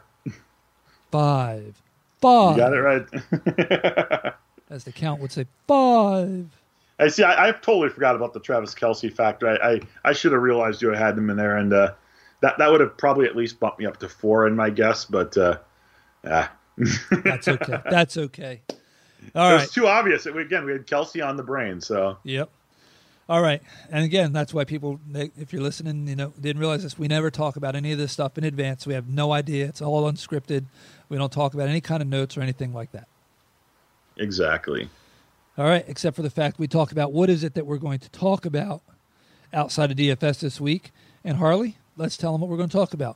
Five. 1.12 1.82
Five. 2.20 2.58
You 2.58 2.62
got 2.62 2.74
it 2.74 2.82
right. 2.82 4.34
As 4.70 4.84
the 4.84 4.92
count 4.92 5.22
would 5.22 5.32
say, 5.32 5.46
five. 5.68 6.48
I 7.02 7.08
see. 7.08 7.24
I, 7.24 7.50
I 7.50 7.52
totally 7.52 7.90
forgot 7.90 8.16
about 8.16 8.34
the 8.34 8.40
Travis 8.40 8.76
Kelce 8.76 9.12
factor. 9.12 9.50
I, 9.50 9.74
I, 9.74 9.82
I 10.06 10.14
should 10.14 10.32
have 10.32 10.42
realized 10.42 10.82
you 10.82 10.90
had 10.90 11.18
him 11.18 11.30
in 11.30 11.38
there, 11.38 11.58
and 11.58 11.74
uh, 11.74 11.94
that 12.42 12.58
that 12.60 12.72
would 12.72 12.80
have 12.80 12.98
probably 12.98 13.26
at 13.26 13.36
least 13.36 13.60
bumped 13.60 13.80
me 13.80 13.86
up 13.86 13.98
to 13.98 14.08
four 14.08 14.48
in 14.48 14.56
my 14.56 14.70
guess. 14.70 15.06
But 15.06 15.36
uh, 15.38 15.58
ah. 16.26 16.52
That's 17.24 17.48
okay. 17.48 17.78
That's 17.90 18.18
okay. 18.18 18.62
All 19.36 19.50
it 19.50 19.54
right. 19.54 19.62
was 19.62 19.72
too 19.72 19.88
obvious. 19.88 20.26
Again, 20.26 20.66
we 20.66 20.72
had 20.72 20.88
Kelce 20.88 21.26
on 21.28 21.38
the 21.38 21.44
brain, 21.44 21.82
so 21.82 22.18
Yep. 22.24 22.50
All 23.30 23.42
right. 23.42 23.62
And 23.90 24.04
again, 24.04 24.34
that's 24.34 24.54
why 24.54 24.66
people, 24.66 25.00
if 25.14 25.54
you're 25.54 25.62
listening, 25.62 26.08
you 26.08 26.16
know, 26.18 26.34
didn't 26.40 26.60
realize 26.60 26.84
this. 26.84 27.00
We 27.00 27.08
never 27.08 27.32
talk 27.32 27.56
about 27.56 27.76
any 27.76 27.94
of 27.94 27.98
this 27.98 28.12
stuff 28.12 28.38
in 28.38 28.44
advance. 28.44 28.86
We 28.86 28.94
have 28.94 29.08
no 29.08 29.32
idea. 29.32 29.68
It's 29.68 29.82
all 29.82 30.12
unscripted. 30.12 30.66
We 31.08 31.18
don't 31.18 31.32
talk 31.32 31.54
about 31.54 31.70
any 31.70 31.80
kind 31.80 32.02
of 32.02 32.10
notes 32.10 32.36
or 32.36 32.42
anything 32.42 32.74
like 32.74 32.92
that. 32.92 33.08
exactly. 34.18 34.90
All 35.62 35.68
right. 35.68 35.86
Except 35.88 36.16
for 36.16 36.24
the 36.24 36.32
fact 36.32 36.58
we 36.58 36.68
talk 36.68 36.92
about 36.92 37.14
what 37.14 37.30
is 37.30 37.44
it 37.44 37.54
that 37.54 37.68
we're 37.68 37.78
going 37.78 38.00
to 38.00 38.10
talk 38.10 38.48
about 38.48 38.82
outside 39.54 39.92
of 39.92 39.98
DFS 39.98 40.40
this 40.40 40.60
week. 40.60 40.90
And 41.24 41.38
Harley, 41.38 41.78
let's 41.96 42.18
tell 42.18 42.32
them 42.32 42.42
what 42.42 42.50
we're 42.50 42.58
going 42.58 42.70
to 42.70 42.76
talk 42.76 42.96
about. 42.96 43.16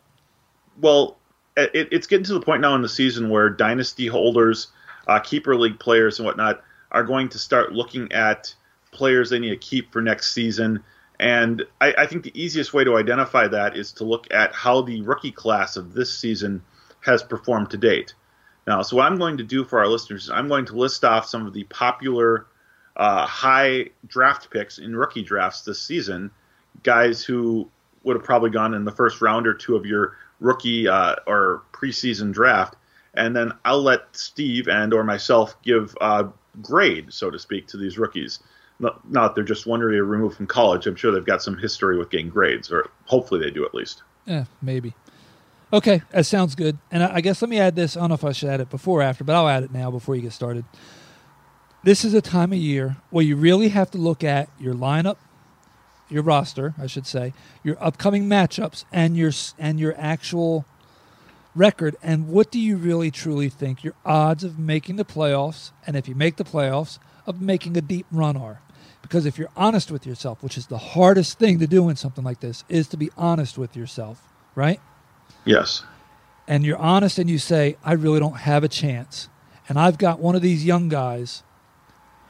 Well, 0.79 1.17
it, 1.57 1.87
it's 1.91 2.05
getting 2.05 2.23
to 2.25 2.35
the 2.35 2.41
point 2.41 2.61
now 2.61 2.75
in 2.75 2.83
the 2.83 2.87
season 2.87 3.31
where 3.31 3.49
dynasty 3.49 4.05
holders, 4.05 4.67
uh, 5.07 5.17
keeper 5.21 5.55
league 5.55 5.79
players, 5.79 6.19
and 6.19 6.27
whatnot 6.27 6.63
are 6.91 7.03
going 7.03 7.29
to 7.29 7.39
start 7.39 7.73
looking 7.73 8.11
at 8.11 8.53
players 8.91 9.31
they 9.31 9.39
need 9.39 9.49
to 9.49 9.57
keep 9.57 9.91
for 9.91 10.03
next 10.03 10.31
season. 10.31 10.83
And 11.19 11.63
I, 11.81 11.95
I 11.97 12.05
think 12.05 12.25
the 12.25 12.39
easiest 12.39 12.75
way 12.75 12.83
to 12.83 12.95
identify 12.95 13.47
that 13.47 13.75
is 13.75 13.91
to 13.93 14.03
look 14.03 14.31
at 14.31 14.53
how 14.53 14.83
the 14.83 15.01
rookie 15.01 15.31
class 15.31 15.77
of 15.77 15.95
this 15.95 16.15
season 16.15 16.61
has 16.99 17.23
performed 17.23 17.71
to 17.71 17.77
date. 17.77 18.13
Now, 18.67 18.81
so 18.81 18.97
what 18.97 19.05
I'm 19.05 19.17
going 19.17 19.37
to 19.37 19.43
do 19.43 19.63
for 19.63 19.79
our 19.79 19.87
listeners 19.87 20.25
is 20.25 20.29
I'm 20.29 20.47
going 20.47 20.65
to 20.65 20.75
list 20.75 21.03
off 21.03 21.27
some 21.27 21.45
of 21.45 21.53
the 21.53 21.63
popular 21.65 22.47
uh, 22.95 23.25
high 23.25 23.89
draft 24.07 24.49
picks 24.49 24.79
in 24.79 24.95
rookie 24.95 25.23
drafts 25.23 25.61
this 25.61 25.81
season, 25.81 26.31
guys 26.83 27.23
who 27.23 27.69
would 28.03 28.15
have 28.15 28.25
probably 28.25 28.49
gone 28.49 28.73
in 28.73 28.85
the 28.85 28.91
first 28.91 29.21
round 29.21 29.47
or 29.47 29.53
two 29.53 29.75
of 29.75 29.85
your 29.85 30.15
rookie 30.39 30.87
uh, 30.87 31.15
or 31.27 31.63
preseason 31.73 32.31
draft, 32.31 32.75
and 33.13 33.35
then 33.35 33.51
I'll 33.63 33.81
let 33.81 34.15
Steve 34.15 34.67
and 34.67 34.93
or 34.93 35.03
myself 35.03 35.61
give 35.61 35.95
a 36.01 36.27
grade, 36.61 37.13
so 37.13 37.29
to 37.29 37.39
speak, 37.39 37.67
to 37.67 37.77
these 37.77 37.97
rookies. 37.97 38.39
Not, 38.79 39.09
not 39.09 39.35
they're 39.35 39.43
just 39.43 39.65
one 39.65 39.79
year 39.79 40.03
removed 40.03 40.37
from 40.37 40.47
college. 40.47 40.85
I'm 40.85 40.95
sure 40.95 41.11
they've 41.11 41.25
got 41.25 41.41
some 41.41 41.57
history 41.57 41.97
with 41.97 42.09
getting 42.09 42.29
grades, 42.29 42.71
or 42.71 42.89
hopefully 43.05 43.39
they 43.39 43.51
do 43.51 43.65
at 43.65 43.73
least. 43.73 44.03
Yeah, 44.25 44.45
maybe. 44.61 44.93
Okay, 45.75 46.03
that 46.11 46.25
sounds 46.25 46.55
good. 46.55 46.77
And 46.89 47.03
I 47.03 47.15
I 47.15 47.21
guess 47.21 47.41
let 47.41 47.49
me 47.49 47.59
add 47.59 47.75
this. 47.75 47.97
I 47.97 47.99
don't 47.99 48.07
know 48.07 48.15
if 48.15 48.23
I 48.23 48.31
should 48.31 48.47
add 48.47 48.61
it 48.61 48.69
before 48.69 49.01
or 49.01 49.03
after, 49.03 49.25
but 49.25 49.35
I'll 49.35 49.49
add 49.49 49.63
it 49.63 49.73
now 49.73 49.91
before 49.91 50.15
you 50.15 50.21
get 50.21 50.31
started. 50.31 50.63
This 51.83 52.05
is 52.05 52.13
a 52.13 52.21
time 52.21 52.53
of 52.53 52.59
year 52.59 52.95
where 53.09 53.25
you 53.25 53.35
really 53.35 53.67
have 53.67 53.91
to 53.91 53.97
look 53.97 54.23
at 54.23 54.47
your 54.57 54.73
lineup, 54.73 55.17
your 56.07 56.23
roster, 56.23 56.75
I 56.81 56.87
should 56.87 57.05
say, 57.05 57.33
your 57.61 57.75
upcoming 57.83 58.23
matchups, 58.29 58.85
and 58.93 59.17
your 59.17 59.33
and 59.59 59.77
your 59.77 59.93
actual 59.97 60.63
record. 61.53 61.97
And 62.01 62.29
what 62.29 62.51
do 62.51 62.59
you 62.59 62.77
really 62.77 63.11
truly 63.11 63.49
think 63.49 63.83
your 63.83 63.95
odds 64.05 64.45
of 64.45 64.57
making 64.57 64.95
the 64.95 65.03
playoffs, 65.03 65.71
and 65.85 65.97
if 65.97 66.07
you 66.07 66.15
make 66.15 66.37
the 66.37 66.45
playoffs, 66.45 66.99
of 67.27 67.41
making 67.41 67.75
a 67.75 67.81
deep 67.81 68.05
run 68.13 68.37
are? 68.37 68.61
Because 69.01 69.25
if 69.25 69.37
you're 69.37 69.51
honest 69.57 69.91
with 69.91 70.07
yourself, 70.07 70.41
which 70.41 70.57
is 70.57 70.67
the 70.67 70.77
hardest 70.77 71.37
thing 71.37 71.59
to 71.59 71.67
do 71.67 71.89
in 71.89 71.97
something 71.97 72.23
like 72.23 72.39
this, 72.39 72.63
is 72.69 72.87
to 72.87 72.95
be 72.95 73.09
honest 73.17 73.57
with 73.57 73.75
yourself, 73.75 74.23
right? 74.55 74.79
Yes. 75.45 75.83
and 76.47 76.65
you're 76.65 76.77
honest 76.77 77.17
and 77.19 77.29
you 77.29 77.37
say, 77.37 77.77
I 77.83 77.93
really 77.93 78.19
don't 78.19 78.37
have 78.37 78.63
a 78.63 78.67
chance. 78.67 79.29
And 79.67 79.79
I've 79.79 79.97
got 79.97 80.19
one 80.19 80.35
of 80.35 80.41
these 80.43 80.63
young 80.65 80.89
guys, 80.89 81.41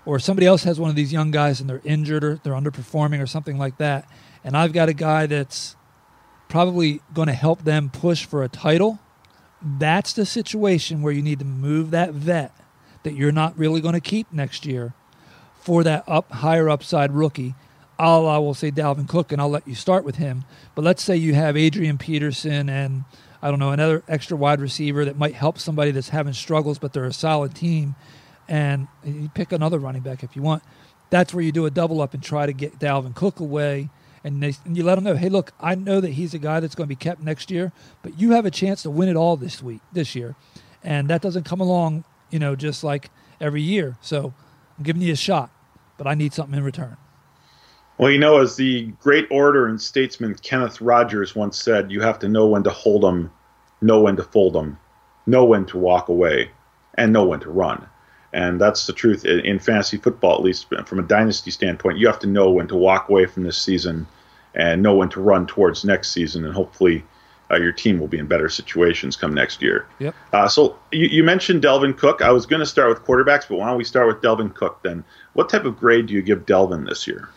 or 0.06 0.20
somebody 0.20 0.46
else 0.48 0.64
has 0.64 0.80
one 0.80 0.90
of 0.90 0.96
these 0.96 1.12
young 1.12 1.32
guys 1.32 1.60
and 1.60 1.70
they're 1.70 1.82
injured 1.84 2.24
or 2.24 2.36
they're 2.36 2.54
underperforming 2.54 3.22
or 3.22 3.28
something 3.28 3.58
like 3.58 3.78
that. 3.78 4.08
And 4.44 4.56
I've 4.56 4.72
got 4.72 4.88
a 4.88 4.94
guy 4.94 5.26
that's 5.26 5.76
probably 6.48 7.02
going 7.14 7.28
to 7.28 7.34
help 7.34 7.64
them 7.64 7.90
push 7.90 8.26
for 8.26 8.44
a 8.44 8.48
title. 8.48 9.00
That's 9.62 10.14
the 10.14 10.26
situation 10.26 11.02
where 11.02 11.12
you 11.12 11.22
need 11.24 11.40
to 11.40 11.46
move 11.46 11.92
that 11.92 12.12
vet 12.12 12.54
that 13.04 13.16
you're 13.16 13.32
not 13.32 13.58
really 13.58 13.82
going 13.82 13.96
to 13.96 14.00
keep 14.02 14.32
next 14.32 14.66
year 14.66 14.94
for 15.60 15.84
that 15.84 16.04
up 16.08 16.32
higher 16.32 16.70
upside 16.70 17.12
rookie. 17.12 17.56
I'll 17.98 18.28
I 18.28 18.38
will 18.38 18.54
say 18.54 18.72
Dalvin 18.72 19.08
Cook, 19.08 19.32
and 19.32 19.42
I'll 19.42 19.50
let 19.50 19.68
you 19.68 19.76
start 19.76 20.04
with 20.04 20.18
him. 20.18 20.44
But 20.74 20.84
let's 20.84 21.04
say 21.04 21.16
you 21.16 21.34
have 21.34 21.56
Adrian 21.56 21.98
Peterson 21.98 22.70
and 22.70 23.06
I 23.42 23.50
don't 23.50 23.60
know 23.60 23.72
another 23.72 24.04
extra 24.08 24.36
wide 24.36 24.60
receiver 24.60 25.06
that 25.06 25.18
might 25.18 25.36
help 25.36 25.60
somebody 25.60 25.92
that's 25.92 26.10
having 26.10 26.34
struggles, 26.34 26.80
but 26.80 26.94
they're 26.94 27.06
a 27.06 27.14
solid 27.14 27.54
team. 27.54 27.96
And 28.48 28.88
you 29.04 29.30
pick 29.34 29.52
another 29.52 29.80
running 29.80 30.02
back 30.02 30.24
if 30.24 30.36
you 30.36 30.42
want. 30.42 30.64
That's 31.12 31.34
where 31.34 31.44
you 31.44 31.52
do 31.52 31.66
a 31.66 31.72
double 31.72 32.02
up 32.02 32.14
and 32.14 32.24
try 32.24 32.48
to 32.48 32.54
get 32.54 32.80
Dalvin 32.80 33.16
Cook 33.16 33.40
away. 33.40 33.90
And, 34.24 34.42
they, 34.42 34.54
and 34.66 34.76
you 34.76 34.84
let 34.84 34.96
them 34.96 35.04
know, 35.04 35.16
hey, 35.16 35.30
look, 35.30 35.52
I 35.60 35.76
know 35.76 36.02
that 36.02 36.14
he's 36.14 36.34
a 36.34 36.40
guy 36.40 36.60
that's 36.60 36.74
going 36.74 36.88
to 36.88 36.90
be 36.90 36.96
kept 36.96 37.22
next 37.22 37.52
year, 37.52 37.72
but 38.02 38.20
you 38.20 38.32
have 38.32 38.48
a 38.48 38.52
chance 38.52 38.82
to 38.82 38.90
win 38.90 39.10
it 39.10 39.16
all 39.16 39.38
this 39.38 39.62
week, 39.62 39.82
this 39.94 40.16
year, 40.16 40.36
and 40.84 41.08
that 41.10 41.22
doesn't 41.22 41.44
come 41.44 41.62
along, 41.62 42.04
you 42.32 42.40
know, 42.40 42.56
just 42.56 42.84
like 42.84 43.12
every 43.40 43.62
year. 43.62 43.98
So 44.02 44.34
I'm 44.80 44.84
giving 44.84 45.04
you 45.04 45.14
a 45.14 45.16
shot, 45.16 45.52
but 46.00 46.08
I 46.08 46.16
need 46.16 46.34
something 46.34 46.58
in 46.58 46.64
return. 46.64 46.98
Well, 47.98 48.12
you 48.12 48.20
know, 48.20 48.42
as 48.42 48.56
the 48.58 48.88
great 49.02 49.28
orator 49.32 49.68
and 49.68 49.82
statesman 49.82 50.36
Kenneth 50.36 50.82
Rogers 50.82 51.36
once 51.36 51.62
said, 51.62 51.92
you 51.92 52.02
have 52.02 52.20
to 52.20 52.28
know 52.28 52.48
when 52.48 52.64
to 52.64 52.70
hold 52.70 53.06
'em, 53.06 53.32
know 53.82 54.02
when 54.02 54.18
to 54.18 54.24
fold 54.24 54.58
'em, 54.58 54.78
know 55.26 55.46
when 55.46 55.66
to 55.68 55.78
walk 55.78 56.10
away, 56.10 56.52
and 56.96 57.14
know 57.14 57.24
when 57.26 57.40
to 57.42 57.50
run. 57.50 57.86
And 58.34 58.60
that's 58.60 58.86
the 58.86 58.92
truth 58.92 59.24
in, 59.24 59.40
in 59.42 59.60
fantasy 59.60 59.96
football, 59.96 60.36
at 60.36 60.44
least 60.44 60.68
from 60.86 61.00
a 61.00 61.04
dynasty 61.04 61.52
standpoint. 61.52 61.98
You 61.98 62.08
have 62.08 62.20
to 62.20 62.28
know 62.28 62.50
when 62.52 62.68
to 62.68 62.76
walk 62.76 63.08
away 63.08 63.28
from 63.28 63.44
this 63.44 63.58
season 63.58 64.08
and 64.54 64.82
know 64.82 64.96
when 64.96 65.10
to 65.10 65.22
run 65.22 65.48
towards 65.48 65.86
next 65.86 66.12
season, 66.12 66.44
and 66.44 66.54
hopefully 66.54 67.06
uh, 67.50 67.56
your 67.56 67.72
team 67.72 68.00
will 68.00 68.08
be 68.08 68.18
in 68.18 68.28
better 68.28 68.50
situations 68.50 69.16
come 69.16 69.34
next 69.34 69.62
year. 69.62 69.86
Yep. 70.00 70.16
Uh, 70.34 70.48
so 70.50 70.78
you, 70.92 71.08
you 71.08 71.24
mentioned 71.24 71.64
Dalvin 71.64 71.98
Cook. 71.98 72.22
I 72.22 72.32
was 72.32 72.46
going 72.46 72.60
to 72.60 72.66
start 72.66 72.90
with 72.90 73.06
quarterbacks, 73.06 73.48
but 73.48 73.58
why 73.58 73.68
don't 73.68 73.78
we 73.78 73.86
start 73.86 74.08
with 74.08 74.22
Dalvin 74.22 74.54
Cook 74.54 74.82
then? 74.84 75.06
What 75.32 75.48
type 75.48 75.64
of 75.64 75.78
grade 75.80 76.08
do 76.08 76.14
you 76.14 76.22
give 76.22 76.46
Dalvin 76.46 76.88
this 76.88 77.08
year? 77.08 77.30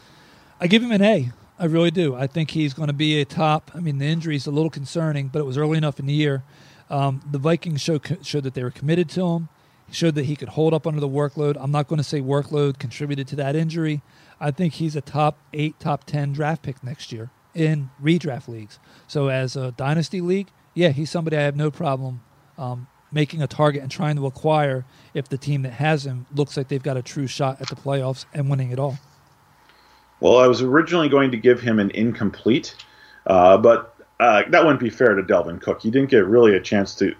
I 0.60 0.66
give 0.66 0.82
him 0.82 0.90
an 0.90 1.02
A. 1.02 1.30
I 1.58 1.66
really 1.66 1.90
do. 1.90 2.16
I 2.16 2.26
think 2.26 2.50
he's 2.50 2.74
going 2.74 2.88
to 2.88 2.92
be 2.92 3.20
a 3.20 3.24
top. 3.24 3.70
I 3.74 3.80
mean, 3.80 3.98
the 3.98 4.06
injury 4.06 4.36
is 4.36 4.46
a 4.46 4.50
little 4.50 4.70
concerning, 4.70 5.28
but 5.28 5.38
it 5.38 5.44
was 5.44 5.56
early 5.56 5.78
enough 5.78 6.00
in 6.00 6.06
the 6.06 6.12
year. 6.12 6.42
Um, 6.90 7.20
the 7.30 7.38
Vikings 7.38 7.80
show, 7.80 8.00
showed 8.22 8.42
that 8.44 8.54
they 8.54 8.64
were 8.64 8.70
committed 8.70 9.08
to 9.10 9.26
him. 9.26 9.48
Showed 9.90 10.16
that 10.16 10.26
he 10.26 10.36
could 10.36 10.50
hold 10.50 10.74
up 10.74 10.86
under 10.86 11.00
the 11.00 11.08
workload. 11.08 11.56
I'm 11.58 11.70
not 11.70 11.86
going 11.86 11.98
to 11.98 12.04
say 12.04 12.20
workload 12.20 12.78
contributed 12.78 13.26
to 13.28 13.36
that 13.36 13.56
injury. 13.56 14.02
I 14.40 14.50
think 14.50 14.74
he's 14.74 14.96
a 14.96 15.00
top 15.00 15.38
eight, 15.52 15.78
top 15.80 16.04
10 16.04 16.32
draft 16.32 16.62
pick 16.62 16.82
next 16.84 17.12
year 17.12 17.30
in 17.54 17.90
redraft 18.02 18.48
leagues. 18.48 18.78
So, 19.06 19.28
as 19.28 19.56
a 19.56 19.72
dynasty 19.72 20.20
league, 20.20 20.48
yeah, 20.74 20.90
he's 20.90 21.10
somebody 21.10 21.36
I 21.36 21.42
have 21.42 21.56
no 21.56 21.70
problem 21.70 22.20
um, 22.58 22.86
making 23.10 23.42
a 23.42 23.46
target 23.46 23.82
and 23.82 23.90
trying 23.90 24.16
to 24.16 24.26
acquire 24.26 24.84
if 25.14 25.28
the 25.28 25.38
team 25.38 25.62
that 25.62 25.72
has 25.74 26.04
him 26.04 26.26
looks 26.34 26.56
like 26.56 26.68
they've 26.68 26.82
got 26.82 26.96
a 26.96 27.02
true 27.02 27.26
shot 27.26 27.60
at 27.60 27.68
the 27.68 27.76
playoffs 27.76 28.26
and 28.34 28.50
winning 28.50 28.70
it 28.70 28.78
all. 28.78 28.98
Well, 30.20 30.38
I 30.38 30.46
was 30.46 30.62
originally 30.62 31.08
going 31.08 31.30
to 31.30 31.36
give 31.36 31.60
him 31.60 31.78
an 31.78 31.90
incomplete, 31.92 32.74
uh, 33.26 33.56
but 33.58 33.94
uh, 34.18 34.42
that 34.50 34.62
wouldn't 34.64 34.80
be 34.80 34.90
fair 34.90 35.14
to 35.14 35.22
Dalvin 35.22 35.60
Cook. 35.60 35.82
He 35.82 35.90
didn't 35.90 36.10
get 36.10 36.26
really 36.26 36.56
a 36.56 36.60
chance 36.60 36.94
to 36.96 37.14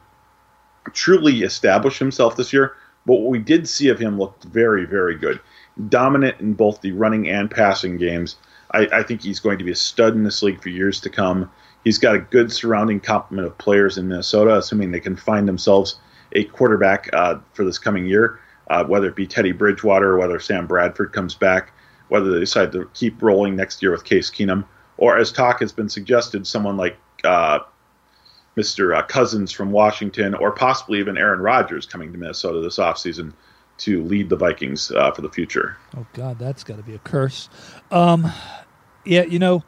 truly 0.92 1.42
establish 1.42 1.98
himself 1.98 2.36
this 2.36 2.52
year, 2.52 2.72
but 3.06 3.20
what 3.20 3.30
we 3.30 3.38
did 3.38 3.68
see 3.68 3.88
of 3.88 3.98
him 3.98 4.18
looked 4.18 4.44
very, 4.44 4.84
very 4.84 5.16
good. 5.16 5.40
dominant 5.88 6.40
in 6.40 6.54
both 6.54 6.80
the 6.80 6.92
running 6.92 7.28
and 7.28 7.50
passing 7.50 7.96
games. 7.96 8.36
I, 8.72 8.88
I 8.92 9.02
think 9.02 9.22
he's 9.22 9.40
going 9.40 9.58
to 9.58 9.64
be 9.64 9.70
a 9.70 9.76
stud 9.76 10.14
in 10.14 10.24
this 10.24 10.42
league 10.42 10.60
for 10.62 10.68
years 10.68 11.00
to 11.02 11.10
come. 11.10 11.50
He's 11.84 11.98
got 11.98 12.16
a 12.16 12.20
good 12.20 12.52
surrounding 12.52 13.00
complement 13.00 13.46
of 13.46 13.56
players 13.58 13.96
in 13.96 14.08
Minnesota, 14.08 14.58
assuming 14.58 14.90
they 14.90 15.00
can 15.00 15.16
find 15.16 15.46
themselves 15.46 15.98
a 16.32 16.44
quarterback 16.44 17.08
uh, 17.12 17.36
for 17.54 17.64
this 17.64 17.78
coming 17.78 18.06
year, 18.06 18.40
uh, 18.68 18.84
whether 18.84 19.08
it 19.08 19.16
be 19.16 19.26
Teddy 19.26 19.52
Bridgewater 19.52 20.12
or 20.12 20.18
whether 20.18 20.38
Sam 20.40 20.66
Bradford 20.66 21.12
comes 21.12 21.34
back, 21.34 21.72
whether 22.08 22.32
they 22.32 22.40
decide 22.40 22.72
to 22.72 22.88
keep 22.94 23.20
rolling 23.22 23.56
next 23.56 23.82
year 23.82 23.90
with 23.90 24.04
Case 24.04 24.30
Keenum, 24.30 24.64
or 24.96 25.18
as 25.18 25.32
talk 25.32 25.60
has 25.60 25.72
been 25.72 25.88
suggested, 25.88 26.46
someone 26.46 26.76
like 26.76 26.96
uh, 27.24 27.60
Mr. 28.56 28.96
Uh, 28.96 29.02
Cousins 29.02 29.52
from 29.52 29.70
Washington, 29.70 30.34
or 30.34 30.50
possibly 30.50 30.98
even 30.98 31.16
Aaron 31.16 31.40
Rodgers 31.40 31.86
coming 31.86 32.12
to 32.12 32.18
Minnesota 32.18 32.60
this 32.60 32.78
offseason 32.78 33.32
to 33.78 34.02
lead 34.04 34.28
the 34.28 34.36
Vikings 34.36 34.90
uh, 34.90 35.12
for 35.12 35.22
the 35.22 35.30
future. 35.30 35.76
Oh 35.96 36.06
God, 36.12 36.38
that's 36.38 36.64
got 36.64 36.76
to 36.76 36.82
be 36.82 36.94
a 36.94 36.98
curse. 36.98 37.48
Um, 37.90 38.30
yeah, 39.04 39.22
you 39.22 39.38
know, 39.38 39.62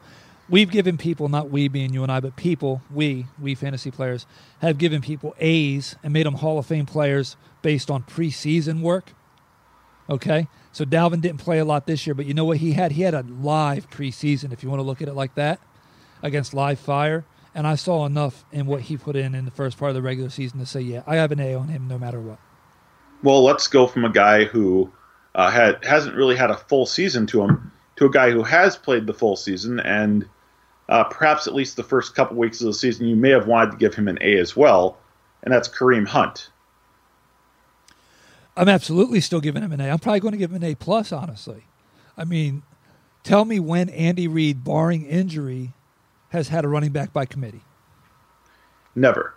we've 0.49 0.69
given 0.69 0.97
people, 0.97 1.29
not 1.29 1.49
we 1.49 1.69
being 1.69 1.93
you 1.93 2.03
and 2.03 2.11
I, 2.11 2.19
but 2.19 2.35
people, 2.35 2.81
we, 2.93 3.25
we 3.39 3.55
fantasy 3.55 3.89
players, 3.89 4.25
have 4.59 4.77
given 4.77 5.01
people 5.01 5.33
A's 5.39 5.95
and 6.03 6.11
made 6.11 6.25
them 6.25 6.35
Hall 6.35 6.59
of 6.59 6.65
Fame 6.65 6.85
players 6.85 7.37
based 7.61 7.89
on 7.89 8.03
preseason 8.03 8.81
work. 8.81 9.13
Okay, 10.09 10.47
so 10.71 10.85
Dalvin 10.85 11.21
didn't 11.21 11.39
play 11.39 11.59
a 11.59 11.65
lot 11.65 11.85
this 11.85 12.07
year, 12.07 12.13
but 12.13 12.25
you 12.25 12.33
know 12.33 12.45
what 12.45 12.57
he 12.57 12.73
had? 12.73 12.93
He 12.93 13.01
had 13.01 13.13
a 13.13 13.23
live 13.23 13.89
preseason, 13.89 14.53
if 14.53 14.63
you 14.63 14.69
want 14.69 14.79
to 14.79 14.83
look 14.83 15.01
at 15.01 15.07
it 15.07 15.13
like 15.13 15.35
that, 15.35 15.59
against 16.21 16.53
live 16.53 16.79
fire. 16.79 17.25
And 17.53 17.67
I 17.67 17.75
saw 17.75 18.05
enough 18.05 18.45
in 18.53 18.65
what 18.65 18.81
he 18.81 18.95
put 18.95 19.17
in 19.17 19.35
in 19.35 19.43
the 19.43 19.51
first 19.51 19.77
part 19.77 19.89
of 19.89 19.95
the 19.95 20.01
regular 20.01 20.29
season 20.29 20.59
to 20.59 20.65
say, 20.65 20.79
yeah, 20.79 21.03
I 21.05 21.17
have 21.17 21.33
an 21.33 21.41
A 21.41 21.53
on 21.53 21.67
him 21.67 21.87
no 21.87 21.97
matter 21.97 22.19
what. 22.21 22.39
Well, 23.23 23.43
let's 23.43 23.67
go 23.67 23.87
from 23.87 24.05
a 24.05 24.09
guy 24.09 24.45
who 24.45 24.91
uh, 25.35 25.51
had 25.51 25.83
hasn't 25.83 26.15
really 26.15 26.35
had 26.35 26.49
a 26.49 26.57
full 26.57 26.85
season 26.85 27.27
to 27.27 27.41
him 27.41 27.71
to 27.97 28.05
a 28.05 28.09
guy 28.09 28.31
who 28.31 28.43
has 28.43 28.77
played 28.77 29.05
the 29.05 29.13
full 29.13 29.35
season 29.35 29.79
and 29.81 30.27
uh, 30.89 31.03
perhaps 31.05 31.47
at 31.47 31.53
least 31.53 31.75
the 31.75 31.83
first 31.83 32.15
couple 32.15 32.35
weeks 32.35 32.61
of 32.61 32.67
the 32.67 32.73
season 32.73 33.07
you 33.07 33.15
may 33.15 33.29
have 33.29 33.47
wanted 33.47 33.71
to 33.71 33.77
give 33.77 33.93
him 33.93 34.07
an 34.07 34.17
A 34.21 34.37
as 34.37 34.55
well, 34.55 34.97
and 35.43 35.53
that's 35.53 35.69
Kareem 35.69 36.05
Hunt. 36.05 36.49
I'm 38.55 38.69
absolutely 38.69 39.21
still 39.21 39.41
giving 39.41 39.63
him 39.63 39.71
an 39.71 39.81
A. 39.81 39.89
I'm 39.89 39.99
probably 39.99 40.19
going 40.19 40.33
to 40.33 40.37
give 40.37 40.51
him 40.51 40.57
an 40.57 40.63
A 40.63 40.75
plus, 40.75 41.11
honestly. 41.11 41.65
I 42.17 42.25
mean, 42.25 42.63
tell 43.23 43.45
me 43.45 43.59
when 43.59 43.89
Andy 43.89 44.27
Reid, 44.27 44.63
barring 44.63 45.05
injury, 45.05 45.73
has 46.29 46.49
had 46.49 46.65
a 46.65 46.67
running 46.67 46.91
back 46.91 47.13
by 47.13 47.25
committee. 47.25 47.63
Never. 48.95 49.35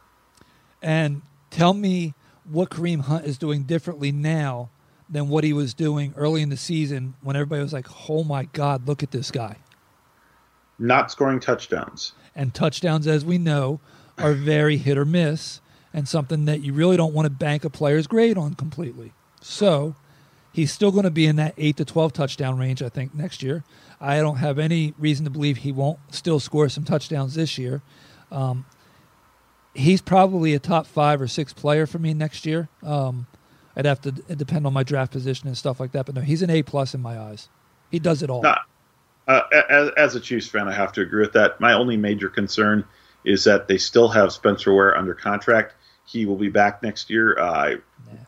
And 0.83 1.23
tell 1.51 1.75
me 1.75 2.15
what 2.45 2.71
Kareem 2.71 3.03
Hunt 3.03 3.25
is 3.25 3.39
doing 3.39 3.63
differently 3.63 4.13
now 4.13 4.71
than 5.09 5.29
what 5.29 5.45
he 5.45 5.53
was 5.53 5.75
doing 5.75 6.13
early 6.17 6.43
in 6.43 6.49
the 6.49 6.57
season 6.57 7.15
when 7.23 7.37
everybody 7.37 7.63
was 7.63 7.73
like, 7.73 7.87
"Oh 8.09 8.25
my 8.25 8.45
God, 8.53 8.87
look 8.87 9.03
at 9.03 9.11
this 9.11 9.31
guy!" 9.31 9.59
Not 10.79 11.11
scoring 11.11 11.41
touchdowns. 11.41 12.13
And 12.35 12.53
touchdowns, 12.53 13.07
as 13.07 13.25
we 13.25 13.39
know, 13.39 13.81
are 14.19 14.33
very 14.33 14.77
hit 14.77 14.99
or 14.99 15.05
miss, 15.05 15.61
and 15.95 16.07
something 16.07 16.45
that 16.45 16.61
you 16.61 16.75
really 16.75 16.99
don't 16.99 17.15
want 17.15 17.25
to 17.25 17.31
bank 17.31 17.65
a 17.65 17.71
player's 17.71 18.07
grade 18.07 18.37
on 18.37 18.55
completely. 18.55 19.13
So, 19.41 19.95
he's 20.53 20.73
still 20.73 20.91
going 20.91 21.05
to 21.05 21.11
be 21.11 21.25
in 21.25 21.37
that 21.37 21.55
eight 21.57 21.79
to 21.79 21.85
twelve 21.87 22.13
touchdown 22.13 22.59
range, 22.59 22.83
I 22.83 22.91
think, 22.91 23.15
next 23.15 23.43
year. 23.43 23.65
I 24.01 24.19
don't 24.19 24.37
have 24.37 24.59
any 24.59 24.93
reason 24.99 25.25
to 25.25 25.31
believe 25.31 25.59
he 25.59 25.73
won't 25.73 25.99
still 26.11 26.41
score 26.41 26.69
some 26.69 26.85
touchdowns 26.85 27.35
this 27.35 27.57
year. 27.57 27.81
Um, 28.31 28.67
he's 29.73 30.03
probably 30.03 30.55
a 30.55 30.59
top 30.59 30.87
five 30.87 31.21
or 31.21 31.29
six 31.29 31.53
player 31.53 31.87
for 31.87 31.99
me 31.99 32.13
next 32.13 32.45
year. 32.45 32.69
Um, 32.83 33.27
I'd 33.77 33.87
have 33.87 34.01
to 34.03 34.13
depend 34.13 34.67
on 34.67 34.73
my 34.73 34.83
draft 34.83 35.13
position 35.13 35.49
and 35.49 35.57
stuff 35.57 35.81
like 35.81 35.93
that. 35.93 36.07
But 36.07 36.15
no, 36.15 36.21
he's 36.21 36.43
an 36.43 36.51
A 36.51 36.63
plus 36.63 36.95
in 36.95 37.01
my 37.01 37.19
eyes. 37.19 37.49
He 37.91 37.99
does 37.99 38.23
it 38.23 38.31
all. 38.31 38.43
Nah, 38.43 38.59
uh, 39.27 39.43
as, 39.69 39.91
as, 39.97 40.15
a 40.15 40.21
Chiefs 40.21 40.49
fan, 40.49 40.69
I 40.69 40.73
have 40.73 40.93
to 40.93 41.01
agree 41.01 41.21
with 41.21 41.33
that. 41.33 41.61
My 41.61 41.73
only 41.73 41.97
major 41.97 42.29
concern 42.29 42.85
is 43.25 43.45
that 43.45 43.69
they 43.69 43.79
still 43.79 44.09
have 44.09 44.33
Spencer 44.33 44.73
Ware 44.75 44.97
under 44.97 45.15
contract. 45.15 45.75
He 46.07 46.27
will 46.27 46.37
be 46.37 46.49
back 46.49 46.83
next 46.83 47.11
year. 47.11 47.39
Uh, 47.39 47.53
I 47.53 47.77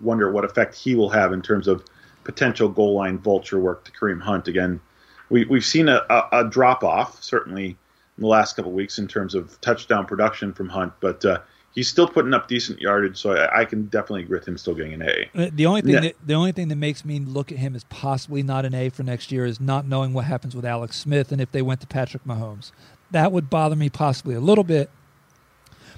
wonder 0.01 0.31
what 0.31 0.45
effect 0.45 0.75
he 0.75 0.95
will 0.95 1.11
have 1.11 1.33
in 1.33 1.43
terms 1.43 1.69
of 1.69 1.85
potential 2.25 2.69
goal 2.69 2.95
line 2.95 3.19
vulture 3.19 3.59
work 3.59 3.85
to 3.85 3.93
Kareem 3.93 4.21
Hunt. 4.21 4.49
Again, 4.49 4.81
we, 5.29 5.45
we've 5.45 5.65
seen 5.65 5.89
a, 5.89 6.03
a, 6.11 6.29
a 6.33 6.45
drop 6.49 6.83
off, 6.83 7.23
certainly 7.23 7.67
in 7.67 8.23
the 8.23 8.27
last 8.27 8.57
couple 8.57 8.73
weeks, 8.73 8.99
in 8.99 9.07
terms 9.07 9.35
of 9.35 9.61
touchdown 9.61 10.07
production 10.07 10.53
from 10.53 10.69
Hunt, 10.69 10.93
but 11.01 11.25
uh, 11.25 11.39
he's 11.77 11.89
still 11.89 12.09
putting 12.09 12.35
up 12.35 12.49
decent 12.49 12.81
yardage, 12.81 13.17
so 13.17 13.33
I, 13.33 13.61
I, 13.61 13.65
can 13.65 13.85
definitely 13.85 14.23
agree 14.23 14.39
with 14.39 14.49
him 14.49 14.59
still 14.59 14.75
getting 14.75 14.95
an 14.95 15.03
A. 15.03 15.31
Uh, 15.35 15.51
the 15.53 15.67
only 15.67 15.83
thing 15.83 15.93
yeah. 15.93 16.01
that 16.01 16.15
the 16.25 16.35
only 16.35 16.51
thing 16.51 16.69
that 16.69 16.77
makes 16.77 17.05
me 17.05 17.21
look 17.21 17.53
at 17.53 17.59
him 17.59 17.77
as 17.77 17.85
possibly 17.85 18.43
not 18.43 18.65
an 18.65 18.75
A 18.75 18.89
for 18.89 19.05
next 19.05 19.31
year 19.31 19.45
is 19.45 19.61
not 19.61 19.87
knowing 19.87 20.13
what 20.13 20.25
happens 20.25 20.57
with 20.57 20.65
Alex 20.65 20.97
Smith 20.97 21.31
and 21.31 21.41
if 21.41 21.53
they 21.53 21.63
went 21.63 21.81
to 21.83 21.87
Patrick 21.87 22.25
Mahomes. 22.25 22.73
That 23.13 23.31
would 23.31 23.49
bother 23.49 23.77
me 23.77 23.89
possibly 23.89 24.35
a 24.35 24.41
little 24.41 24.65
bit. 24.65 24.91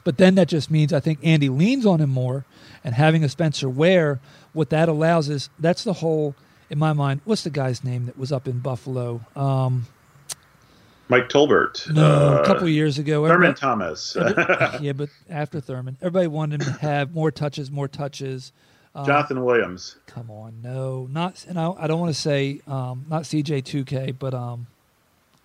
But 0.08 0.16
then 0.16 0.36
that 0.36 0.48
just 0.48 0.70
means 0.70 0.94
I 0.94 1.00
think 1.00 1.18
Andy 1.22 1.50
leans 1.50 1.84
on 1.84 2.00
him 2.00 2.08
more, 2.08 2.46
and 2.82 2.94
having 2.94 3.22
a 3.22 3.28
Spencer 3.28 3.68
Ware, 3.68 4.20
what 4.54 4.70
that 4.70 4.88
allows 4.88 5.28
is 5.28 5.50
that's 5.58 5.84
the 5.84 5.92
whole, 5.92 6.34
in 6.70 6.78
my 6.78 6.94
mind. 6.94 7.20
What's 7.26 7.42
the 7.42 7.50
guy's 7.50 7.84
name 7.84 8.06
that 8.06 8.16
was 8.16 8.32
up 8.32 8.48
in 8.48 8.60
Buffalo? 8.60 9.20
Um, 9.36 9.86
Mike 11.10 11.28
Tolbert. 11.28 11.92
No, 11.92 12.38
uh, 12.38 12.40
a 12.40 12.46
couple 12.46 12.66
years 12.70 12.98
ago. 12.98 13.28
Thurman 13.28 13.54
Thomas. 13.54 14.16
yeah, 14.80 14.92
but 14.94 15.10
after 15.28 15.60
Thurman, 15.60 15.98
everybody 16.00 16.26
wanted 16.26 16.62
him 16.62 16.72
to 16.72 16.80
have 16.80 17.12
more 17.12 17.30
touches, 17.30 17.70
more 17.70 17.86
touches. 17.86 18.52
Um, 18.94 19.04
Jonathan 19.04 19.44
Williams. 19.44 19.96
Come 20.06 20.30
on, 20.30 20.62
no, 20.62 21.06
not. 21.10 21.44
And 21.46 21.60
I, 21.60 21.70
I 21.72 21.86
don't 21.86 22.00
want 22.00 22.14
to 22.14 22.18
say 22.18 22.62
um, 22.66 23.04
not 23.10 23.24
CJ 23.24 23.62
two 23.62 23.84
K, 23.84 24.12
but 24.12 24.32
um, 24.32 24.68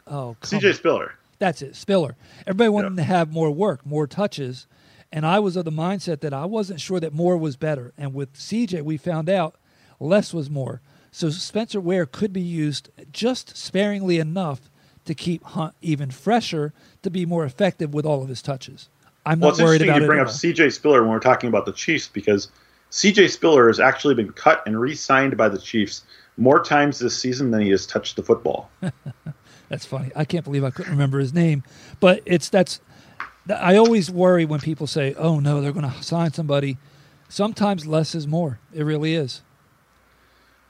oh, 0.08 0.38
CJ 0.42 0.76
Spiller. 0.76 1.16
That's 1.40 1.62
it, 1.62 1.76
Spiller. 1.76 2.16
Everybody 2.48 2.70
wanted 2.70 2.88
him 2.88 2.96
to 2.98 3.04
have 3.04 3.32
more 3.32 3.52
work, 3.52 3.86
more 3.86 4.08
touches, 4.08 4.68
and 5.12 5.26
I 5.26 5.40
was 5.40 5.56
of 5.56 5.66
the 5.66 5.72
mindset 5.72 6.22
that 6.22 6.34
I 6.34 6.46
wasn't 6.46 6.82
sure 6.82 7.00
that 7.00 7.14
more 7.14 7.38
was 7.38 7.56
better. 7.56 7.94
And 7.98 8.14
with 8.14 8.34
CJ, 8.34 8.82
we 8.82 8.98
found 8.98 9.30
out 9.30 9.56
less 10.00 10.34
was 10.34 10.50
more. 10.50 10.82
So 11.12 11.30
Spencer 11.30 11.80
Ware 11.80 12.08
could 12.08 12.34
be 12.34 12.42
used 12.42 12.90
just 13.12 13.56
sparingly 13.56 14.18
enough 14.18 14.72
to 15.06 15.14
keep 15.14 15.44
Hunt 15.44 15.76
even 15.82 16.10
fresher 16.10 16.74
to 17.04 17.10
be 17.10 17.26
more 17.26 17.46
effective 17.46 17.94
with 17.94 18.06
all 18.06 18.24
of 18.24 18.30
his 18.30 18.42
touches. 18.42 18.90
I'm 19.26 19.40
well, 19.40 19.52
not 19.52 19.64
worried 19.64 19.82
about 19.82 20.02
you 20.02 20.08
bring 20.08 20.20
up 20.20 20.30
C.J. 20.30 20.72
Spiller 20.72 21.02
when 21.02 21.12
we're 21.12 21.20
talking 21.20 21.48
about 21.48 21.66
the 21.66 21.74
Chiefs 21.74 22.08
because 22.08 22.50
C.J. 22.90 23.28
Spiller 23.28 23.68
has 23.68 23.80
actually 23.80 24.16
been 24.16 24.32
cut 24.32 24.64
and 24.66 24.80
re-signed 24.80 25.38
by 25.38 25.50
the 25.50 25.60
Chiefs 25.60 26.04
more 26.38 26.64
times 26.64 27.00
this 27.00 27.20
season 27.20 27.52
than 27.52 27.62
he 27.62 27.70
has 27.70 27.86
touched 27.86 28.16
the 28.16 28.24
football. 28.24 28.70
that's 29.74 29.88
funny. 29.88 30.12
I 30.16 30.24
can't 30.24 30.46
believe 30.46 30.64
I 30.64 30.70
couldn't 30.70 30.92
remember 30.92 31.18
his 31.18 31.34
name, 31.34 31.64
but 32.00 32.22
it's 32.28 32.48
that's. 32.48 32.80
I 33.50 33.76
always 33.76 34.12
worry 34.12 34.46
when 34.46 34.60
people 34.60 34.86
say, 34.86 35.16
"Oh 35.16 35.40
no, 35.40 35.62
they're 35.62 35.72
going 35.72 35.90
to 35.90 36.04
sign 36.04 36.32
somebody." 36.32 36.78
Sometimes 37.28 37.88
less 37.88 38.14
is 38.14 38.28
more. 38.28 38.60
It 38.72 38.84
really 38.84 39.16
is. 39.16 39.42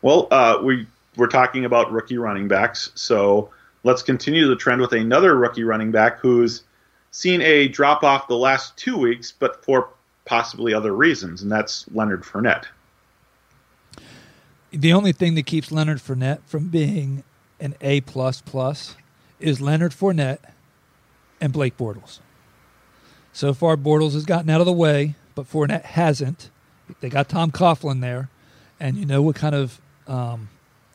Well, 0.02 0.30
uh, 0.32 0.62
we 0.64 0.88
we're 1.18 1.28
talking 1.28 1.66
about 1.66 1.92
rookie 1.92 2.18
running 2.18 2.48
backs, 2.48 2.94
so 2.96 3.50
let's 3.84 4.02
continue 4.02 4.48
the 4.48 4.56
trend 4.56 4.80
with 4.80 4.94
another 4.94 5.36
rookie 5.36 5.66
running 5.66 5.92
back 5.92 6.20
who's 6.20 6.64
seen 7.12 7.42
a 7.42 7.68
drop 7.68 8.04
off 8.04 8.30
the 8.30 8.38
last 8.38 8.78
two 8.78 8.98
weeks, 8.98 9.34
but 9.34 9.66
for 9.66 9.90
possibly 10.24 10.74
other 10.74 10.96
reasons, 10.96 11.42
and 11.44 11.52
that's 11.52 11.86
Leonard 11.92 12.24
Fournette. 12.24 12.68
The 14.72 14.94
only 14.94 15.12
thing 15.12 15.36
that 15.36 15.46
keeps 15.46 15.74
Leonard 15.74 15.98
Fournette 15.98 16.40
from 16.46 16.70
being 16.70 17.26
an 17.64 17.76
A 17.82 18.02
plus 18.02 18.42
plus 18.42 18.96
is 19.40 19.60
Leonard 19.60 19.92
Fournette 19.92 20.40
and 21.42 21.52
Blake 21.52 21.78
Bortles. 21.78 22.20
So 23.32 23.54
far, 23.54 23.76
Bortles 23.76 24.14
has 24.14 24.26
gotten 24.26 24.50
out 24.50 24.60
of 24.62 24.68
the 24.68 24.74
way, 24.74 25.16
but 25.34 25.50
Fournette 25.50 25.86
hasn't. 25.86 26.52
They 27.02 27.10
got 27.10 27.30
Tom 27.30 27.52
Coughlin 27.52 28.02
there, 28.02 28.30
and 28.80 28.98
you 28.98 29.06
know 29.06 29.22
what 29.22 29.36
kind 29.36 29.56
of 29.56 29.82
um, 30.08 30.50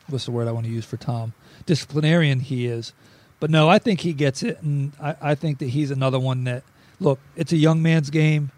what's 0.09 0.27
the 0.27 0.31
word 0.31 0.47
I 0.47 0.53
want 0.53 0.67
to 0.67 0.73
use 0.73 0.85
for 0.85 0.97
Tom? 0.97 1.33
disciplinarian 1.69 2.41
he 2.41 2.67
is. 2.67 2.93
But 3.41 3.51
no, 3.51 3.69
I 3.69 3.79
think 3.79 4.01
he 4.01 4.13
gets 4.13 4.43
it, 4.43 4.61
and 4.63 4.93
I, 5.01 5.15
I 5.21 5.35
think 5.37 5.59
that 5.59 5.69
he's 5.69 5.93
another 5.93 6.19
one 6.19 6.45
that 6.45 6.65
look. 6.99 7.21
It's 7.37 7.53
a 7.53 7.57
young 7.57 7.83
man's 7.83 8.11
game. 8.11 8.51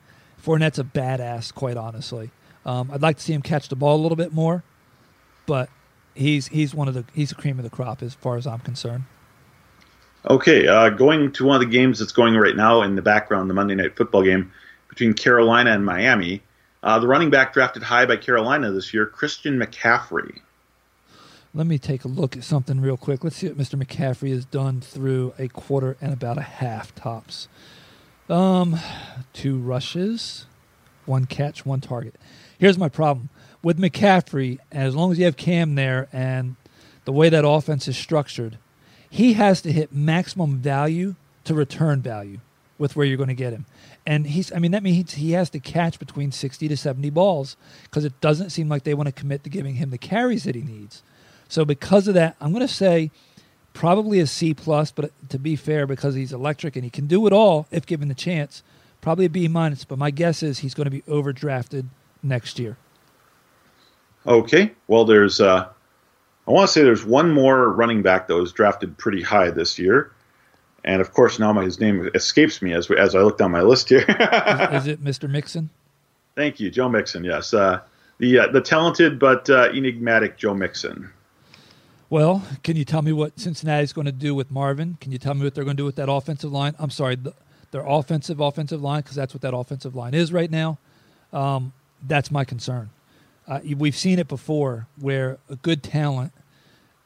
Fournette's 0.42 0.78
a 0.78 0.84
badass, 0.84 1.52
quite 1.52 1.76
honestly. 1.76 2.30
Um, 2.64 2.90
I'd 2.90 3.02
like 3.02 3.18
to 3.18 3.22
see 3.22 3.34
him 3.34 3.42
catch 3.42 3.68
the 3.68 3.76
ball 3.76 3.96
a 3.96 4.00
little 4.00 4.16
bit 4.16 4.32
more, 4.32 4.62
but 5.44 5.68
he's 6.14 6.48
he's 6.48 6.74
one 6.74 6.88
of 6.88 6.94
the 6.94 7.04
he's 7.14 7.30
the 7.30 7.34
cream 7.34 7.58
of 7.58 7.64
the 7.64 7.70
crop 7.70 8.02
as 8.02 8.14
far 8.14 8.36
as 8.36 8.46
I'm 8.46 8.60
concerned. 8.60 9.04
Okay, 10.28 10.66
uh, 10.66 10.90
going 10.90 11.32
to 11.32 11.46
one 11.46 11.56
of 11.56 11.60
the 11.60 11.74
games 11.74 11.98
that's 11.98 12.12
going 12.12 12.36
right 12.36 12.54
now 12.54 12.82
in 12.82 12.94
the 12.94 13.02
background, 13.02 13.48
the 13.48 13.54
Monday 13.54 13.74
Night 13.74 13.96
Football 13.96 14.22
game 14.22 14.52
between 14.88 15.14
Carolina 15.14 15.72
and 15.72 15.84
Miami. 15.84 16.42
Uh, 16.82 16.98
the 16.98 17.06
running 17.06 17.30
back 17.30 17.54
drafted 17.54 17.82
high 17.82 18.04
by 18.04 18.16
Carolina 18.16 18.70
this 18.70 18.92
year, 18.92 19.06
Christian 19.06 19.58
McCaffrey. 19.58 20.40
Let 21.54 21.66
me 21.66 21.78
take 21.78 22.04
a 22.04 22.08
look 22.08 22.36
at 22.36 22.44
something 22.44 22.80
real 22.80 22.96
quick. 22.96 23.24
Let's 23.24 23.36
see 23.36 23.48
what 23.48 23.58
Mr. 23.58 23.82
McCaffrey 23.82 24.30
has 24.30 24.44
done 24.44 24.80
through 24.80 25.34
a 25.38 25.48
quarter 25.48 25.96
and 26.00 26.12
about 26.12 26.38
a 26.38 26.42
half 26.42 26.94
tops. 26.94 27.48
Um, 28.28 28.78
two 29.32 29.58
rushes, 29.58 30.46
one 31.06 31.24
catch, 31.24 31.66
one 31.66 31.80
target. 31.80 32.14
Here's 32.58 32.78
my 32.78 32.88
problem 32.88 33.30
with 33.62 33.78
McCaffrey. 33.78 34.58
As 34.70 34.94
long 34.94 35.12
as 35.12 35.18
you 35.18 35.24
have 35.24 35.36
Cam 35.36 35.74
there, 35.74 36.08
and 36.12 36.56
the 37.04 37.12
way 37.12 37.28
that 37.28 37.46
offense 37.46 37.88
is 37.88 37.96
structured, 37.96 38.58
he 39.08 39.34
has 39.34 39.60
to 39.62 39.72
hit 39.72 39.92
maximum 39.92 40.58
value 40.58 41.16
to 41.44 41.54
return 41.54 42.00
value 42.00 42.38
with 42.78 42.96
where 42.96 43.04
you're 43.04 43.16
going 43.16 43.28
to 43.28 43.34
get 43.34 43.52
him. 43.52 43.66
And 44.06 44.26
he's, 44.26 44.52
I 44.52 44.58
mean, 44.58 44.72
that 44.72 44.82
means 44.82 45.14
he 45.14 45.32
has 45.32 45.50
to 45.50 45.60
catch 45.60 45.98
between 45.98 46.32
60 46.32 46.68
to 46.68 46.76
70 46.76 47.10
balls 47.10 47.56
because 47.82 48.04
it 48.04 48.18
doesn't 48.20 48.50
seem 48.50 48.68
like 48.68 48.84
they 48.84 48.94
want 48.94 49.08
to 49.08 49.12
commit 49.12 49.44
to 49.44 49.50
giving 49.50 49.74
him 49.74 49.90
the 49.90 49.98
carries 49.98 50.44
that 50.44 50.54
he 50.54 50.62
needs. 50.62 51.02
So 51.48 51.64
because 51.64 52.08
of 52.08 52.14
that, 52.14 52.36
I'm 52.40 52.52
going 52.52 52.66
to 52.66 52.72
say 52.72 53.10
probably 53.74 54.20
a 54.20 54.26
C 54.26 54.54
plus, 54.54 54.90
but 54.90 55.12
to 55.28 55.38
be 55.38 55.56
fair, 55.56 55.86
because 55.86 56.14
he's 56.14 56.32
electric 56.32 56.76
and 56.76 56.84
he 56.84 56.90
can 56.90 57.06
do 57.06 57.26
it 57.26 57.32
all 57.32 57.66
if 57.70 57.86
given 57.86 58.08
the 58.08 58.14
chance, 58.14 58.62
probably 59.00 59.26
a 59.26 59.30
B 59.30 59.48
minus. 59.48 59.84
But 59.84 59.98
my 59.98 60.10
guess 60.10 60.42
is 60.42 60.60
he's 60.60 60.74
going 60.74 60.86
to 60.86 60.90
be 60.90 61.02
overdrafted 61.02 61.86
next 62.22 62.58
year. 62.58 62.76
Okay. 64.26 64.72
Well, 64.86 65.04
there's, 65.04 65.40
uh, 65.40 65.68
I 66.46 66.50
want 66.50 66.68
to 66.68 66.72
say 66.72 66.82
there's 66.82 67.04
one 67.04 67.32
more 67.32 67.70
running 67.72 68.02
back 68.02 68.28
that 68.28 68.34
was 68.34 68.52
drafted 68.52 68.96
pretty 68.98 69.22
high 69.22 69.50
this 69.50 69.78
year. 69.78 70.12
And 70.84 71.00
of 71.00 71.12
course, 71.12 71.38
now 71.38 71.52
my, 71.52 71.64
his 71.64 71.78
name 71.78 72.10
escapes 72.14 72.62
me 72.62 72.72
as, 72.72 72.90
as 72.90 73.14
I 73.14 73.20
look 73.20 73.38
down 73.38 73.50
my 73.50 73.62
list 73.62 73.88
here. 73.88 74.04
is, 74.08 74.82
is, 74.82 74.86
it 74.86 75.04
Mr. 75.04 75.28
Mixon? 75.28 75.70
Thank 76.36 76.60
you, 76.60 76.70
Joe 76.70 76.88
Mixon. 76.88 77.24
Yes, 77.24 77.52
uh, 77.52 77.80
the 78.18 78.38
uh, 78.38 78.46
the 78.48 78.60
talented 78.60 79.18
but 79.18 79.50
uh, 79.50 79.68
enigmatic 79.74 80.38
Joe 80.38 80.54
Mixon. 80.54 81.10
Well, 82.08 82.44
can 82.62 82.76
you 82.76 82.84
tell 82.84 83.02
me 83.02 83.12
what 83.12 83.38
Cincinnati's 83.38 83.92
going 83.92 84.06
to 84.06 84.12
do 84.12 84.34
with 84.34 84.50
Marvin? 84.50 84.96
Can 85.00 85.12
you 85.12 85.18
tell 85.18 85.34
me 85.34 85.44
what 85.44 85.54
they're 85.54 85.64
going 85.64 85.76
to 85.76 85.80
do 85.80 85.84
with 85.84 85.96
that 85.96 86.10
offensive 86.10 86.50
line? 86.50 86.74
I'm 86.78 86.90
sorry, 86.90 87.16
the, 87.16 87.34
their 87.70 87.84
offensive 87.86 88.40
offensive 88.40 88.82
line 88.82 89.02
because 89.02 89.16
that's 89.16 89.34
what 89.34 89.42
that 89.42 89.54
offensive 89.54 89.94
line 89.94 90.14
is 90.14 90.32
right 90.32 90.50
now. 90.50 90.78
Um, 91.32 91.72
that's 92.06 92.30
my 92.30 92.44
concern. 92.44 92.90
Uh, 93.50 93.58
we've 93.76 93.96
seen 93.96 94.20
it 94.20 94.28
before 94.28 94.86
where 95.00 95.38
a 95.48 95.56
good 95.56 95.82
talent 95.82 96.32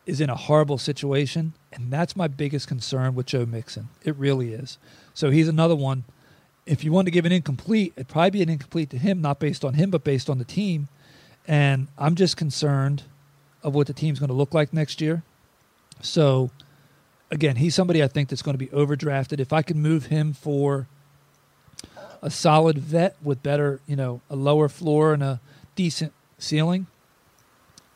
is 0.04 0.20
in 0.20 0.28
a 0.28 0.34
horrible 0.34 0.76
situation, 0.76 1.54
and 1.72 1.90
that's 1.90 2.14
my 2.14 2.28
biggest 2.28 2.68
concern 2.68 3.14
with 3.14 3.24
Joe 3.24 3.46
Mixon. 3.46 3.88
It 4.04 4.14
really 4.16 4.52
is. 4.52 4.76
So 5.14 5.30
he's 5.30 5.48
another 5.48 5.74
one. 5.74 6.04
If 6.66 6.84
you 6.84 6.92
want 6.92 7.06
to 7.06 7.10
give 7.10 7.24
an 7.24 7.32
incomplete, 7.32 7.94
it'd 7.96 8.08
probably 8.08 8.30
be 8.30 8.42
an 8.42 8.50
incomplete 8.50 8.90
to 8.90 8.98
him, 8.98 9.22
not 9.22 9.40
based 9.40 9.64
on 9.64 9.72
him, 9.72 9.88
but 9.88 10.04
based 10.04 10.28
on 10.28 10.36
the 10.36 10.44
team. 10.44 10.88
And 11.48 11.88
I'm 11.96 12.14
just 12.14 12.36
concerned 12.36 13.04
of 13.62 13.74
what 13.74 13.86
the 13.86 13.94
team's 13.94 14.18
going 14.18 14.28
to 14.28 14.34
look 14.34 14.52
like 14.52 14.74
next 14.74 15.00
year. 15.00 15.22
So, 16.02 16.50
again, 17.30 17.56
he's 17.56 17.74
somebody 17.74 18.02
I 18.02 18.08
think 18.08 18.28
that's 18.28 18.42
going 18.42 18.54
to 18.54 18.58
be 18.58 18.66
overdrafted. 18.66 19.40
If 19.40 19.54
I 19.54 19.62
can 19.62 19.80
move 19.80 20.06
him 20.06 20.34
for 20.34 20.88
a 22.20 22.28
solid 22.28 22.76
vet 22.76 23.16
with 23.22 23.42
better, 23.42 23.80
you 23.86 23.96
know, 23.96 24.20
a 24.28 24.36
lower 24.36 24.68
floor 24.68 25.14
and 25.14 25.22
a 25.22 25.40
decent 25.74 26.12
ceiling, 26.38 26.86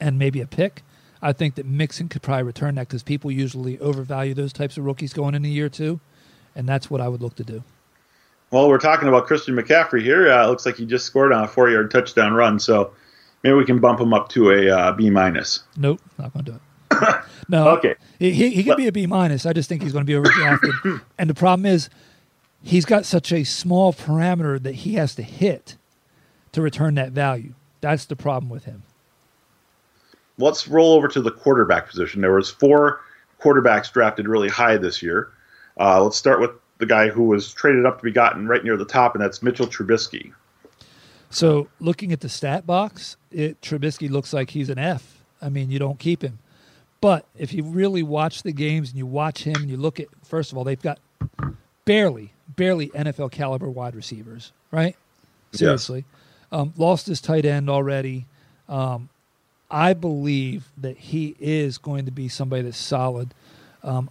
and 0.00 0.18
maybe 0.18 0.40
a 0.40 0.46
pick, 0.46 0.82
I 1.20 1.32
think 1.32 1.56
that 1.56 1.66
Mixon 1.66 2.08
could 2.08 2.22
probably 2.22 2.44
return 2.44 2.76
that 2.76 2.88
because 2.88 3.02
people 3.02 3.30
usually 3.30 3.78
overvalue 3.80 4.34
those 4.34 4.52
types 4.52 4.76
of 4.76 4.84
rookies 4.84 5.12
going 5.12 5.34
into 5.34 5.48
year 5.48 5.68
two, 5.68 6.00
and 6.54 6.68
that's 6.68 6.90
what 6.90 7.00
I 7.00 7.08
would 7.08 7.22
look 7.22 7.34
to 7.36 7.44
do. 7.44 7.64
Well, 8.50 8.68
we're 8.68 8.78
talking 8.78 9.08
about 9.08 9.26
Christian 9.26 9.54
McCaffrey 9.56 10.02
here. 10.02 10.32
Uh, 10.32 10.46
looks 10.46 10.64
like 10.64 10.76
he 10.76 10.86
just 10.86 11.04
scored 11.04 11.32
on 11.32 11.44
a 11.44 11.48
four-yard 11.48 11.90
touchdown 11.90 12.32
run, 12.32 12.58
so 12.58 12.92
Maybe 13.42 13.54
we 13.54 13.64
can 13.64 13.78
bump 13.78 14.00
him 14.00 14.12
up 14.12 14.28
to 14.30 14.50
a 14.50 14.68
uh, 14.68 14.92
B 14.92 15.10
minus. 15.10 15.62
Nope, 15.76 16.00
not 16.18 16.32
going 16.32 16.44
to 16.44 16.52
do 16.52 16.56
it. 16.56 17.24
no. 17.48 17.68
Okay. 17.76 17.94
He, 18.18 18.32
he, 18.32 18.50
he 18.50 18.64
could 18.64 18.76
be 18.76 18.88
a 18.88 18.92
B 18.92 19.06
minus. 19.06 19.46
I 19.46 19.52
just 19.52 19.68
think 19.68 19.82
he's 19.82 19.92
going 19.92 20.04
to 20.04 20.06
be 20.06 20.28
overdrafted. 20.28 21.02
and 21.18 21.30
the 21.30 21.34
problem 21.34 21.66
is, 21.66 21.88
he's 22.62 22.84
got 22.84 23.04
such 23.04 23.32
a 23.32 23.44
small 23.44 23.92
parameter 23.92 24.60
that 24.62 24.76
he 24.76 24.94
has 24.94 25.14
to 25.14 25.22
hit 25.22 25.76
to 26.52 26.60
return 26.60 26.96
that 26.96 27.12
value. 27.12 27.54
That's 27.80 28.06
the 28.06 28.16
problem 28.16 28.50
with 28.50 28.64
him. 28.64 28.82
Let's 30.38 30.68
roll 30.68 30.94
over 30.94 31.08
to 31.08 31.20
the 31.20 31.30
quarterback 31.30 31.88
position. 31.88 32.20
There 32.20 32.32
was 32.32 32.50
four 32.50 33.00
quarterbacks 33.40 33.92
drafted 33.92 34.28
really 34.28 34.48
high 34.48 34.76
this 34.76 35.02
year. 35.02 35.30
Uh, 35.78 36.02
let's 36.02 36.16
start 36.16 36.40
with 36.40 36.50
the 36.78 36.86
guy 36.86 37.08
who 37.08 37.24
was 37.24 37.52
traded 37.52 37.86
up 37.86 37.98
to 37.98 38.04
be 38.04 38.12
gotten 38.12 38.46
right 38.46 38.62
near 38.62 38.76
the 38.76 38.84
top, 38.84 39.14
and 39.14 39.22
that's 39.22 39.42
Mitchell 39.42 39.66
Trubisky. 39.66 40.32
So 41.30 41.68
looking 41.80 42.12
at 42.12 42.20
the 42.20 42.28
stat 42.28 42.66
box, 42.66 43.16
it 43.30 43.60
Trubisky 43.60 44.08
looks 44.08 44.32
like 44.32 44.50
he's 44.50 44.70
an 44.70 44.78
F. 44.78 45.22
I 45.42 45.48
mean, 45.48 45.70
you 45.70 45.78
don't 45.78 45.98
keep 45.98 46.22
him. 46.22 46.38
But 47.00 47.26
if 47.36 47.52
you 47.52 47.62
really 47.62 48.02
watch 48.02 48.42
the 48.42 48.52
games 48.52 48.88
and 48.88 48.98
you 48.98 49.06
watch 49.06 49.44
him 49.44 49.56
and 49.56 49.70
you 49.70 49.76
look 49.76 50.00
at 50.00 50.08
first 50.24 50.50
of 50.50 50.58
all, 50.58 50.64
they've 50.64 50.80
got 50.80 50.98
barely, 51.84 52.32
barely 52.48 52.88
NFL 52.88 53.30
caliber 53.30 53.70
wide 53.70 53.94
receivers, 53.94 54.52
right? 54.70 54.96
Seriously. 55.52 56.04
Yes. 56.10 56.17
Um, 56.50 56.72
lost 56.76 57.06
his 57.06 57.20
tight 57.20 57.44
end 57.44 57.68
already. 57.68 58.26
Um, 58.68 59.08
I 59.70 59.92
believe 59.92 60.68
that 60.78 60.96
he 60.96 61.36
is 61.38 61.76
going 61.78 62.06
to 62.06 62.10
be 62.10 62.28
somebody 62.28 62.62
that's 62.62 62.78
solid. 62.78 63.34
Um, 63.82 64.08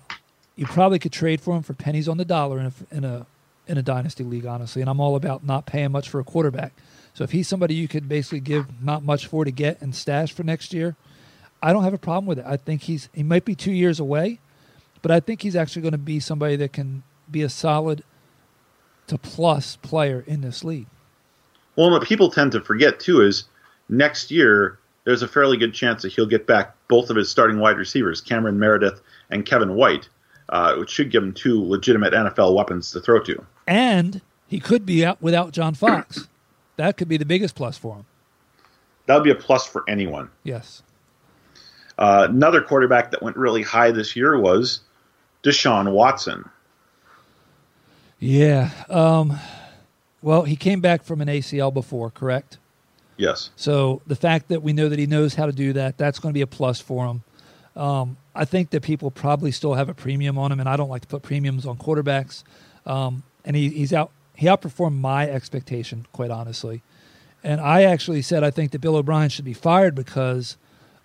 you 0.55 0.65
probably 0.65 0.99
could 0.99 1.11
trade 1.11 1.41
for 1.41 1.55
him 1.55 1.63
for 1.63 1.73
pennies 1.73 2.07
on 2.07 2.17
the 2.17 2.25
dollar 2.25 2.59
in 2.59 2.65
a, 2.67 2.95
in 2.95 3.03
a 3.03 3.25
in 3.67 3.77
a 3.77 3.81
dynasty 3.81 4.23
league, 4.23 4.45
honestly. 4.45 4.81
And 4.81 4.89
I'm 4.89 4.99
all 4.99 5.15
about 5.15 5.43
not 5.43 5.65
paying 5.65 5.91
much 5.91 6.09
for 6.09 6.19
a 6.19 6.23
quarterback. 6.23 6.73
So 7.13 7.23
if 7.23 7.31
he's 7.31 7.47
somebody 7.47 7.73
you 7.73 7.87
could 7.87 8.07
basically 8.07 8.39
give 8.39 8.81
not 8.81 9.03
much 9.03 9.27
for 9.27 9.43
to 9.43 9.51
get 9.51 9.81
and 9.81 9.93
stash 9.93 10.31
for 10.31 10.43
next 10.43 10.73
year, 10.73 10.95
I 11.61 11.73
don't 11.73 11.83
have 11.83 11.93
a 11.93 11.97
problem 11.97 12.27
with 12.27 12.39
it. 12.39 12.45
I 12.47 12.57
think 12.57 12.83
he's 12.83 13.09
he 13.13 13.23
might 13.23 13.45
be 13.45 13.55
two 13.55 13.71
years 13.71 13.99
away, 13.99 14.39
but 15.01 15.11
I 15.11 15.19
think 15.19 15.41
he's 15.41 15.55
actually 15.55 15.81
going 15.81 15.93
to 15.93 15.97
be 15.97 16.19
somebody 16.19 16.55
that 16.57 16.73
can 16.73 17.03
be 17.29 17.41
a 17.41 17.49
solid 17.49 18.03
to 19.07 19.17
plus 19.17 19.75
player 19.77 20.23
in 20.27 20.41
this 20.41 20.63
league. 20.63 20.87
Well, 21.77 21.91
what 21.91 22.03
people 22.03 22.29
tend 22.29 22.51
to 22.51 22.61
forget 22.61 22.99
too 22.99 23.21
is 23.21 23.45
next 23.87 24.31
year 24.31 24.79
there's 25.05 25.21
a 25.21 25.27
fairly 25.27 25.55
good 25.55 25.73
chance 25.73 26.01
that 26.01 26.11
he'll 26.11 26.25
get 26.25 26.45
back 26.45 26.75
both 26.89 27.09
of 27.09 27.15
his 27.15 27.31
starting 27.31 27.59
wide 27.59 27.77
receivers, 27.77 28.19
Cameron 28.19 28.59
Meredith 28.59 28.99
and 29.29 29.45
Kevin 29.45 29.75
White, 29.75 30.09
uh, 30.49 30.75
which 30.75 30.89
should 30.89 31.11
give 31.11 31.23
him 31.23 31.33
two 31.33 31.63
legitimate 31.63 32.13
NFL 32.13 32.55
weapons 32.55 32.91
to 32.91 32.99
throw 32.99 33.21
to. 33.23 33.45
And 33.67 34.21
he 34.47 34.59
could 34.59 34.85
be 34.85 35.05
out 35.05 35.21
without 35.21 35.51
John 35.51 35.75
Fox. 35.75 36.27
That 36.77 36.97
could 36.97 37.07
be 37.07 37.17
the 37.17 37.25
biggest 37.25 37.55
plus 37.55 37.77
for 37.77 37.95
him. 37.95 38.05
That 39.05 39.15
would 39.15 39.23
be 39.23 39.31
a 39.31 39.35
plus 39.35 39.65
for 39.65 39.83
anyone. 39.87 40.29
Yes. 40.43 40.83
Uh, 41.97 42.27
another 42.29 42.61
quarterback 42.61 43.11
that 43.11 43.23
went 43.23 43.37
really 43.37 43.63
high 43.63 43.91
this 43.91 44.15
year 44.15 44.39
was 44.39 44.81
Deshaun 45.43 45.91
Watson. 45.91 46.49
Yeah. 48.19 48.71
Um, 48.89 49.39
well, 50.21 50.43
he 50.43 50.55
came 50.55 50.81
back 50.81 51.03
from 51.03 51.21
an 51.21 51.27
ACL 51.27 51.73
before, 51.73 52.09
correct? 52.09 52.57
Yes. 53.17 53.49
So 53.55 54.01
the 54.07 54.15
fact 54.15 54.47
that 54.49 54.61
we 54.61 54.73
know 54.73 54.89
that 54.89 54.99
he 54.99 55.07
knows 55.07 55.35
how 55.35 55.45
to 55.45 55.51
do 55.51 55.73
that, 55.73 55.97
that's 55.97 56.19
going 56.19 56.31
to 56.31 56.37
be 56.37 56.41
a 56.41 56.47
plus 56.47 56.79
for 56.79 57.05
him. 57.07 57.23
Um, 57.75 58.17
I 58.33 58.45
think 58.45 58.71
that 58.71 58.81
people 58.81 59.11
probably 59.11 59.51
still 59.51 59.75
have 59.75 59.89
a 59.89 59.93
premium 59.93 60.37
on 60.37 60.51
him, 60.51 60.59
and 60.59 60.69
I 60.69 60.77
don't 60.77 60.89
like 60.89 61.01
to 61.03 61.07
put 61.07 61.21
premiums 61.21 61.65
on 61.65 61.77
quarterbacks. 61.77 62.43
Um, 62.85 63.23
and 63.45 63.55
he, 63.55 63.69
he's 63.69 63.93
out 63.93 64.11
he 64.35 64.45
outperformed 64.45 64.99
my 64.99 65.27
expectation, 65.27 66.05
quite 66.13 66.29
honestly. 66.29 66.83
And 67.43 67.59
I 67.59 67.83
actually 67.83 68.21
said 68.21 68.43
I 68.43 68.51
think 68.51 68.71
that 68.71 68.79
Bill 68.79 68.95
O'Brien 68.95 69.29
should 69.29 69.45
be 69.45 69.53
fired 69.53 69.95
because 69.95 70.57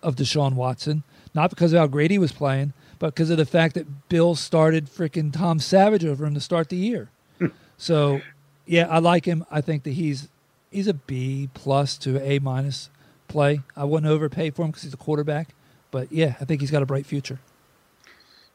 of 0.03 0.15
Deshaun 0.15 0.53
Watson, 0.53 1.03
not 1.33 1.49
because 1.49 1.73
of 1.73 1.79
how 1.79 1.87
great 1.87 2.11
he 2.11 2.19
was 2.19 2.31
playing, 2.31 2.73
but 2.99 3.15
because 3.15 3.31
of 3.31 3.37
the 3.37 3.45
fact 3.45 3.73
that 3.73 4.07
Bill 4.07 4.35
started 4.35 4.85
freaking 4.85 5.33
Tom 5.33 5.59
Savage 5.59 6.05
over 6.05 6.25
him 6.25 6.35
to 6.35 6.39
start 6.39 6.69
the 6.69 6.75
year. 6.75 7.09
so, 7.77 8.21
yeah, 8.65 8.87
I 8.89 8.99
like 8.99 9.25
him. 9.25 9.45
I 9.51 9.61
think 9.61 9.83
that 9.83 9.91
he's 9.91 10.29
he's 10.71 10.87
a 10.87 10.93
B 10.93 11.49
plus 11.53 11.97
to 11.99 12.21
A 12.21 12.39
minus 12.39 12.89
play. 13.27 13.61
I 13.75 13.83
wouldn't 13.83 14.11
overpay 14.11 14.51
for 14.51 14.63
him 14.63 14.71
because 14.71 14.83
he's 14.83 14.93
a 14.93 14.97
quarterback, 14.97 15.49
but 15.91 16.11
yeah, 16.11 16.35
I 16.39 16.45
think 16.45 16.61
he's 16.61 16.71
got 16.71 16.81
a 16.81 16.85
bright 16.85 17.05
future. 17.05 17.39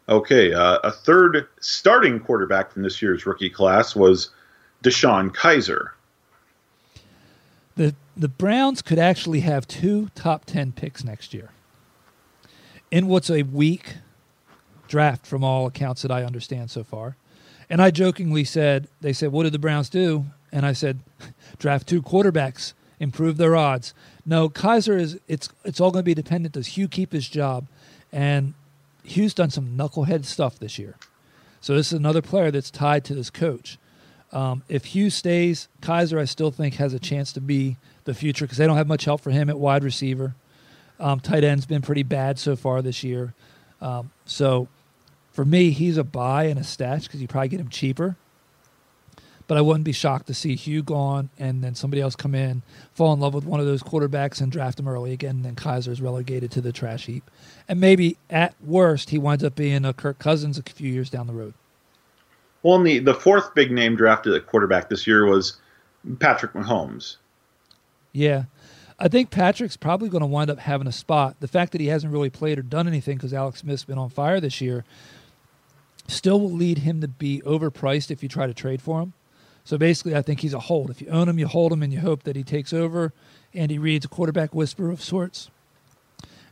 Okay, 0.09 0.55
uh, 0.55 0.79
a 0.85 0.91
third 0.91 1.47
starting 1.61 2.19
quarterback 2.19 2.73
from 2.73 2.83
this 2.83 3.03
year's 3.03 3.27
rookie 3.27 3.51
class 3.51 3.95
was 3.95 4.31
DeShone 4.83 5.35
Kizer. 5.35 5.91
The 7.77 7.95
the 8.17 8.29
Browns 8.29 8.83
could 8.83 8.99
actually 8.99 9.41
have 9.41 9.69
two 9.69 10.09
top 10.15 10.45
ten 10.45 10.73
picks 10.73 11.05
next 11.05 11.35
year. 11.35 11.51
In 12.91 13.07
what's 13.07 13.29
a 13.29 13.43
weak 13.43 13.97
draft 14.89 15.27
from 15.27 15.45
all 15.45 15.67
accounts 15.67 16.03
that 16.03 16.11
I 16.11 16.25
understand 16.25 16.71
so 16.71 16.83
far. 16.83 17.17
And 17.71 17.83
I 17.83 17.91
jokingly 17.91 18.45
said, 18.45 18.89
they 19.01 19.13
said, 19.13 19.33
What 19.33 19.45
did 19.45 19.53
the 19.53 19.59
Browns 19.59 19.89
do? 19.89 20.27
And 20.53 20.65
I 20.65 20.73
said, 20.73 21.01
draft 21.59 21.87
two 21.87 22.03
quarterbacks, 22.03 22.73
improve 22.99 23.37
their 23.37 23.57
odds. 23.57 23.95
No, 24.25 24.49
Kizer 24.49 24.99
is 24.99 25.19
it's 25.29 25.49
it's 25.65 25.81
all 25.81 25.91
gonna 25.91 26.03
be 26.03 26.15
dependent. 26.15 26.55
Does 26.55 26.69
Hugh 26.69 26.89
keep 26.89 27.13
his 27.13 27.29
job? 27.29 27.67
And 28.13 28.55
Hugh's 29.05 29.35
done 29.35 29.51
some 29.51 29.77
knucklehead 29.77 30.25
stuff 30.25 30.59
this 30.59 30.79
year. 30.79 30.97
So 31.61 31.75
this 31.75 31.89
is 31.89 31.99
another 31.99 32.23
player 32.23 32.51
that's 32.51 32.71
tied 32.71 33.05
to 33.07 33.15
this 33.15 33.31
coach. 33.31 33.79
Um, 34.33 34.63
if 34.69 34.87
Hugh 34.87 35.11
stays, 35.11 35.69
Kizer 35.81 36.19
I 36.19 36.25
still 36.25 36.51
think 36.51 36.75
has 36.75 36.93
a 36.93 36.99
chance 36.99 37.33
to 37.33 37.41
be 37.41 37.77
the 38.05 38.15
future 38.15 38.45
because 38.45 38.59
they 38.59 38.67
don't 38.67 38.77
have 38.77 38.87
much 38.87 39.05
help 39.05 39.21
for 39.21 39.31
him 39.31 39.49
at 39.49 39.59
wide 39.59 39.85
receiver. 39.85 40.35
Um, 41.01 41.21
tight 41.21 41.45
end's 41.45 41.67
been 41.67 41.83
pretty 41.83 42.03
bad 42.03 42.39
so 42.39 42.57
far 42.57 42.83
this 42.83 43.05
year. 43.05 43.35
Um, 43.81 44.11
so 44.27 44.69
for 45.39 45.45
me, 45.45 45.71
he's 45.71 45.97
a 45.97 46.03
buy 46.03 46.47
and 46.47 46.59
a 46.59 46.65
stash 46.65 47.05
because 47.05 47.23
you 47.23 47.29
probably 47.29 47.47
get 47.47 47.61
him 47.61 47.69
cheaper. 47.69 48.17
but 49.47 49.57
I 49.57 49.61
wouldn't 49.61 49.85
be 49.85 49.93
shocked 49.93 50.27
to 50.27 50.35
see 50.35 50.57
Hugh 50.57 50.83
gone 50.83 51.31
and 51.39 51.63
then 51.63 51.77
somebody 51.77 52.03
else 52.03 52.17
come 52.17 52.35
in, 52.35 52.63
fall 52.93 53.13
in 53.13 53.21
love 53.21 53.35
with 53.35 53.45
one 53.45 53.61
of 53.61 53.67
those 53.67 53.81
quarterbacks 53.81 54.41
and 54.41 54.51
draft 54.51 54.81
him 54.81 54.89
early 54.89 55.13
again. 55.13 55.45
And 55.45 55.57
then 55.57 55.79
is 55.79 56.01
relegated 56.01 56.51
to 56.51 56.61
the 56.61 56.73
trash 56.73 57.07
heap, 57.07 57.31
and 57.69 57.81
maybe 57.81 58.17
at 58.29 58.57
worst 58.61 59.11
he 59.11 59.19
winds 59.19 59.45
up 59.45 59.55
being 59.55 59.85
a 59.85 59.93
Kirk 59.93 60.19
Cousins 60.19 60.59
a 60.59 60.63
few 60.65 60.91
years 60.91 61.09
down 61.09 61.29
the 61.29 61.33
road. 61.33 61.55
Well, 62.65 62.75
and 62.75 62.85
the 62.85 62.99
the 62.99 63.15
fourth 63.15 63.55
big 63.55 63.71
name 63.71 63.95
drafted 63.95 64.35
at 64.35 64.45
quarterback 64.47 64.89
this 64.89 65.07
year 65.07 65.25
was 65.25 65.57
Patrick 66.19 66.55
Mahomes. 66.55 67.15
Yeah. 68.13 68.47
I 68.99 69.07
think 69.07 69.31
Patrick's 69.31 69.77
probably 69.77 70.09
going 70.09 70.23
to 70.23 70.27
wind 70.27 70.51
up 70.51 70.59
having 70.59 70.89
a 70.89 70.93
spot. 70.93 71.37
The 71.39 71.47
fact 71.47 71.71
that 71.71 71.81
he 71.81 71.87
hasn't 71.87 72.13
really 72.13 72.31
played 72.31 72.59
or 72.59 72.63
done 72.63 72.89
anything 72.89 73.17
because 73.17 73.33
Alex 73.33 73.61
Smith's 73.61 73.85
been 73.85 73.99
on 73.99 74.11
fire 74.11 74.41
this 74.41 74.61
year 74.61 74.85
still 76.09 76.41
will 76.41 76.51
lead 76.51 76.79
him 76.79 77.01
to 77.01 77.09
be 77.09 77.41
overpriced 77.47 78.11
if 78.11 78.23
you 78.23 78.29
try 78.29 78.47
to 78.47 78.55
trade 78.55 78.83
for 78.83 79.01
him. 79.01 79.13
So 79.65 79.77
basically, 79.77 80.17
I 80.17 80.23
think 80.23 80.41
he's 80.41 80.55
a 80.55 80.61
hold. 80.61 80.89
If 80.89 81.03
you 81.03 81.09
own 81.09 81.29
him, 81.29 81.39
you 81.39 81.47
hold 81.47 81.73
him 81.73 81.83
and 81.83 81.93
you 81.93 82.01
hope 82.01 82.23
that 82.23 82.37
he 82.37 82.43
takes 82.43 82.73
over. 82.73 83.13
Andy 83.53 83.79
Reid's 83.79 84.07
a 84.07 84.09
quarterback 84.09 84.55
whisper 84.55 84.91
of 84.91 85.03
sorts. 85.03 85.51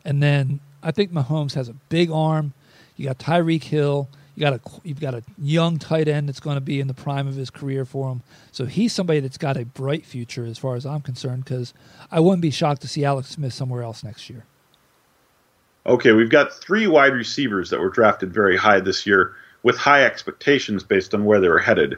And 0.05 0.23
then 0.23 0.61
I 0.83 0.91
think 0.91 1.13
Mahomes 1.13 1.55
has 1.55 1.69
a 1.69 1.73
big 1.73 2.11
arm. 2.11 2.53
You 2.97 3.07
got 3.07 3.19
Tyreek 3.19 3.65
Hill. 3.65 4.09
You 4.35 4.41
got 4.41 4.53
a 4.53 4.61
you've 4.85 5.01
got 5.01 5.15
a 5.15 5.23
young 5.39 5.79
tight 5.79 6.09
end 6.09 6.29
that's 6.29 6.41
going 6.41 6.57
to 6.57 6.61
be 6.61 6.79
in 6.79 6.89
the 6.89 6.95
prime 6.95 7.27
of 7.27 7.37
his 7.37 7.49
career 7.49 7.87
for 7.87 8.13
him. 8.13 8.23
So 8.53 8.67
he's 8.67 8.93
somebody 8.93 9.21
that's 9.21 9.39
got 9.39 9.57
a 9.57 9.65
bright 9.65 10.05
future 10.05 10.45
as 10.45 10.59
far 10.59 10.77
as 10.77 10.85
I'm 10.85 11.01
concerned. 11.01 11.45
Because 11.45 11.73
I 12.13 12.21
wouldn't 12.21 12.43
be 12.43 12.51
shocked 12.51 12.83
to 12.83 12.89
see 12.89 13.03
Alex 13.03 13.31
Smith 13.31 13.55
somewhere 13.55 13.83
else 13.83 14.05
next 14.05 14.29
year. 14.29 14.45
Okay, 15.87 16.13
we've 16.13 16.29
got 16.29 16.53
three 16.53 16.87
wide 16.87 17.15
receivers 17.15 17.71
that 17.71 17.81
were 17.81 17.89
drafted 17.89 18.35
very 18.35 18.59
high 18.59 18.81
this 18.81 19.07
year 19.07 19.35
with 19.67 19.77
high 19.77 20.05
expectations 20.05 20.85
based 20.85 21.13
on 21.13 21.25
where 21.25 21.41
they 21.41 21.49
were 21.49 21.59
headed. 21.59 21.97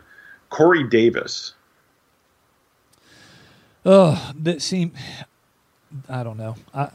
Corey 0.49 0.85
Davis. 0.85 1.53
Oh, 3.85 4.33
that 4.41 4.63
seem. 4.63 4.93
I 6.09 6.23
don't 6.23 6.39
know. 6.39 6.57
I 6.73 6.89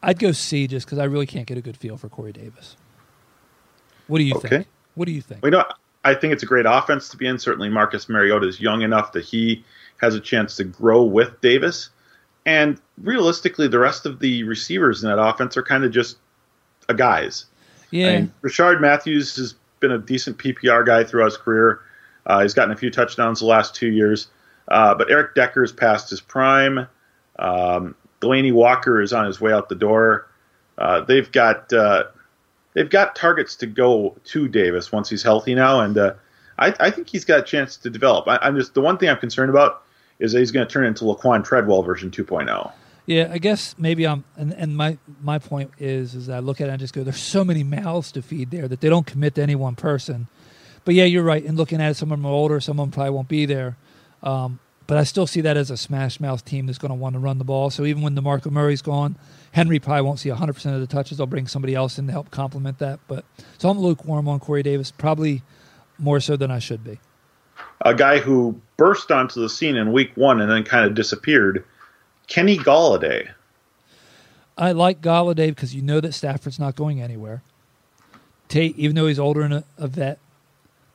I'd 0.00 0.20
go 0.20 0.30
C 0.30 0.68
just 0.68 0.86
because 0.86 1.00
I 1.00 1.04
really 1.04 1.26
can't 1.26 1.44
get 1.48 1.58
a 1.58 1.60
good 1.60 1.76
feel 1.76 1.96
for 1.96 2.08
Corey 2.08 2.32
Davis. 2.32 2.76
What 4.06 4.18
do 4.18 4.24
you 4.24 4.36
Okay. 4.36 4.48
think? 4.48 4.66
What 4.94 5.06
do 5.06 5.12
you 5.12 5.20
think? 5.20 5.42
Well, 5.42 5.50
you 5.50 5.58
know, 5.58 5.64
I 6.04 6.14
think 6.14 6.32
it's 6.32 6.44
a 6.44 6.46
great 6.46 6.66
offense 6.68 7.08
to 7.08 7.16
be 7.16 7.26
in. 7.26 7.40
Certainly, 7.40 7.70
Marcus 7.70 8.08
Mariota 8.08 8.46
is 8.46 8.60
young 8.60 8.82
enough 8.82 9.10
that 9.12 9.24
he 9.24 9.64
has 10.00 10.14
a 10.14 10.20
chance 10.20 10.54
to 10.58 10.64
grow 10.64 11.02
with 11.02 11.40
Davis. 11.40 11.90
And 12.46 12.80
realistically, 13.02 13.66
the 13.66 13.80
rest 13.80 14.06
of 14.06 14.20
the 14.20 14.44
receivers 14.44 15.02
in 15.02 15.10
that 15.10 15.20
offense 15.20 15.56
are 15.56 15.64
kind 15.64 15.82
of 15.82 15.90
just 15.90 16.18
a 16.88 16.94
guys. 16.94 17.46
yeah, 17.90 18.08
I 18.08 18.16
mean, 18.18 18.32
Rishard 18.44 18.80
Matthews 18.80 19.34
has 19.36 19.54
been 19.88 19.96
a 19.96 19.98
decent 19.98 20.38
PPR 20.38 20.86
guy 20.86 21.04
throughout 21.04 21.26
his 21.26 21.36
career. 21.36 21.80
Uh, 22.24 22.40
he's 22.40 22.54
gotten 22.54 22.72
a 22.72 22.76
few 22.76 22.90
touchdowns 22.90 23.40
the 23.40 23.46
last 23.46 23.74
two 23.74 23.88
years. 23.88 24.28
Uh, 24.66 24.94
but 24.94 25.10
Eric 25.10 25.34
Decker's 25.34 25.72
past 25.72 26.08
his 26.08 26.20
prime. 26.20 26.86
Um, 27.38 27.94
Delanie 28.20 28.52
Walker 28.52 29.02
is 29.02 29.12
on 29.12 29.26
his 29.26 29.40
way 29.40 29.52
out 29.52 29.68
the 29.68 29.74
door. 29.74 30.26
Uh, 30.78 31.02
they've 31.02 31.30
got 31.30 31.72
uh, 31.72 32.04
they've 32.72 32.88
got 32.88 33.14
targets 33.14 33.56
to 33.56 33.66
go 33.66 34.16
to 34.24 34.48
Davis 34.48 34.90
once 34.90 35.10
he's 35.10 35.22
healthy 35.22 35.54
now, 35.54 35.80
and 35.80 35.98
uh, 35.98 36.14
I, 36.58 36.74
I 36.80 36.90
think 36.90 37.08
he's 37.08 37.26
got 37.26 37.40
a 37.40 37.42
chance 37.42 37.76
to 37.78 37.90
develop. 37.90 38.26
I, 38.26 38.38
I'm 38.40 38.56
just 38.56 38.72
the 38.72 38.80
one 38.80 38.96
thing 38.96 39.10
I'm 39.10 39.18
concerned 39.18 39.50
about 39.50 39.82
is 40.18 40.32
that 40.32 40.38
he's 40.38 40.50
going 40.50 40.66
to 40.66 40.72
turn 40.72 40.86
into 40.86 41.04
Laquon 41.04 41.44
Treadwell 41.44 41.82
version 41.82 42.10
oh. 42.16 42.22
2.0. 42.22 42.72
yeah. 43.06 43.28
I 43.32 43.38
guess 43.38 43.74
maybe 43.78 44.06
I'm. 44.06 44.24
And, 44.36 44.52
and 44.52 44.76
my 44.76 44.98
my 45.22 45.38
point 45.38 45.72
is 45.78 46.14
is 46.14 46.28
I 46.28 46.38
look 46.38 46.60
at 46.60 46.68
it 46.68 46.72
and 46.72 46.80
just 46.80 46.94
go, 46.94 47.02
there's 47.02 47.20
so 47.20 47.44
many 47.44 47.62
mouths 47.62 48.12
to 48.12 48.22
feed 48.22 48.50
there 48.50 48.68
that 48.68 48.80
they 48.80 48.88
don't 48.88 49.06
commit 49.06 49.34
to 49.36 49.42
any 49.42 49.54
one 49.54 49.74
person. 49.76 50.28
But 50.84 50.94
yeah, 50.94 51.04
you're 51.04 51.22
right. 51.22 51.42
In 51.42 51.56
looking 51.56 51.80
at 51.80 51.92
it, 51.92 51.94
some 51.94 52.12
of 52.12 52.18
them 52.18 52.26
are 52.26 52.32
older, 52.32 52.60
some 52.60 52.78
of 52.78 52.86
them 52.86 52.92
probably 52.92 53.10
won't 53.10 53.28
be 53.28 53.46
there. 53.46 53.76
Um, 54.22 54.58
but 54.86 54.98
I 54.98 55.04
still 55.04 55.26
see 55.26 55.40
that 55.42 55.56
as 55.56 55.70
a 55.70 55.76
smash 55.76 56.20
mouth 56.20 56.44
team 56.44 56.66
that's 56.66 56.78
going 56.78 56.90
to 56.90 56.94
want 56.94 57.14
to 57.14 57.18
run 57.18 57.38
the 57.38 57.44
ball. 57.44 57.70
So 57.70 57.84
even 57.84 58.02
when 58.02 58.14
DeMarco 58.14 58.50
Murray's 58.50 58.82
gone, 58.82 59.16
Henry 59.52 59.78
probably 59.78 60.02
won't 60.02 60.18
see 60.18 60.28
100% 60.28 60.74
of 60.74 60.80
the 60.80 60.86
touches. 60.86 61.18
They'll 61.18 61.26
bring 61.26 61.46
somebody 61.46 61.74
else 61.74 61.98
in 61.98 62.06
to 62.06 62.12
help 62.12 62.30
complement 62.30 62.78
that. 62.78 63.00
But 63.08 63.24
so 63.56 63.70
I'm 63.70 63.78
lukewarm 63.78 64.28
on 64.28 64.40
Corey 64.40 64.62
Davis, 64.62 64.90
probably 64.90 65.42
more 65.98 66.20
so 66.20 66.36
than 66.36 66.50
I 66.50 66.58
should 66.58 66.84
be. 66.84 66.98
A 67.82 67.94
guy 67.94 68.18
who 68.18 68.60
burst 68.76 69.10
onto 69.10 69.40
the 69.40 69.48
scene 69.48 69.76
in 69.76 69.92
week 69.92 70.10
one 70.16 70.40
and 70.40 70.50
then 70.50 70.64
kind 70.64 70.84
of 70.84 70.94
disappeared, 70.94 71.64
Kenny 72.26 72.58
Golladay. 72.58 73.30
I 74.56 74.72
like 74.72 75.00
Golladay 75.00 75.48
because 75.48 75.74
you 75.74 75.82
know 75.82 76.00
that 76.00 76.12
Stafford's 76.12 76.58
not 76.58 76.76
going 76.76 77.00
anywhere. 77.00 77.42
Tate, 78.48 78.76
even 78.76 78.94
though 78.94 79.06
he's 79.06 79.18
older 79.18 79.42
and 79.42 79.54
a, 79.54 79.64
a 79.78 79.88
vet, 79.88 80.18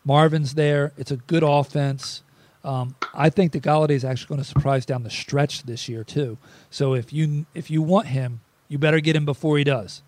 Marvin's 0.05 0.53
there. 0.53 0.93
It's 0.97 1.11
a 1.11 1.17
good 1.17 1.43
offense. 1.43 2.23
Um, 2.63 2.95
I 3.13 3.29
think 3.29 3.51
that 3.53 3.63
Golladay 3.63 3.91
is 3.91 4.05
actually 4.05 4.27
going 4.27 4.41
to 4.41 4.47
surprise 4.47 4.85
down 4.85 5.03
the 5.03 5.09
stretch 5.09 5.63
this 5.63 5.87
year 5.89 6.03
too. 6.03 6.37
So 6.69 6.93
if 6.93 7.13
you 7.13 7.45
if 7.53 7.69
you 7.71 7.81
want 7.81 8.07
him, 8.07 8.41
you 8.67 8.77
better 8.77 8.99
get 8.99 9.15
him 9.15 9.25
before 9.25 9.57
he 9.57 9.63
does. 9.63 10.01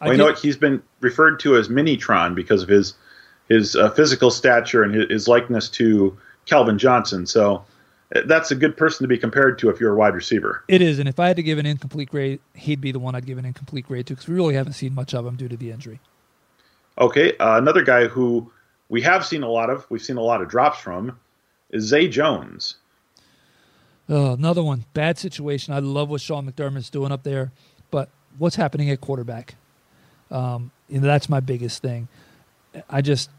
I 0.00 0.10
you 0.10 0.18
know 0.18 0.26
what? 0.26 0.38
He's 0.38 0.56
been 0.56 0.82
referred 1.00 1.40
to 1.40 1.56
as 1.56 1.68
Minitron 1.68 2.34
because 2.34 2.62
of 2.62 2.68
his 2.68 2.94
his 3.48 3.76
uh, 3.76 3.90
physical 3.90 4.30
stature 4.30 4.82
and 4.82 4.94
his, 4.94 5.08
his 5.08 5.28
likeness 5.28 5.68
to 5.70 6.16
Calvin 6.44 6.78
Johnson. 6.78 7.26
So 7.26 7.64
that's 8.10 8.50
a 8.50 8.54
good 8.54 8.76
person 8.76 9.04
to 9.04 9.08
be 9.08 9.18
compared 9.18 9.58
to 9.58 9.68
if 9.68 9.80
you're 9.80 9.92
a 9.92 9.96
wide 9.96 10.14
receiver. 10.14 10.64
It 10.68 10.80
is, 10.80 10.98
and 10.98 11.08
if 11.08 11.18
I 11.18 11.28
had 11.28 11.36
to 11.36 11.42
give 11.42 11.58
an 11.58 11.66
incomplete 11.66 12.10
grade, 12.10 12.40
he'd 12.54 12.80
be 12.80 12.92
the 12.92 12.98
one 12.98 13.14
I'd 13.14 13.26
give 13.26 13.38
an 13.38 13.44
incomplete 13.44 13.86
grade 13.86 14.06
to 14.06 14.14
because 14.14 14.28
we 14.28 14.34
really 14.34 14.54
haven't 14.54 14.74
seen 14.74 14.94
much 14.94 15.14
of 15.14 15.26
him 15.26 15.36
due 15.36 15.48
to 15.48 15.56
the 15.56 15.70
injury. 15.70 16.00
Okay, 16.98 17.36
uh, 17.38 17.58
another 17.58 17.82
guy 17.82 18.06
who 18.06 18.50
we 18.88 19.02
have 19.02 19.26
seen 19.26 19.42
a 19.42 19.48
lot 19.48 19.70
of, 19.70 19.84
we've 19.90 20.02
seen 20.02 20.16
a 20.16 20.22
lot 20.22 20.40
of 20.40 20.48
drops 20.48 20.78
from, 20.78 21.18
is 21.70 21.84
Zay 21.84 22.08
Jones. 22.08 22.76
Oh, 24.08 24.32
another 24.34 24.62
one. 24.62 24.84
Bad 24.94 25.18
situation. 25.18 25.74
I 25.74 25.80
love 25.80 26.08
what 26.08 26.20
Sean 26.20 26.50
McDermott's 26.50 26.90
doing 26.90 27.10
up 27.10 27.24
there, 27.24 27.50
but 27.90 28.08
what's 28.38 28.56
happening 28.56 28.88
at 28.90 29.00
quarterback? 29.00 29.56
Um, 30.30 30.70
you 30.88 31.00
know, 31.00 31.06
that's 31.06 31.28
my 31.28 31.40
biggest 31.40 31.82
thing. 31.82 32.08
I 32.88 33.00
just 33.02 33.30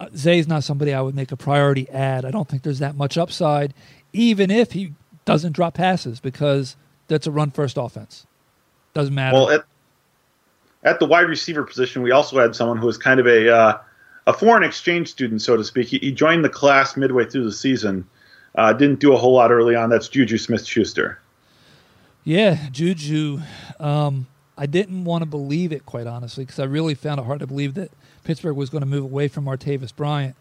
uh, 0.00 0.08
Zay's 0.14 0.46
not 0.46 0.64
somebody 0.64 0.94
I 0.94 1.00
would 1.00 1.14
make 1.14 1.32
a 1.32 1.36
priority 1.36 1.88
add. 1.90 2.24
I 2.24 2.30
don't 2.30 2.48
think 2.48 2.62
there's 2.62 2.78
that 2.78 2.96
much 2.96 3.18
upside, 3.18 3.74
even 4.12 4.50
if 4.50 4.72
he 4.72 4.94
doesn't 5.24 5.52
drop 5.52 5.74
passes, 5.74 6.20
because 6.20 6.76
that's 7.08 7.26
a 7.26 7.30
run 7.30 7.50
first 7.50 7.76
offense. 7.76 8.26
Doesn't 8.94 9.14
matter. 9.14 9.34
Well, 9.34 9.50
at 9.50 9.64
at 10.84 11.00
the 11.00 11.06
wide 11.06 11.28
receiver 11.28 11.64
position, 11.64 12.02
we 12.02 12.12
also 12.12 12.38
had 12.38 12.54
someone 12.54 12.78
who 12.78 12.86
was 12.86 12.96
kind 12.96 13.18
of 13.18 13.26
a 13.26 13.54
uh, 13.54 13.78
a 14.26 14.32
foreign 14.32 14.62
exchange 14.62 15.08
student, 15.08 15.42
so 15.42 15.56
to 15.56 15.64
speak. 15.64 15.88
He, 15.88 15.98
he 15.98 16.12
joined 16.12 16.44
the 16.44 16.48
class 16.48 16.96
midway 16.96 17.24
through 17.24 17.44
the 17.44 17.52
season. 17.52 18.06
Uh, 18.54 18.72
didn't 18.72 19.00
do 19.00 19.12
a 19.12 19.16
whole 19.16 19.34
lot 19.34 19.50
early 19.50 19.74
on. 19.74 19.90
That's 19.90 20.08
Juju 20.08 20.38
Smith 20.38 20.66
Schuster. 20.66 21.18
Yeah, 22.24 22.68
Juju. 22.70 23.40
Um, 23.80 24.26
I 24.56 24.66
didn't 24.66 25.04
want 25.04 25.22
to 25.22 25.26
believe 25.26 25.72
it, 25.72 25.86
quite 25.86 26.06
honestly, 26.06 26.44
because 26.44 26.58
I 26.58 26.64
really 26.64 26.94
found 26.94 27.20
it 27.20 27.26
hard 27.26 27.40
to 27.40 27.46
believe 27.46 27.74
that 27.74 27.90
Pittsburgh 28.28 28.56
was 28.56 28.68
going 28.68 28.82
to 28.82 28.86
move 28.86 29.04
away 29.04 29.26
from 29.26 29.46
Martavis 29.46 29.96
Bryant. 29.96 30.36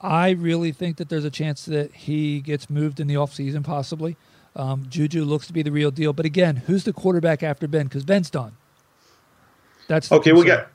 I 0.00 0.30
really 0.30 0.70
think 0.70 0.98
that 0.98 1.08
there's 1.08 1.24
a 1.24 1.32
chance 1.32 1.64
that 1.64 1.92
he 1.92 2.40
gets 2.40 2.70
moved 2.70 3.00
in 3.00 3.08
the 3.08 3.14
offseason, 3.14 3.64
possibly. 3.64 4.16
Um, 4.54 4.86
Juju 4.88 5.24
looks 5.24 5.48
to 5.48 5.52
be 5.52 5.60
the 5.60 5.72
real 5.72 5.90
deal. 5.90 6.12
But 6.12 6.26
again, 6.26 6.54
who's 6.54 6.84
the 6.84 6.92
quarterback 6.92 7.42
after 7.42 7.66
Ben? 7.66 7.86
Because 7.86 8.04
Ben's 8.04 8.30
done. 8.30 8.52
That's 9.88 10.10
the 10.10 10.14
Okay, 10.14 10.32
We 10.32 10.44
got 10.44 10.68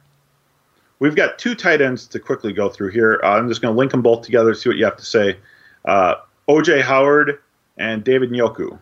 we've 1.00 1.16
got 1.16 1.40
two 1.40 1.56
tight 1.56 1.80
ends 1.80 2.06
to 2.08 2.20
quickly 2.20 2.52
go 2.52 2.68
through 2.68 2.90
here. 2.90 3.22
Uh, 3.24 3.38
I'm 3.38 3.48
just 3.48 3.62
going 3.62 3.74
to 3.74 3.78
link 3.80 3.92
them 3.92 4.02
both 4.02 4.24
together, 4.24 4.54
see 4.54 4.68
what 4.68 4.78
you 4.78 4.84
have 4.84 4.98
to 4.98 5.06
say. 5.06 5.38
Uh, 5.86 6.16
OJ 6.50 6.82
Howard 6.82 7.40
and 7.78 8.04
David 8.04 8.32
Njoku. 8.32 8.78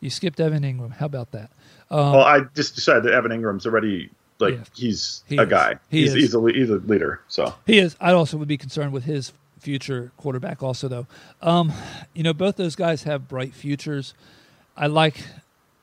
You 0.00 0.10
skipped 0.10 0.38
Evan 0.38 0.64
Engram. 0.64 0.92
How 0.92 1.06
about 1.06 1.30
that? 1.32 1.50
Um, 1.90 2.12
well, 2.12 2.24
I 2.24 2.40
just 2.54 2.74
decided 2.74 3.04
that 3.04 3.14
Evan 3.14 3.30
Engram's 3.30 3.64
already 3.64 4.10
like 4.38 4.54
Yeah. 4.54 4.64
he's 4.74 5.22
He 5.26 5.36
a 5.36 5.42
is. 5.42 5.48
guy. 5.48 5.76
He 5.90 6.00
he's 6.02 6.10
is. 6.10 6.14
he's 6.14 6.34
a 6.34 6.40
he's 6.52 6.70
a 6.70 6.76
leader. 6.76 7.20
So 7.28 7.54
He 7.66 7.78
is. 7.78 7.96
I 8.00 8.12
also 8.12 8.36
would 8.36 8.48
be 8.48 8.58
concerned 8.58 8.92
with 8.92 9.04
his 9.04 9.32
future 9.58 10.12
quarterback, 10.16 10.62
also, 10.62 10.86
though. 10.88 11.06
Um, 11.42 11.72
you 12.14 12.22
know, 12.22 12.32
both 12.32 12.56
those 12.56 12.76
guys 12.76 13.02
have 13.04 13.26
bright 13.28 13.54
futures. 13.54 14.14
I 14.76 14.86
like 14.86 15.24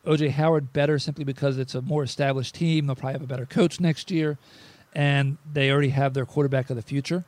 OJ 0.05 0.31
Howard 0.31 0.71
better 0.73 0.99
simply 0.99 1.23
because 1.25 1.57
it's 1.57 1.75
a 1.75 1.81
more 1.81 2.03
established 2.03 2.55
team. 2.55 2.85
They'll 2.87 2.95
probably 2.95 3.13
have 3.13 3.21
a 3.23 3.27
better 3.27 3.45
coach 3.45 3.79
next 3.79 4.11
year, 4.11 4.37
and 4.93 5.37
they 5.51 5.71
already 5.71 5.89
have 5.89 6.13
their 6.13 6.25
quarterback 6.25 6.69
of 6.69 6.75
the 6.75 6.81
future, 6.81 7.25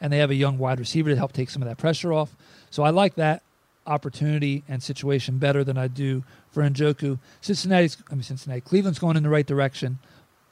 and 0.00 0.12
they 0.12 0.18
have 0.18 0.30
a 0.30 0.34
young 0.34 0.58
wide 0.58 0.78
receiver 0.80 1.08
to 1.10 1.16
help 1.16 1.32
take 1.32 1.48
some 1.50 1.62
of 1.62 1.68
that 1.68 1.78
pressure 1.78 2.12
off. 2.12 2.34
So 2.70 2.82
I 2.82 2.90
like 2.90 3.14
that 3.14 3.42
opportunity 3.86 4.64
and 4.68 4.82
situation 4.82 5.38
better 5.38 5.64
than 5.64 5.78
I 5.78 5.88
do 5.88 6.22
for 6.50 6.62
Njoku. 6.62 7.18
Cincinnati's, 7.40 7.96
I 8.10 8.14
mean, 8.14 8.22
Cincinnati, 8.22 8.60
Cleveland's 8.60 8.98
going 8.98 9.16
in 9.16 9.22
the 9.22 9.30
right 9.30 9.46
direction. 9.46 9.98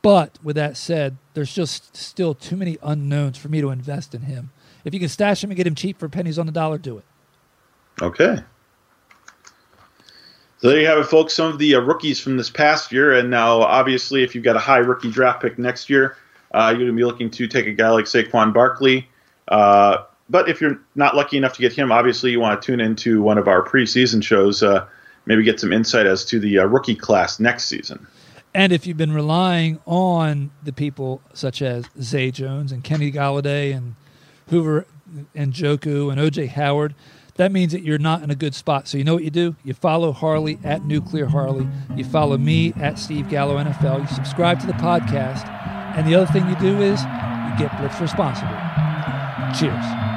But 0.06 0.38
with 0.40 0.54
that 0.54 0.76
said, 0.76 1.16
there's 1.34 1.52
just 1.52 1.96
still 1.96 2.32
too 2.32 2.54
many 2.54 2.78
unknowns 2.80 3.38
for 3.38 3.48
me 3.48 3.60
to 3.60 3.70
invest 3.70 4.14
in 4.14 4.20
him. 4.20 4.52
If 4.84 4.94
you 4.94 5.00
can 5.00 5.08
stash 5.08 5.42
him 5.42 5.50
and 5.50 5.56
get 5.56 5.66
him 5.66 5.74
cheap 5.74 5.98
for 5.98 6.08
pennies 6.08 6.38
on 6.38 6.46
the 6.46 6.52
dollar, 6.52 6.78
do 6.78 6.98
it. 6.98 7.04
okay. 8.00 8.38
So 10.58 10.68
there 10.68 10.78
you 10.78 10.86
have 10.86 10.98
it, 10.98 11.06
folks. 11.06 11.34
Some 11.34 11.52
of 11.52 11.58
the 11.58 11.74
uh, 11.74 11.80
rookies 11.80 12.20
from 12.20 12.36
this 12.36 12.50
past 12.50 12.92
year, 12.92 13.14
and 13.14 13.30
now 13.30 13.62
obviously, 13.62 14.22
if 14.22 14.36
you've 14.36 14.44
got 14.44 14.54
a 14.54 14.60
high 14.60 14.78
rookie 14.78 15.10
draft 15.10 15.42
pick 15.42 15.58
next 15.58 15.90
year, 15.90 16.16
uh, 16.54 16.68
you're 16.68 16.86
going 16.86 16.86
to 16.86 16.96
be 16.96 17.04
looking 17.04 17.28
to 17.28 17.48
take 17.48 17.66
a 17.66 17.72
guy 17.72 17.90
like 17.90 18.04
Saquon 18.04 18.54
Barkley. 18.54 19.08
Uh, 19.48 20.04
but 20.30 20.48
if 20.48 20.60
you're 20.60 20.80
not 20.94 21.16
lucky 21.16 21.36
enough 21.36 21.54
to 21.54 21.60
get 21.60 21.72
him, 21.72 21.90
obviously 21.90 22.30
you 22.30 22.38
want 22.38 22.62
to 22.62 22.64
tune 22.64 22.78
into 22.78 23.22
one 23.22 23.38
of 23.38 23.48
our 23.48 23.64
preseason 23.64 24.22
shows. 24.22 24.62
Uh, 24.62 24.86
maybe 25.24 25.42
get 25.42 25.58
some 25.58 25.72
insight 25.72 26.06
as 26.06 26.24
to 26.26 26.38
the 26.38 26.60
uh, 26.60 26.64
rookie 26.64 26.94
class 26.94 27.40
next 27.40 27.64
season. 27.64 28.06
And 28.56 28.72
if 28.72 28.86
you've 28.86 28.96
been 28.96 29.12
relying 29.12 29.80
on 29.84 30.50
the 30.62 30.72
people 30.72 31.20
such 31.34 31.60
as 31.60 31.84
Zay 32.00 32.30
Jones 32.30 32.72
and 32.72 32.82
Kenny 32.82 33.12
Golladay 33.12 33.76
and 33.76 33.96
Hoover 34.48 34.86
and 35.34 35.52
Joku 35.52 36.10
and 36.10 36.18
OJ 36.18 36.48
Howard, 36.48 36.94
that 37.34 37.52
means 37.52 37.72
that 37.72 37.82
you're 37.82 37.98
not 37.98 38.22
in 38.22 38.30
a 38.30 38.34
good 38.34 38.54
spot. 38.54 38.88
So 38.88 38.96
you 38.96 39.04
know 39.04 39.12
what 39.12 39.24
you 39.24 39.30
do? 39.30 39.56
You 39.62 39.74
follow 39.74 40.10
Harley 40.10 40.58
at 40.64 40.86
Nuclear 40.86 41.26
Harley. 41.26 41.68
You 41.96 42.04
follow 42.04 42.38
me 42.38 42.72
at 42.80 42.98
Steve 42.98 43.28
Gallo 43.28 43.62
NFL. 43.62 44.00
You 44.00 44.06
subscribe 44.06 44.58
to 44.60 44.66
the 44.66 44.72
podcast. 44.72 45.46
And 45.94 46.08
the 46.08 46.14
other 46.14 46.32
thing 46.32 46.48
you 46.48 46.56
do 46.56 46.80
is 46.80 47.02
you 47.02 47.58
get 47.58 47.76
Blitz 47.78 48.00
responsibly. 48.00 48.56
Cheers. 49.58 50.15